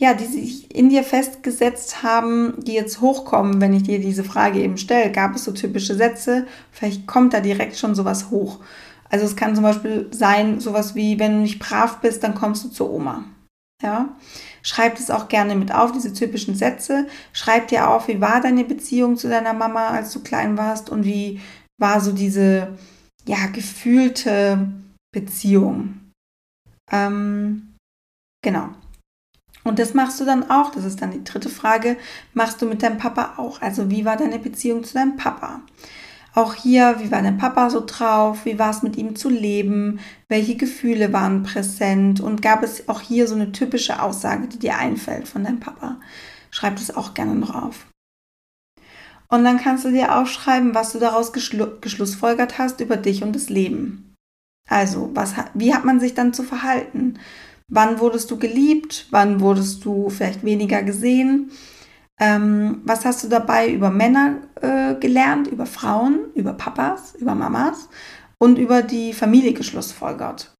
ja, 0.00 0.14
die 0.14 0.24
sich 0.24 0.74
in 0.74 0.88
dir 0.88 1.04
festgesetzt 1.04 2.02
haben, 2.02 2.54
die 2.64 2.72
jetzt 2.72 3.00
hochkommen, 3.00 3.60
wenn 3.60 3.74
ich 3.74 3.84
dir 3.84 4.00
diese 4.00 4.24
Frage 4.24 4.60
eben 4.60 4.78
stelle. 4.78 5.12
Gab 5.12 5.34
es 5.36 5.44
so 5.44 5.52
typische 5.52 5.94
Sätze? 5.94 6.46
Vielleicht 6.72 7.06
kommt 7.06 7.34
da 7.34 7.40
direkt 7.40 7.76
schon 7.76 7.94
sowas 7.94 8.30
hoch. 8.30 8.60
Also 9.10 9.26
es 9.26 9.36
kann 9.36 9.54
zum 9.54 9.64
Beispiel 9.64 10.08
sein, 10.12 10.60
sowas 10.60 10.94
wie, 10.94 11.18
wenn 11.18 11.32
du 11.32 11.38
nicht 11.42 11.58
brav 11.58 12.00
bist, 12.00 12.24
dann 12.24 12.34
kommst 12.34 12.64
du 12.64 12.68
zur 12.68 12.90
Oma. 12.90 13.24
Ja, 13.82 14.16
schreib 14.64 14.98
es 14.98 15.10
auch 15.10 15.28
gerne 15.28 15.54
mit 15.54 15.72
auf, 15.72 15.92
diese 15.92 16.12
typischen 16.12 16.56
Sätze. 16.56 17.06
Schreib 17.32 17.68
dir 17.68 17.88
auf, 17.88 18.08
wie 18.08 18.20
war 18.20 18.40
deine 18.40 18.64
Beziehung 18.64 19.16
zu 19.16 19.28
deiner 19.28 19.52
Mama, 19.52 19.88
als 19.88 20.12
du 20.12 20.20
klein 20.20 20.58
warst 20.58 20.90
und 20.90 21.04
wie 21.04 21.40
war 21.78 22.00
so 22.00 22.10
diese, 22.10 22.76
ja, 23.26 23.46
gefühlte 23.46 24.66
Beziehung. 25.14 26.00
Ähm, 26.90 27.74
genau. 28.42 28.70
Und 29.64 29.78
das 29.78 29.94
machst 29.94 30.20
du 30.20 30.24
dann 30.24 30.50
auch, 30.50 30.70
das 30.72 30.84
ist 30.84 31.00
dann 31.00 31.10
die 31.10 31.24
dritte 31.24 31.48
Frage, 31.48 31.96
machst 32.34 32.60
du 32.60 32.66
mit 32.66 32.82
deinem 32.82 32.98
Papa 32.98 33.34
auch. 33.38 33.62
Also 33.62 33.90
wie 33.90 34.04
war 34.04 34.16
deine 34.16 34.38
Beziehung 34.38 34.84
zu 34.84 34.94
deinem 34.94 35.16
Papa? 35.16 35.62
Auch 36.34 36.54
hier, 36.54 36.96
wie 36.98 37.12
war 37.12 37.22
dein 37.22 37.38
Papa 37.38 37.70
so 37.70 37.84
drauf? 37.86 38.44
Wie 38.44 38.58
war 38.58 38.70
es 38.70 38.82
mit 38.82 38.96
ihm 38.96 39.14
zu 39.14 39.28
leben? 39.28 40.00
Welche 40.28 40.56
Gefühle 40.56 41.12
waren 41.12 41.44
präsent? 41.44 42.20
Und 42.20 42.42
gab 42.42 42.64
es 42.64 42.88
auch 42.88 43.00
hier 43.00 43.28
so 43.28 43.36
eine 43.36 43.52
typische 43.52 44.02
Aussage, 44.02 44.48
die 44.48 44.58
dir 44.58 44.76
einfällt 44.76 45.28
von 45.28 45.44
deinem 45.44 45.60
Papa? 45.60 46.00
Schreib 46.50 46.76
das 46.76 46.94
auch 46.94 47.14
gerne 47.14 47.36
noch 47.36 47.54
auf. 47.54 47.86
Und 49.28 49.44
dann 49.44 49.58
kannst 49.58 49.84
du 49.84 49.90
dir 49.90 50.16
aufschreiben, 50.16 50.74
was 50.74 50.92
du 50.92 50.98
daraus 50.98 51.32
geschlu 51.32 51.66
geschlussfolgert 51.80 52.58
hast 52.58 52.80
über 52.80 52.96
dich 52.96 53.22
und 53.22 53.34
das 53.34 53.48
Leben. 53.48 54.14
Also, 54.68 55.10
was, 55.14 55.34
wie 55.54 55.72
hat 55.72 55.84
man 55.84 56.00
sich 56.00 56.14
dann 56.14 56.34
zu 56.34 56.42
verhalten? 56.42 57.18
Wann 57.68 58.00
wurdest 58.00 58.30
du 58.30 58.38
geliebt? 58.38 59.06
Wann 59.10 59.40
wurdest 59.40 59.84
du 59.84 60.10
vielleicht 60.10 60.44
weniger 60.44 60.82
gesehen? 60.82 61.50
Ähm, 62.20 62.82
was 62.84 63.04
hast 63.04 63.24
du 63.24 63.28
dabei 63.28 63.70
über 63.72 63.90
Männer 63.90 64.38
äh, 64.60 64.94
gelernt, 64.94 65.48
über 65.48 65.66
Frauen, 65.66 66.32
über 66.34 66.52
Papas, 66.52 67.14
über 67.16 67.34
Mamas 67.34 67.88
und 68.38 68.58
über 68.58 68.82
die 68.82 69.12
Familie 69.12 69.52
geschlussfolgert? 69.52 70.54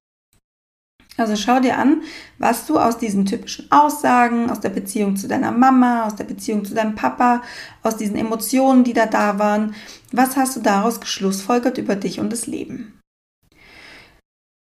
Also 1.17 1.37
schau 1.37 1.61
dir 1.61 1.77
an, 1.77 2.01
was 2.39 2.65
du 2.65 2.77
aus 2.77 2.97
diesen 2.97 3.25
typischen 3.25 3.71
Aussagen, 3.71 4.49
aus 4.49 4.59
der 4.59 4.69
Beziehung 4.69 5.15
zu 5.15 5.29
deiner 5.29 5.51
Mama, 5.51 6.05
aus 6.05 6.15
der 6.15 6.25
Beziehung 6.25 6.65
zu 6.65 6.73
deinem 6.73 6.95
Papa, 6.95 7.41
aus 7.83 7.95
diesen 7.95 8.17
Emotionen, 8.17 8.83
die 8.83 8.91
da 8.91 9.05
da 9.05 9.39
waren, 9.39 9.75
was 10.11 10.35
hast 10.35 10.57
du 10.57 10.59
daraus 10.59 10.99
geschlussfolgert 10.99 11.77
über 11.77 11.95
dich 11.95 12.19
und 12.19 12.33
das 12.33 12.47
Leben? 12.47 12.99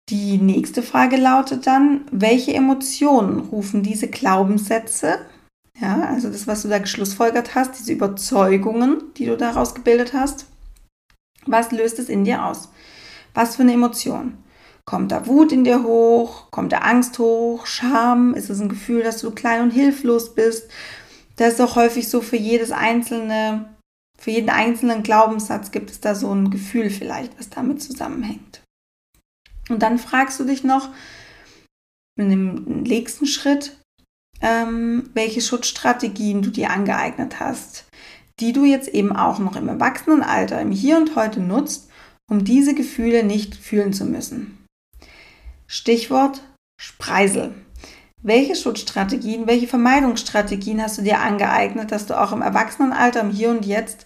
Die 0.10 0.40
nächste 0.40 0.82
Frage 0.82 1.18
lautet 1.18 1.68
dann, 1.68 2.02
welche 2.12 2.56
Emotionen 2.56 3.40
rufen 3.40 3.84
diese 3.84 4.08
Glaubenssätze 4.08 5.20
ja, 5.82 6.02
also 6.02 6.30
das, 6.30 6.48
was 6.48 6.62
du 6.62 6.68
da 6.68 6.80
geschlussfolgert 6.80 7.56
hast, 7.56 7.80
diese 7.80 7.94
Überzeugungen, 7.94 9.14
die 9.18 9.26
du 9.26 9.38
daraus 9.38 9.76
gebildet 9.76 10.14
hast, 10.14 10.46
was 11.46 11.72
löst 11.72 12.00
es 12.00 12.10
in 12.10 12.26
dir 12.26 12.46
aus? 12.46 12.70
Was 13.34 13.56
für 13.56 13.62
eine 13.62 13.74
Emotion? 13.74 14.38
Kommt 14.86 15.12
da 15.12 15.28
Wut 15.28 15.52
in 15.52 15.64
dir 15.64 15.84
hoch? 15.84 16.50
Kommt 16.52 16.72
da 16.72 16.80
Angst 16.80 17.20
hoch? 17.20 17.66
Scham? 17.66 18.34
Ist 18.34 18.50
es 18.50 18.60
ein 18.60 18.70
Gefühl, 18.70 19.04
dass 19.04 19.22
du 19.22 19.32
klein 19.32 19.62
und 19.62 19.72
hilflos 19.72 20.36
bist? 20.36 20.70
Das 21.36 21.54
ist 21.54 21.62
auch 21.62 21.76
häufig 21.76 22.10
so 22.10 22.22
für 22.22 22.36
jedes 22.36 22.72
einzelne, 22.72 23.70
für 24.18 24.32
jeden 24.32 24.50
einzelnen 24.50 25.04
Glaubenssatz 25.04 25.72
gibt 25.72 25.92
es 25.92 26.02
da 26.02 26.16
so 26.16 26.34
ein 26.34 26.50
Gefühl 26.50 26.90
vielleicht, 26.90 27.38
was 27.40 27.50
damit 27.50 27.82
zusammenhängt. 27.82 28.62
Und 29.70 29.84
dann 29.84 30.00
fragst 30.00 30.40
du 30.40 30.44
dich 30.44 30.64
noch 30.64 30.90
in 32.18 32.30
dem 32.30 32.82
nächsten 32.82 33.28
Schritt, 33.28 33.79
ähm, 34.42 35.10
welche 35.14 35.42
Schutzstrategien 35.42 36.42
du 36.42 36.50
dir 36.50 36.72
angeeignet 36.72 37.40
hast, 37.40 37.86
die 38.40 38.54
du 38.54 38.64
jetzt 38.64 38.88
eben 38.90 39.16
auch 39.16 39.40
noch 39.40 39.56
im 39.56 39.68
Erwachsenenalter, 39.68 40.62
im 40.62 40.72
Hier 40.72 40.98
und 40.98 41.16
Heute 41.16 41.40
nutzt, 41.40 41.90
um 42.30 42.44
diese 42.44 42.74
Gefühle 42.74 43.24
nicht 43.24 43.56
fühlen 43.56 43.94
zu 43.94 44.06
müssen. 44.06 44.66
Stichwort 45.68 46.42
Spreisel. 46.80 47.54
welche 48.22 48.56
Schutzstrategien, 48.56 49.48
welche 49.48 49.68
Vermeidungsstrategien 49.68 50.82
hast 50.82 50.98
du 50.98 51.02
dir 51.02 51.20
angeeignet, 51.22 51.92
dass 51.92 52.06
du 52.06 52.20
auch 52.20 52.34
im 52.34 52.42
Erwachsenenalter, 52.42 53.22
im 53.22 53.32
Hier 53.32 53.50
und 53.50 53.66
Jetzt 53.66 54.06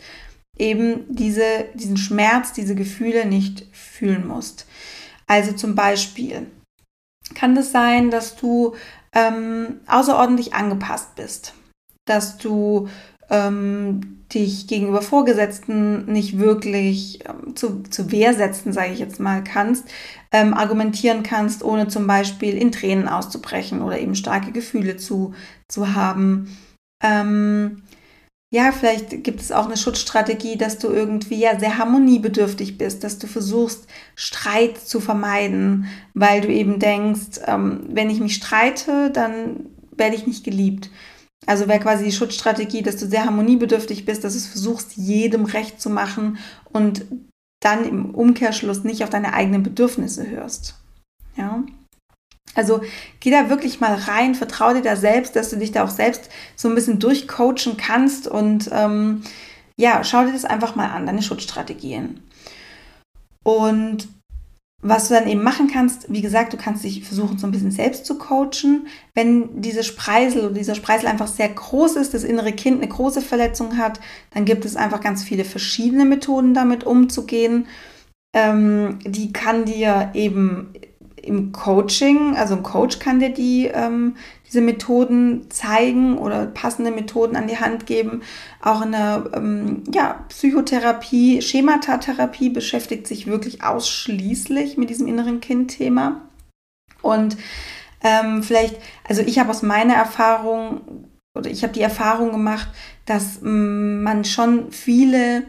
eben 0.57 1.05
diese, 1.09 1.65
diesen 1.73 1.97
Schmerz, 1.97 2.53
diese 2.53 2.75
Gefühle 2.75 3.25
nicht 3.25 3.65
fühlen 3.71 4.27
musst. 4.27 4.67
Also 5.25 5.53
zum 5.53 5.73
Beispiel 5.73 6.47
kann 7.33 7.57
es 7.57 7.65
das 7.65 7.71
sein, 7.71 8.11
dass 8.11 8.35
du 8.35 8.75
ähm, 9.13 9.79
außerordentlich 9.87 10.53
angepasst 10.53 11.15
bist, 11.15 11.53
dass 12.05 12.37
du 12.37 12.89
ähm, 13.29 14.23
dich 14.33 14.67
gegenüber 14.67 15.01
Vorgesetzten 15.01 16.05
nicht 16.05 16.39
wirklich 16.39 17.19
ähm, 17.27 17.55
zu, 17.55 17.83
zu 17.83 18.11
Wehr 18.11 18.33
setzen, 18.33 18.73
sage 18.73 18.93
ich 18.93 18.99
jetzt 18.99 19.19
mal, 19.19 19.43
kannst, 19.43 19.85
ähm, 20.31 20.53
argumentieren 20.53 21.23
kannst, 21.23 21.63
ohne 21.63 21.87
zum 21.87 22.07
Beispiel 22.07 22.57
in 22.57 22.71
Tränen 22.71 23.07
auszubrechen 23.07 23.81
oder 23.81 23.99
eben 23.99 24.15
starke 24.15 24.51
Gefühle 24.51 24.97
zu, 24.97 25.33
zu 25.67 25.93
haben. 25.93 26.57
Ähm, 27.03 27.83
ja, 28.53 28.71
vielleicht 28.71 29.23
gibt 29.23 29.41
es 29.41 29.51
auch 29.51 29.65
eine 29.65 29.77
Schutzstrategie, 29.77 30.57
dass 30.57 30.77
du 30.77 30.89
irgendwie 30.89 31.39
ja 31.39 31.59
sehr 31.59 31.79
harmoniebedürftig 31.79 32.77
bist, 32.77 33.03
dass 33.03 33.17
du 33.17 33.25
versuchst, 33.25 33.87
Streit 34.15 34.77
zu 34.77 34.99
vermeiden, 34.99 35.87
weil 36.13 36.41
du 36.41 36.49
eben 36.49 36.77
denkst, 36.77 37.39
ähm, 37.47 37.79
wenn 37.89 38.11
ich 38.11 38.19
mich 38.19 38.35
streite, 38.35 39.09
dann 39.09 39.71
werde 39.97 40.15
ich 40.15 40.27
nicht 40.27 40.43
geliebt. 40.43 40.91
Also 41.47 41.67
wäre 41.67 41.79
quasi 41.79 42.05
die 42.05 42.11
Schutzstrategie, 42.11 42.83
dass 42.83 42.97
du 42.97 43.07
sehr 43.07 43.25
harmoniebedürftig 43.25 44.05
bist, 44.05 44.23
dass 44.23 44.33
du 44.33 44.39
versuchst, 44.39 44.97
jedem 44.97 45.45
recht 45.45 45.81
zu 45.81 45.89
machen 45.89 46.37
und 46.71 47.07
dann 47.59 47.87
im 47.87 48.13
Umkehrschluss 48.13 48.83
nicht 48.83 49.03
auf 49.03 49.09
deine 49.09 49.33
eigenen 49.33 49.63
Bedürfnisse 49.63 50.29
hörst. 50.29 50.75
Ja. 51.37 51.63
Also 52.55 52.81
geh 53.19 53.31
da 53.31 53.49
wirklich 53.49 53.79
mal 53.79 53.95
rein, 53.95 54.35
vertraue 54.35 54.75
dir 54.75 54.81
da 54.81 54.95
selbst, 54.95 55.35
dass 55.35 55.49
du 55.49 55.57
dich 55.57 55.71
da 55.71 55.83
auch 55.83 55.89
selbst 55.89 56.29
so 56.55 56.69
ein 56.69 56.75
bisschen 56.75 56.99
durchcoachen 56.99 57.77
kannst 57.77 58.27
und 58.27 58.69
ähm, 58.71 59.23
ja, 59.75 60.03
schau 60.03 60.25
dir 60.25 60.33
das 60.33 60.45
einfach 60.45 60.75
mal 60.75 60.89
an, 60.89 61.05
deine 61.05 61.23
Schutzstrategien. 61.23 62.21
Und 63.43 64.07
was 64.83 65.07
du 65.07 65.13
dann 65.13 65.27
eben 65.27 65.41
machen 65.41 65.69
kannst, 65.71 66.11
wie 66.11 66.21
gesagt, 66.21 66.51
du 66.51 66.57
kannst 66.57 66.83
dich 66.83 67.05
versuchen, 67.05 67.37
so 67.37 67.47
ein 67.47 67.51
bisschen 67.51 67.71
selbst 67.71 68.05
zu 68.05 68.17
coachen. 68.17 68.87
Wenn 69.15 69.61
diese 69.61 69.81
Spreisel 69.81 70.41
oder 70.41 70.55
dieser 70.55 70.75
Spreisel 70.75 71.07
einfach 71.07 71.27
sehr 71.27 71.47
groß 71.47 71.95
ist, 71.95 72.13
das 72.13 72.25
innere 72.25 72.51
Kind 72.51 72.81
eine 72.81 72.89
große 72.89 73.21
Verletzung 73.21 73.77
hat, 73.77 74.01
dann 74.31 74.43
gibt 74.43 74.65
es 74.65 74.75
einfach 74.75 74.99
ganz 74.99 75.23
viele 75.23 75.45
verschiedene 75.45 76.03
Methoden, 76.03 76.53
damit 76.53 76.83
umzugehen. 76.83 77.65
Ähm, 78.35 78.99
die 79.05 79.31
kann 79.31 79.63
dir 79.63 80.11
eben 80.13 80.73
im 81.23 81.51
Coaching, 81.51 82.35
also 82.35 82.55
ein 82.55 82.63
Coach 82.63 82.99
kann 82.99 83.19
dir 83.19 83.29
die, 83.29 83.67
ähm, 83.67 84.15
diese 84.45 84.61
Methoden 84.61 85.49
zeigen 85.49 86.17
oder 86.17 86.45
passende 86.47 86.91
Methoden 86.91 87.35
an 87.35 87.47
die 87.47 87.59
Hand 87.59 87.85
geben. 87.85 88.21
Auch 88.61 88.83
in 88.83 88.91
der 88.91 89.31
ähm, 89.33 89.83
ja, 89.91 90.25
Psychotherapie, 90.29 91.41
Schematatherapie 91.41 92.49
beschäftigt 92.49 93.07
sich 93.07 93.25
wirklich 93.25 93.63
ausschließlich 93.63 94.77
mit 94.77 94.89
diesem 94.89 95.07
inneren 95.07 95.39
Kind-Thema. 95.39 96.21
Und 97.01 97.37
ähm, 98.03 98.43
vielleicht, 98.43 98.75
also 99.07 99.21
ich 99.21 99.39
habe 99.39 99.49
aus 99.49 99.61
meiner 99.61 99.95
Erfahrung 99.95 100.81
oder 101.35 101.49
ich 101.49 101.63
habe 101.63 101.73
die 101.73 101.81
Erfahrung 101.81 102.31
gemacht, 102.31 102.67
dass 103.05 103.41
mm, 103.41 104.03
man 104.03 104.25
schon 104.25 104.71
viele, 104.71 105.43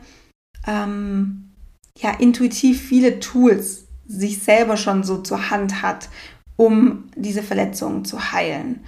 ähm, 0.66 1.50
ja, 1.98 2.10
intuitiv 2.10 2.80
viele 2.80 3.20
Tools 3.20 3.83
sich 4.06 4.42
selber 4.42 4.76
schon 4.76 5.02
so 5.02 5.18
zur 5.18 5.50
Hand 5.50 5.82
hat, 5.82 6.08
um 6.56 7.04
diese 7.16 7.42
Verletzungen 7.42 8.04
zu 8.04 8.32
heilen. 8.32 8.80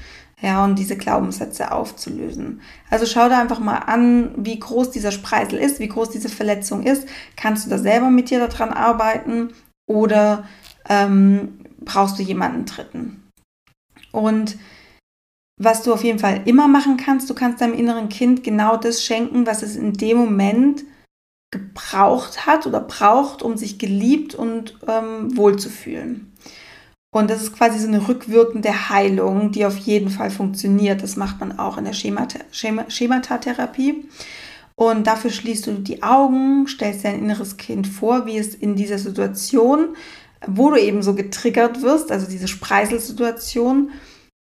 Ja, 0.42 0.64
und 0.64 0.78
diese 0.78 0.98
Glaubenssätze 0.98 1.72
aufzulösen. 1.72 2.60
Also 2.90 3.06
schau 3.06 3.30
da 3.30 3.40
einfach 3.40 3.58
mal 3.58 3.78
an, 3.78 4.34
wie 4.36 4.58
groß 4.58 4.90
dieser 4.90 5.10
Spreisel 5.10 5.58
ist, 5.58 5.80
wie 5.80 5.88
groß 5.88 6.10
diese 6.10 6.28
Verletzung 6.28 6.82
ist. 6.82 7.08
Kannst 7.36 7.64
du 7.64 7.70
da 7.70 7.78
selber 7.78 8.10
mit 8.10 8.28
dir 8.28 8.46
daran 8.46 8.70
arbeiten 8.70 9.54
oder 9.88 10.46
ähm, 10.90 11.60
brauchst 11.80 12.18
du 12.18 12.22
jemanden 12.22 12.66
Dritten? 12.66 13.22
Und 14.12 14.58
was 15.58 15.82
du 15.82 15.94
auf 15.94 16.04
jeden 16.04 16.18
Fall 16.18 16.42
immer 16.44 16.68
machen 16.68 16.98
kannst, 16.98 17.30
du 17.30 17.34
kannst 17.34 17.62
deinem 17.62 17.72
inneren 17.72 18.10
Kind 18.10 18.44
genau 18.44 18.76
das 18.76 19.02
schenken, 19.02 19.46
was 19.46 19.62
es 19.62 19.74
in 19.74 19.94
dem 19.94 20.18
Moment 20.18 20.84
gebraucht 21.50 22.46
hat 22.46 22.66
oder 22.66 22.80
braucht, 22.80 23.42
um 23.42 23.56
sich 23.56 23.78
geliebt 23.78 24.34
und 24.34 24.78
ähm, 24.88 25.36
wohlzufühlen. 25.36 26.32
Und 27.10 27.30
das 27.30 27.42
ist 27.42 27.56
quasi 27.56 27.78
so 27.78 27.88
eine 27.88 28.08
rückwirkende 28.08 28.90
Heilung, 28.90 29.50
die 29.52 29.64
auf 29.64 29.78
jeden 29.78 30.10
Fall 30.10 30.30
funktioniert. 30.30 31.02
Das 31.02 31.16
macht 31.16 31.40
man 31.40 31.58
auch 31.58 31.78
in 31.78 31.84
der 31.84 31.94
Schemata 31.94 32.40
Schematatherapie. 32.50 34.06
Und 34.74 35.06
dafür 35.06 35.30
schließt 35.30 35.66
du 35.66 35.72
die 35.72 36.02
Augen, 36.02 36.66
stellst 36.68 37.04
dein 37.04 37.18
inneres 37.18 37.56
Kind 37.56 37.86
vor, 37.86 38.26
wie 38.26 38.36
es 38.36 38.54
in 38.54 38.76
dieser 38.76 38.98
Situation, 38.98 39.96
wo 40.46 40.68
du 40.68 40.76
eben 40.76 41.02
so 41.02 41.14
getriggert 41.14 41.80
wirst, 41.80 42.12
also 42.12 42.26
diese 42.28 42.48
Spreiselsituation, 42.48 43.90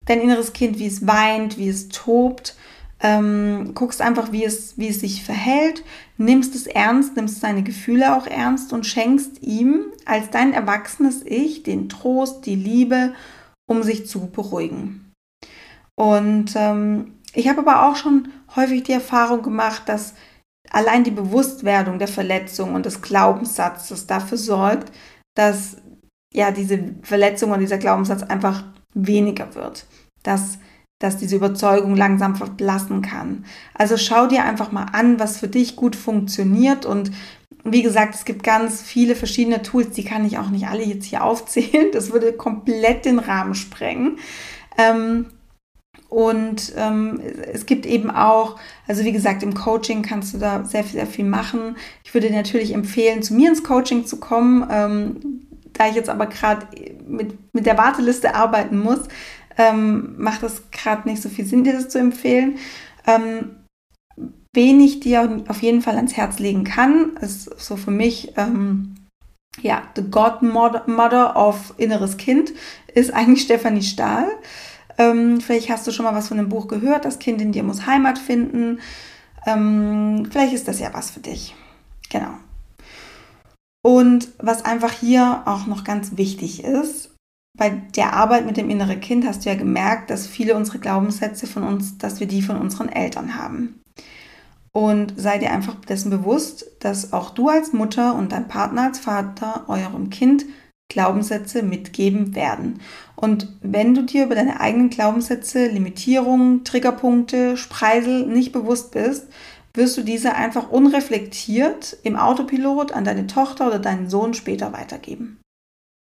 dein 0.07 0.20
inneres 0.20 0.53
Kind, 0.53 0.78
wie 0.78 0.86
es 0.86 1.05
weint, 1.07 1.59
wie 1.59 1.68
es 1.68 1.88
tobt 1.88 2.55
ähm, 3.03 3.72
guckst 3.74 4.03
einfach, 4.03 4.32
wie 4.32 4.44
es, 4.44 4.76
wie 4.76 4.88
es 4.88 5.01
sich 5.01 5.24
verhält, 5.24 5.84
nimmst 6.18 6.55
es 6.55 6.66
ernst, 6.66 7.16
nimmst 7.16 7.40
seine 7.40 7.62
Gefühle 7.62 8.14
auch 8.14 8.26
ernst 8.26 8.72
und 8.72 8.86
schenkst 8.86 9.42
ihm 9.42 9.86
als 10.05 10.30
dein 10.30 10.53
erwachsenes 10.53 11.22
Ich 11.24 11.62
den 11.62 11.88
Trost, 11.88 12.44
die 12.46 12.57
Liebe, 12.57 13.14
um 13.66 13.82
sich 13.82 14.07
zu 14.07 14.26
beruhigen. 14.26 15.12
Und 15.96 16.53
ähm, 16.57 17.14
ich 17.32 17.48
habe 17.48 17.61
aber 17.61 17.88
auch 17.88 17.96
schon 17.96 18.28
häufig 18.55 18.82
die 18.82 18.92
Erfahrung 18.92 19.42
gemacht, 19.42 19.82
dass 19.86 20.14
allein 20.70 21.05
die 21.05 21.11
Bewusstwerdung 21.11 21.98
der 21.98 22.09
Verletzung 22.09 22.74
und 22.74 22.86
des 22.86 23.01
Glaubenssatzes 23.03 24.07
dafür 24.07 24.38
sorgt, 24.38 24.92
dass 25.36 25.76
ja 26.34 26.51
diese 26.51 26.96
Verletzung 27.03 27.51
und 27.51 27.61
dieser 27.61 27.78
Glaubenssatz 27.78 28.22
einfach 28.22 28.64
weniger 28.94 29.55
wird. 29.55 29.86
Dass 30.22 30.59
dass 31.01 31.16
diese 31.16 31.34
Überzeugung 31.36 31.96
langsam 31.96 32.36
verblassen 32.36 33.03
kann. 33.03 33.44
Also 33.74 33.96
schau 33.96 34.28
dir 34.28 34.44
einfach 34.44 34.70
mal 34.70 34.86
an, 34.92 35.18
was 35.18 35.38
für 35.38 35.48
dich 35.48 35.74
gut 35.74 35.96
funktioniert 35.96 36.86
und 36.86 37.11
wie 37.64 37.82
gesagt, 37.82 38.14
es 38.14 38.24
gibt 38.24 38.42
ganz 38.42 38.80
viele 38.80 39.16
verschiedene 39.16 39.62
Tools, 39.62 39.90
die 39.90 40.05
kann 40.05 40.24
ich 40.24 40.38
auch 40.38 40.48
nicht 40.48 40.68
alle 40.68 40.84
jetzt 40.84 41.05
hier 41.05 41.24
aufzählen. 41.24 41.88
Das 41.92 42.12
würde 42.12 42.32
komplett 42.32 43.05
den 43.05 43.18
Rahmen 43.18 43.55
sprengen. 43.55 44.18
Ähm, 44.78 45.26
und 46.09 46.72
ähm, 46.76 47.20
es 47.53 47.66
gibt 47.66 47.86
eben 47.86 48.11
auch, 48.11 48.59
also 48.88 49.05
wie 49.05 49.12
gesagt, 49.12 49.42
im 49.42 49.55
Coaching 49.55 50.03
kannst 50.03 50.34
du 50.34 50.38
da 50.38 50.64
sehr, 50.64 50.84
sehr 50.84 51.07
viel 51.07 51.24
machen. 51.24 51.76
Ich 52.05 52.12
würde 52.14 52.28
dir 52.28 52.36
natürlich 52.36 52.74
empfehlen, 52.74 53.22
zu 53.22 53.34
mir 53.34 53.51
ins 53.51 53.62
Coaching 53.62 54.07
zu 54.07 54.18
kommen. 54.18 54.66
Ähm, 54.70 55.46
da 55.72 55.88
ich 55.88 55.94
jetzt 55.94 56.11
aber 56.11 56.26
gerade 56.26 56.66
mit, 57.07 57.55
mit 57.55 57.64
der 57.64 57.78
Warteliste 57.78 58.34
arbeiten 58.34 58.78
muss, 58.78 59.01
ähm, 59.59 60.14
macht 60.16 60.42
es 60.42 60.70
gerade 60.70 61.09
nicht 61.09 61.22
so 61.22 61.28
viel 61.28 61.44
Sinn, 61.44 61.64
dir 61.64 61.72
das 61.72 61.88
zu 61.88 61.98
empfehlen. 61.98 62.59
Ähm, 63.07 63.57
wen 64.53 64.80
ich 64.80 65.01
dir 65.01 65.44
auf 65.48 65.62
jeden 65.62 65.82
Fall 65.82 65.96
ans 65.96 66.16
Herz 66.16 66.38
legen 66.38 66.64
kann, 66.64 67.16
ist 67.20 67.44
so 67.59 67.76
für 67.76 67.90
mich, 67.90 68.32
ähm, 68.36 68.96
ja, 69.61 69.82
The 69.96 70.03
Godmother 70.03 71.36
of 71.36 71.74
Inneres 71.76 72.16
Kind, 72.16 72.53
ist 72.94 73.12
eigentlich 73.12 73.42
Stefanie 73.44 73.82
Stahl. 73.82 74.28
Ähm, 74.98 75.40
vielleicht 75.40 75.70
hast 75.70 75.86
du 75.86 75.92
schon 75.92 76.05
mal 76.05 76.14
was 76.14 76.28
von 76.28 76.36
dem 76.36 76.48
Buch 76.48 76.68
gehört, 76.68 77.05
Das 77.05 77.18
Kind 77.18 77.40
in 77.40 77.53
dir 77.53 77.62
muss 77.62 77.86
Heimat 77.86 78.18
finden. 78.18 78.80
Ähm, 79.46 80.28
vielleicht 80.30 80.53
ist 80.53 80.68
das 80.68 80.80
ja 80.80 80.92
was 80.92 81.11
für 81.11 81.20
dich. 81.20 81.55
Genau. 82.11 82.34
Und 83.82 84.28
was 84.38 84.64
einfach 84.64 84.92
hier 84.92 85.42
auch 85.46 85.66
noch 85.66 85.84
ganz 85.84 86.16
wichtig 86.16 86.64
ist, 86.64 87.09
bei 87.57 87.70
der 87.70 88.14
Arbeit 88.14 88.46
mit 88.46 88.57
dem 88.57 88.70
inneren 88.70 89.01
Kind 89.01 89.26
hast 89.26 89.44
du 89.44 89.51
ja 89.51 89.57
gemerkt, 89.57 90.11
dass 90.11 90.26
viele 90.26 90.55
unserer 90.57 90.78
Glaubenssätze 90.78 91.46
von 91.46 91.62
uns, 91.62 91.98
dass 91.98 92.20
wir 92.20 92.26
die 92.26 92.42
von 92.42 92.57
unseren 92.57 92.88
Eltern 92.88 93.36
haben. 93.36 93.80
Und 94.72 95.14
sei 95.16 95.38
dir 95.38 95.51
einfach 95.53 95.74
dessen 95.74 96.11
bewusst, 96.11 96.64
dass 96.78 97.12
auch 97.12 97.30
du 97.30 97.48
als 97.48 97.72
Mutter 97.72 98.14
und 98.14 98.30
dein 98.32 98.46
Partner 98.46 98.84
als 98.84 99.01
Vater 99.01 99.64
eurem 99.68 100.11
Kind 100.11 100.44
Glaubenssätze 100.88 101.62
mitgeben 101.62 102.34
werden. 102.34 102.80
Und 103.16 103.48
wenn 103.62 103.94
du 103.94 104.03
dir 104.03 104.24
über 104.24 104.34
deine 104.34 104.61
eigenen 104.61 104.90
Glaubenssätze, 104.90 105.66
Limitierungen, 105.68 106.64
Triggerpunkte, 106.64 107.57
Spreisel 107.57 108.26
nicht 108.26 108.53
bewusst 108.53 108.92
bist, 108.92 109.28
wirst 109.74 109.96
du 109.96 110.03
diese 110.03 110.34
einfach 110.34 110.70
unreflektiert 110.70 111.96
im 112.03 112.16
Autopilot 112.16 112.92
an 112.92 113.05
deine 113.05 113.26
Tochter 113.26 113.68
oder 113.68 113.78
deinen 113.78 114.11
Sohn 114.11 114.34
später 114.34 114.72
weitergeben. 114.72 115.39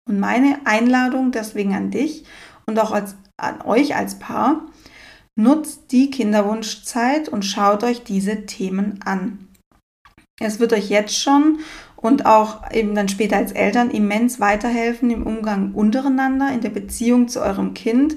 Und 0.08 0.20
meine 0.20 0.60
Einladung 0.64 1.32
deswegen 1.32 1.74
an 1.74 1.90
dich 1.90 2.24
und 2.66 2.78
auch 2.78 2.92
als, 2.92 3.16
an 3.36 3.62
euch 3.62 3.96
als 3.96 4.18
Paar, 4.18 4.66
nutzt 5.36 5.90
die 5.90 6.10
Kinderwunschzeit 6.10 7.28
und 7.28 7.44
schaut 7.44 7.82
euch 7.82 8.04
diese 8.04 8.46
Themen 8.46 9.00
an. 9.04 9.48
Es 10.40 10.60
wird 10.60 10.72
euch 10.72 10.88
jetzt 10.90 11.18
schon 11.18 11.58
und 11.96 12.26
auch 12.26 12.70
eben 12.72 12.94
dann 12.94 13.08
später 13.08 13.36
als 13.36 13.52
Eltern 13.52 13.90
immens 13.90 14.40
weiterhelfen 14.40 15.10
im 15.10 15.26
Umgang 15.26 15.72
untereinander, 15.72 16.52
in 16.52 16.60
der 16.60 16.70
Beziehung 16.70 17.28
zu 17.28 17.40
eurem 17.40 17.72
Kind 17.74 18.16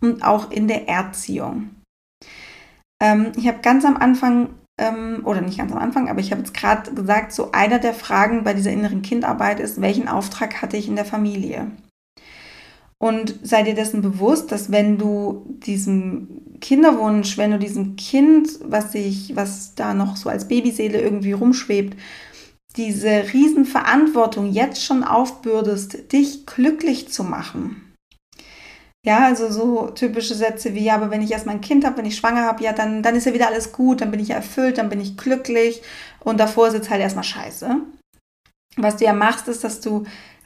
und 0.00 0.22
auch 0.22 0.50
in 0.50 0.68
der 0.68 0.88
Erziehung. 0.88 1.70
Ähm, 3.02 3.32
ich 3.36 3.48
habe 3.48 3.58
ganz 3.60 3.84
am 3.84 3.96
Anfang, 3.96 4.50
ähm, 4.78 5.22
oder 5.24 5.40
nicht 5.40 5.58
ganz 5.58 5.72
am 5.72 5.78
Anfang, 5.78 6.08
aber 6.08 6.20
ich 6.20 6.30
habe 6.30 6.40
jetzt 6.40 6.54
gerade 6.54 6.92
gesagt, 6.92 7.32
so 7.32 7.52
einer 7.52 7.78
der 7.78 7.94
Fragen 7.94 8.44
bei 8.44 8.54
dieser 8.54 8.72
inneren 8.72 9.02
Kindarbeit 9.02 9.60
ist, 9.60 9.80
welchen 9.80 10.08
Auftrag 10.08 10.62
hatte 10.62 10.76
ich 10.76 10.88
in 10.88 10.96
der 10.96 11.04
Familie? 11.04 11.70
Und 12.98 13.38
sei 13.42 13.62
dir 13.62 13.74
dessen 13.74 14.02
bewusst, 14.02 14.50
dass 14.50 14.72
wenn 14.72 14.98
du 14.98 15.44
diesem 15.58 16.58
Kinderwunsch, 16.60 17.36
wenn 17.36 17.50
du 17.50 17.58
diesem 17.58 17.96
Kind, 17.96 18.48
was 18.64 18.92
sich, 18.92 19.36
was 19.36 19.74
da 19.74 19.92
noch 19.92 20.16
so 20.16 20.30
als 20.30 20.48
Babyseele 20.48 21.00
irgendwie 21.00 21.32
rumschwebt, 21.32 21.98
diese 22.76 23.32
Riesenverantwortung 23.32 24.50
jetzt 24.50 24.82
schon 24.82 25.04
aufbürdest, 25.04 26.12
dich 26.12 26.46
glücklich 26.46 27.08
zu 27.08 27.22
machen. 27.22 27.83
Ja, 29.04 29.26
also 29.26 29.50
so 29.50 29.90
typische 29.90 30.34
Sätze 30.34 30.74
wie, 30.74 30.84
ja, 30.84 30.94
aber 30.94 31.10
wenn 31.10 31.20
ich 31.20 31.30
erst 31.30 31.44
mein 31.44 31.60
Kind 31.60 31.84
habe, 31.84 31.98
wenn 31.98 32.06
ich 32.06 32.16
schwanger 32.16 32.46
habe, 32.46 32.64
ja, 32.64 32.72
dann, 32.72 33.02
dann 33.02 33.14
ist 33.14 33.26
ja 33.26 33.34
wieder 33.34 33.48
alles 33.48 33.70
gut, 33.70 34.00
dann 34.00 34.10
bin 34.10 34.18
ich 34.18 34.28
ja 34.28 34.36
erfüllt, 34.36 34.78
dann 34.78 34.88
bin 34.88 35.00
ich 35.00 35.18
glücklich 35.18 35.82
und 36.20 36.40
davor 36.40 36.70
sitzt 36.70 36.88
halt 36.88 37.02
erstmal 37.02 37.24
scheiße. 37.24 37.80
Was 38.78 38.96
du 38.96 39.04
ja 39.04 39.12
machst, 39.12 39.46
ist, 39.48 39.62
dass 39.62 39.82
du 39.82 40.04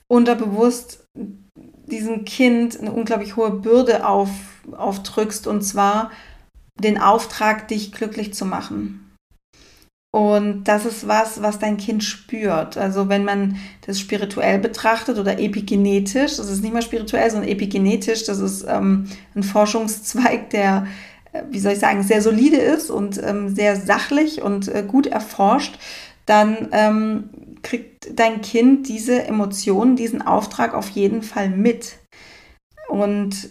unterbewusst 0.08 1.04
diesem 1.86 2.24
Kind 2.24 2.80
eine 2.80 2.92
unglaublich 2.92 3.36
hohe 3.36 3.52
Bürde 3.52 4.06
auf, 4.06 4.30
aufdrückst 4.72 5.46
und 5.46 5.62
zwar 5.62 6.10
den 6.74 7.00
Auftrag, 7.00 7.68
dich 7.68 7.92
glücklich 7.92 8.34
zu 8.34 8.44
machen. 8.44 9.07
Und 10.10 10.64
das 10.64 10.86
ist 10.86 11.06
was, 11.06 11.42
was 11.42 11.58
dein 11.58 11.76
Kind 11.76 12.02
spürt. 12.02 12.78
Also 12.78 13.08
wenn 13.10 13.24
man 13.24 13.56
das 13.86 14.00
spirituell 14.00 14.58
betrachtet 14.58 15.18
oder 15.18 15.38
epigenetisch, 15.38 16.36
das 16.36 16.50
ist 16.50 16.62
nicht 16.62 16.72
mal 16.72 16.82
spirituell, 16.82 17.30
sondern 17.30 17.50
epigenetisch, 17.50 18.24
das 18.24 18.38
ist 18.38 18.64
ähm, 18.66 19.06
ein 19.34 19.42
Forschungszweig, 19.42 20.48
der, 20.50 20.86
äh, 21.32 21.42
wie 21.50 21.60
soll 21.60 21.72
ich 21.72 21.78
sagen, 21.78 22.02
sehr 22.02 22.22
solide 22.22 22.56
ist 22.56 22.90
und 22.90 23.22
ähm, 23.22 23.54
sehr 23.54 23.76
sachlich 23.76 24.40
und 24.40 24.68
äh, 24.68 24.82
gut 24.86 25.06
erforscht, 25.06 25.78
dann 26.24 26.68
ähm, 26.72 27.30
kriegt 27.62 28.18
dein 28.18 28.40
Kind 28.40 28.88
diese 28.88 29.24
Emotionen, 29.24 29.94
diesen 29.94 30.22
Auftrag 30.22 30.72
auf 30.72 30.88
jeden 30.90 31.22
Fall 31.22 31.50
mit. 31.50 31.98
Und 32.88 33.50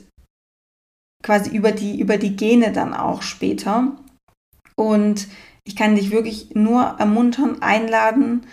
quasi 1.24 1.56
über 1.56 1.72
die, 1.72 2.00
über 2.00 2.18
die 2.18 2.36
Gene 2.36 2.72
dann 2.72 2.96
auch 2.96 3.22
später. 3.22 3.96
Und 4.76 5.28
ich 5.68 5.76
kann 5.76 5.96
dich 5.96 6.12
wirklich 6.12 6.56
nur 6.56 6.82
ermuntern, 6.98 7.62
einladen, 7.62 8.48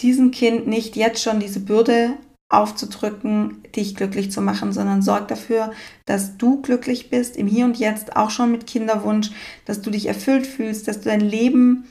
diesem 0.00 0.30
Kind 0.30 0.66
nicht 0.66 0.94
jetzt 0.94 1.22
schon 1.22 1.40
diese 1.40 1.60
Bürde 1.60 2.14
aufzudrücken, 2.50 3.62
dich 3.74 3.94
glücklich 3.94 4.30
zu 4.30 4.42
machen, 4.42 4.72
sondern 4.72 5.02
sorg 5.02 5.28
dafür, 5.28 5.72
dass 6.04 6.36
du 6.36 6.60
glücklich 6.60 7.08
bist, 7.08 7.36
im 7.36 7.46
Hier 7.46 7.64
und 7.64 7.78
Jetzt, 7.78 8.16
auch 8.16 8.30
schon 8.30 8.52
mit 8.52 8.66
Kinderwunsch, 8.66 9.30
dass 9.64 9.80
du 9.80 9.90
dich 9.90 10.06
erfüllt 10.06 10.46
fühlst, 10.46 10.88
dass 10.88 11.00
du 11.00 11.08
dein 11.08 11.20
Leben 11.20 11.88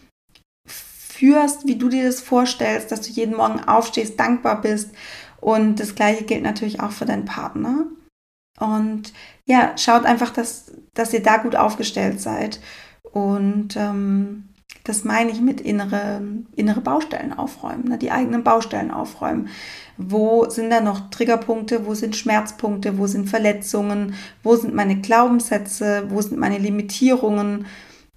führst, 0.67 1.65
wie 1.65 1.77
du 1.77 1.89
dir 1.89 2.05
das 2.05 2.21
vorstellst, 2.21 2.91
dass 2.91 3.01
du 3.01 3.09
jeden 3.09 3.35
Morgen 3.35 3.61
aufstehst, 3.61 4.19
dankbar 4.19 4.61
bist. 4.61 4.91
Und 5.41 5.79
das 5.79 5.95
gleiche 5.95 6.25
gilt 6.25 6.43
natürlich 6.43 6.81
auch 6.81 6.91
für 6.91 7.05
deinen 7.05 7.25
Partner. 7.25 7.85
Und 8.59 9.13
ja, 9.45 9.75
schaut 9.77 10.05
einfach, 10.05 10.29
dass, 10.31 10.71
dass 10.93 11.13
ihr 11.13 11.23
da 11.23 11.37
gut 11.37 11.55
aufgestellt 11.55 12.21
seid. 12.21 12.59
Und 13.11 13.75
ähm, 13.75 14.49
das 14.83 15.03
meine 15.03 15.31
ich 15.31 15.41
mit 15.41 15.61
innere, 15.61 16.21
innere 16.55 16.81
Baustellen 16.81 17.33
aufräumen, 17.33 17.85
ne? 17.89 17.97
die 17.97 18.11
eigenen 18.11 18.43
Baustellen 18.43 18.91
aufräumen. 18.91 19.49
Wo 19.97 20.49
sind 20.49 20.69
da 20.69 20.81
noch 20.81 21.09
Triggerpunkte? 21.09 21.85
Wo 21.85 21.93
sind 21.93 22.15
Schmerzpunkte? 22.15 22.97
Wo 22.97 23.05
sind 23.05 23.29
Verletzungen? 23.29 24.15
Wo 24.43 24.55
sind 24.55 24.73
meine 24.73 24.99
Glaubenssätze? 25.01 26.05
Wo 26.09 26.21
sind 26.21 26.39
meine 26.39 26.57
Limitierungen? 26.57 27.65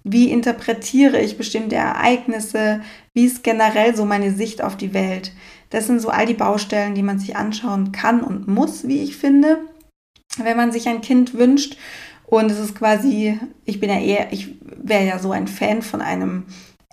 Wie 0.03 0.31
interpretiere 0.31 1.19
ich 1.19 1.37
bestimmte 1.37 1.75
Ereignisse? 1.75 2.81
Wie 3.13 3.25
ist 3.25 3.43
generell 3.43 3.95
so 3.95 4.05
meine 4.05 4.33
Sicht 4.33 4.61
auf 4.61 4.75
die 4.77 4.93
Welt? 4.93 5.31
Das 5.69 5.87
sind 5.87 5.99
so 5.99 6.09
all 6.09 6.25
die 6.25 6.33
Baustellen, 6.33 6.95
die 6.95 7.03
man 7.03 7.19
sich 7.19 7.35
anschauen 7.35 7.91
kann 7.91 8.21
und 8.21 8.47
muss, 8.47 8.87
wie 8.87 9.01
ich 9.01 9.17
finde, 9.17 9.59
wenn 10.37 10.57
man 10.57 10.71
sich 10.71 10.87
ein 10.87 11.01
Kind 11.01 11.33
wünscht. 11.33 11.77
Und 12.25 12.51
es 12.51 12.59
ist 12.59 12.75
quasi, 12.75 13.39
ich 13.65 13.79
bin 13.79 13.89
ja 13.89 13.99
eher, 13.99 14.33
ich 14.33 14.55
wäre 14.61 15.05
ja 15.05 15.19
so 15.19 15.31
ein 15.31 15.47
Fan 15.47 15.81
von 15.81 16.01
einem 16.01 16.45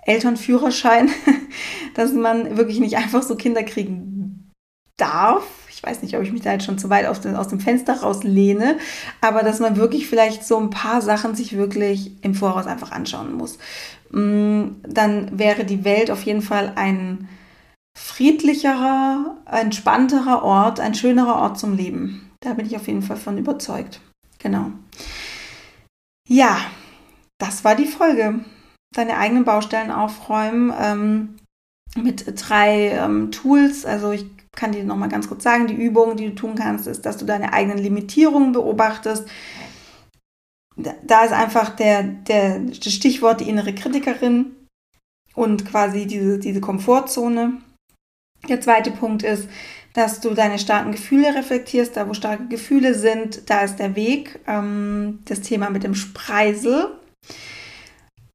Elternführerschein, 0.05 1.09
dass 1.95 2.13
man 2.13 2.57
wirklich 2.57 2.79
nicht 2.79 2.97
einfach 2.97 3.23
so 3.23 3.35
Kinder 3.35 3.63
kriegen 3.63 4.51
darf. 4.97 5.43
Ich 5.69 5.81
weiß 5.81 6.03
nicht, 6.03 6.15
ob 6.15 6.21
ich 6.21 6.31
mich 6.31 6.41
da 6.41 6.53
jetzt 6.53 6.65
schon 6.65 6.77
zu 6.77 6.89
weit 6.89 7.07
aus 7.07 7.21
dem, 7.21 7.35
aus 7.35 7.47
dem 7.47 7.59
Fenster 7.59 8.01
rauslehne, 8.01 8.77
aber 9.19 9.41
dass 9.41 9.59
man 9.59 9.77
wirklich 9.77 10.07
vielleicht 10.07 10.45
so 10.45 10.59
ein 10.59 10.69
paar 10.69 11.01
Sachen 11.01 11.33
sich 11.33 11.57
wirklich 11.57 12.23
im 12.23 12.35
Voraus 12.35 12.67
einfach 12.67 12.91
anschauen 12.91 13.33
muss. 13.33 13.57
Mm, 14.11 14.75
dann 14.83 15.39
wäre 15.39 15.65
die 15.65 15.83
Welt 15.83 16.11
auf 16.11 16.23
jeden 16.23 16.43
Fall 16.43 16.73
ein 16.75 17.27
friedlicherer, 17.97 19.37
entspannterer 19.45 20.43
Ort, 20.43 20.79
ein 20.79 20.93
schönerer 20.93 21.37
Ort 21.37 21.59
zum 21.59 21.75
Leben. 21.75 22.31
Da 22.39 22.53
bin 22.53 22.65
ich 22.65 22.75
auf 22.75 22.87
jeden 22.87 23.01
Fall 23.01 23.17
von 23.17 23.37
überzeugt. 23.37 24.01
Genau. 24.39 24.71
Ja, 26.31 26.61
das 27.39 27.65
war 27.65 27.75
die 27.75 27.87
Folge. 27.87 28.45
Deine 28.95 29.17
eigenen 29.17 29.43
Baustellen 29.43 29.91
aufräumen 29.91 30.73
ähm, 30.79 31.35
mit 32.01 32.23
drei 32.37 32.91
ähm, 32.91 33.33
Tools. 33.33 33.85
Also 33.85 34.11
ich 34.11 34.25
kann 34.55 34.71
dir 34.71 34.85
nochmal 34.85 35.09
ganz 35.09 35.27
kurz 35.27 35.43
sagen, 35.43 35.67
die 35.67 35.73
Übung, 35.73 36.15
die 36.15 36.29
du 36.29 36.35
tun 36.35 36.55
kannst, 36.55 36.87
ist, 36.87 37.05
dass 37.05 37.17
du 37.17 37.25
deine 37.25 37.51
eigenen 37.51 37.79
Limitierungen 37.79 38.53
beobachtest. 38.53 39.27
Da 40.77 41.25
ist 41.25 41.33
einfach 41.33 41.75
der, 41.75 42.03
der, 42.03 42.59
das 42.59 42.93
Stichwort 42.93 43.41
die 43.41 43.49
innere 43.49 43.75
Kritikerin 43.75 44.55
und 45.35 45.65
quasi 45.65 46.07
diese, 46.07 46.39
diese 46.39 46.61
Komfortzone. 46.61 47.61
Der 48.47 48.61
zweite 48.61 48.91
Punkt 48.91 49.23
ist, 49.23 49.49
dass 49.93 50.21
du 50.21 50.33
deine 50.33 50.59
starken 50.59 50.91
Gefühle 50.91 51.35
reflektierst. 51.35 51.97
Da, 51.97 52.07
wo 52.07 52.13
starke 52.13 52.47
Gefühle 52.47 52.93
sind, 52.93 53.49
da 53.49 53.61
ist 53.61 53.77
der 53.77 53.95
Weg. 53.95 54.39
Ähm, 54.47 55.19
das 55.25 55.41
Thema 55.41 55.69
mit 55.69 55.83
dem 55.83 55.95
Spreisel. 55.95 56.87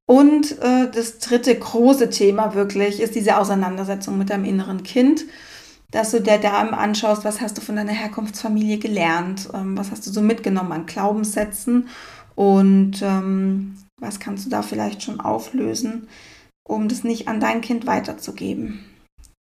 Und 0.05 0.59
äh, 0.61 0.89
das 0.89 1.19
dritte 1.19 1.53
große 1.53 2.09
Thema 2.09 2.53
wirklich 2.53 3.01
ist 3.01 3.15
diese 3.15 3.37
Auseinandersetzung 3.37 4.17
mit 4.17 4.29
deinem 4.29 4.45
inneren 4.45 4.83
Kind. 4.83 5.25
Dass 5.91 6.11
du 6.11 6.21
dir 6.21 6.37
da 6.37 6.61
anschaust, 6.61 7.23
was 7.23 7.41
hast 7.41 7.57
du 7.57 7.61
von 7.61 7.77
deiner 7.77 7.93
Herkunftsfamilie 7.93 8.77
gelernt, 8.77 9.49
ähm, 9.53 9.77
was 9.77 9.91
hast 9.91 10.05
du 10.05 10.11
so 10.11 10.21
mitgenommen 10.21 10.71
an 10.73 10.85
Glaubenssätzen 10.85 11.87
und 12.35 13.01
ähm, 13.01 13.77
was 13.99 14.19
kannst 14.19 14.45
du 14.45 14.49
da 14.49 14.61
vielleicht 14.61 15.01
schon 15.01 15.19
auflösen, 15.19 16.07
um 16.67 16.87
das 16.87 17.03
nicht 17.03 17.27
an 17.27 17.39
dein 17.39 17.61
Kind 17.61 17.87
weiterzugeben. 17.87 18.85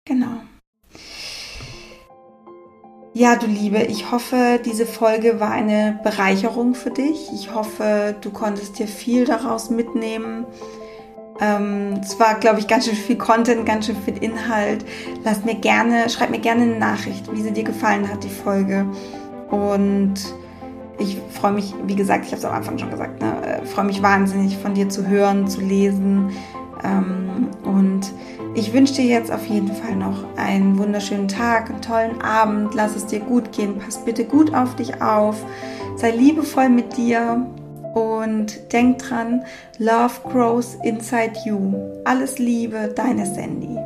Genau. 0.07 0.43
Ja, 3.17 3.37
du 3.37 3.47
Liebe, 3.47 3.79
ich 3.79 4.11
hoffe, 4.11 4.61
diese 4.65 4.87
Folge 4.87 5.39
war 5.39 5.53
eine 5.53 6.01
Bereicherung 6.03 6.75
für 6.75 6.91
dich. 6.91 7.31
Ich 7.33 7.55
hoffe, 7.55 8.17
du 8.21 8.31
konntest 8.31 8.81
dir 8.81 8.89
viel 8.89 9.25
daraus 9.25 9.71
mitnehmen. 9.71 10.47
Ähm, 11.41 12.01
es 12.03 12.19
war, 12.19 12.35
glaube 12.41 12.59
ich, 12.59 12.67
ganz 12.67 12.87
schön 12.87 12.97
viel 12.97 13.17
Content, 13.17 13.67
ganz 13.67 13.87
schön 13.87 13.95
viel 14.05 14.17
Inhalt. 14.21 14.85
Lass 15.23 15.45
mir 15.45 15.55
gerne, 15.55 16.11
schreib 16.11 16.31
mir 16.31 16.41
gerne 16.41 16.63
eine 16.63 16.77
Nachricht, 16.77 17.33
wie 17.33 17.41
sie 17.41 17.53
dir 17.53 17.63
gefallen 17.63 18.11
hat, 18.11 18.25
die 18.25 18.29
Folge. 18.29 18.85
Und 19.49 20.15
ich 20.99 21.17
freue 21.31 21.53
mich, 21.53 21.73
wie 21.87 21.95
gesagt, 21.95 22.25
ich 22.25 22.33
habe 22.33 22.41
es 22.41 22.45
am 22.45 22.55
Anfang 22.55 22.79
schon 22.79 22.91
gesagt, 22.91 23.23
ne, 23.23 23.61
äh, 23.63 23.65
freue 23.65 23.85
mich 23.85 24.03
wahnsinnig 24.03 24.59
von 24.59 24.75
dir 24.75 24.89
zu 24.89 25.07
hören, 25.07 25.47
zu 25.47 25.61
lesen. 25.61 26.33
Ähm, 26.83 27.47
und 27.63 28.13
ich 28.55 28.73
wünsche 28.73 28.95
dir 28.95 29.05
jetzt 29.05 29.31
auf 29.31 29.47
jeden 29.47 29.73
Fall 29.73 29.97
noch 29.97 30.25
einen 30.37 30.79
wunderschönen 30.79 31.29
Tag, 31.29 31.71
einen 31.71 31.83
tollen 31.83 32.23
Abend. 32.23 32.75
Lass 32.75 32.95
es 32.95 33.07
dir 33.07 33.21
gut 33.21 33.53
gehen. 33.53 33.79
Pass 33.79 34.05
bitte 34.05 34.25
gut 34.25 34.55
auf 34.55 34.77
dich 34.77 35.03
auf. 35.03 35.37
Sei 35.97 36.11
liebevoll 36.11 36.69
mit 36.69 36.97
dir. 36.97 37.47
Und 37.95 38.73
denk 38.73 38.99
dran, 38.99 39.45
Love 39.79 40.15
grows 40.25 40.77
inside 40.83 41.35
you. 41.45 41.75
Alles 42.05 42.41
Liebe, 42.41 42.93
deine 42.95 43.25
Sandy. 43.25 43.79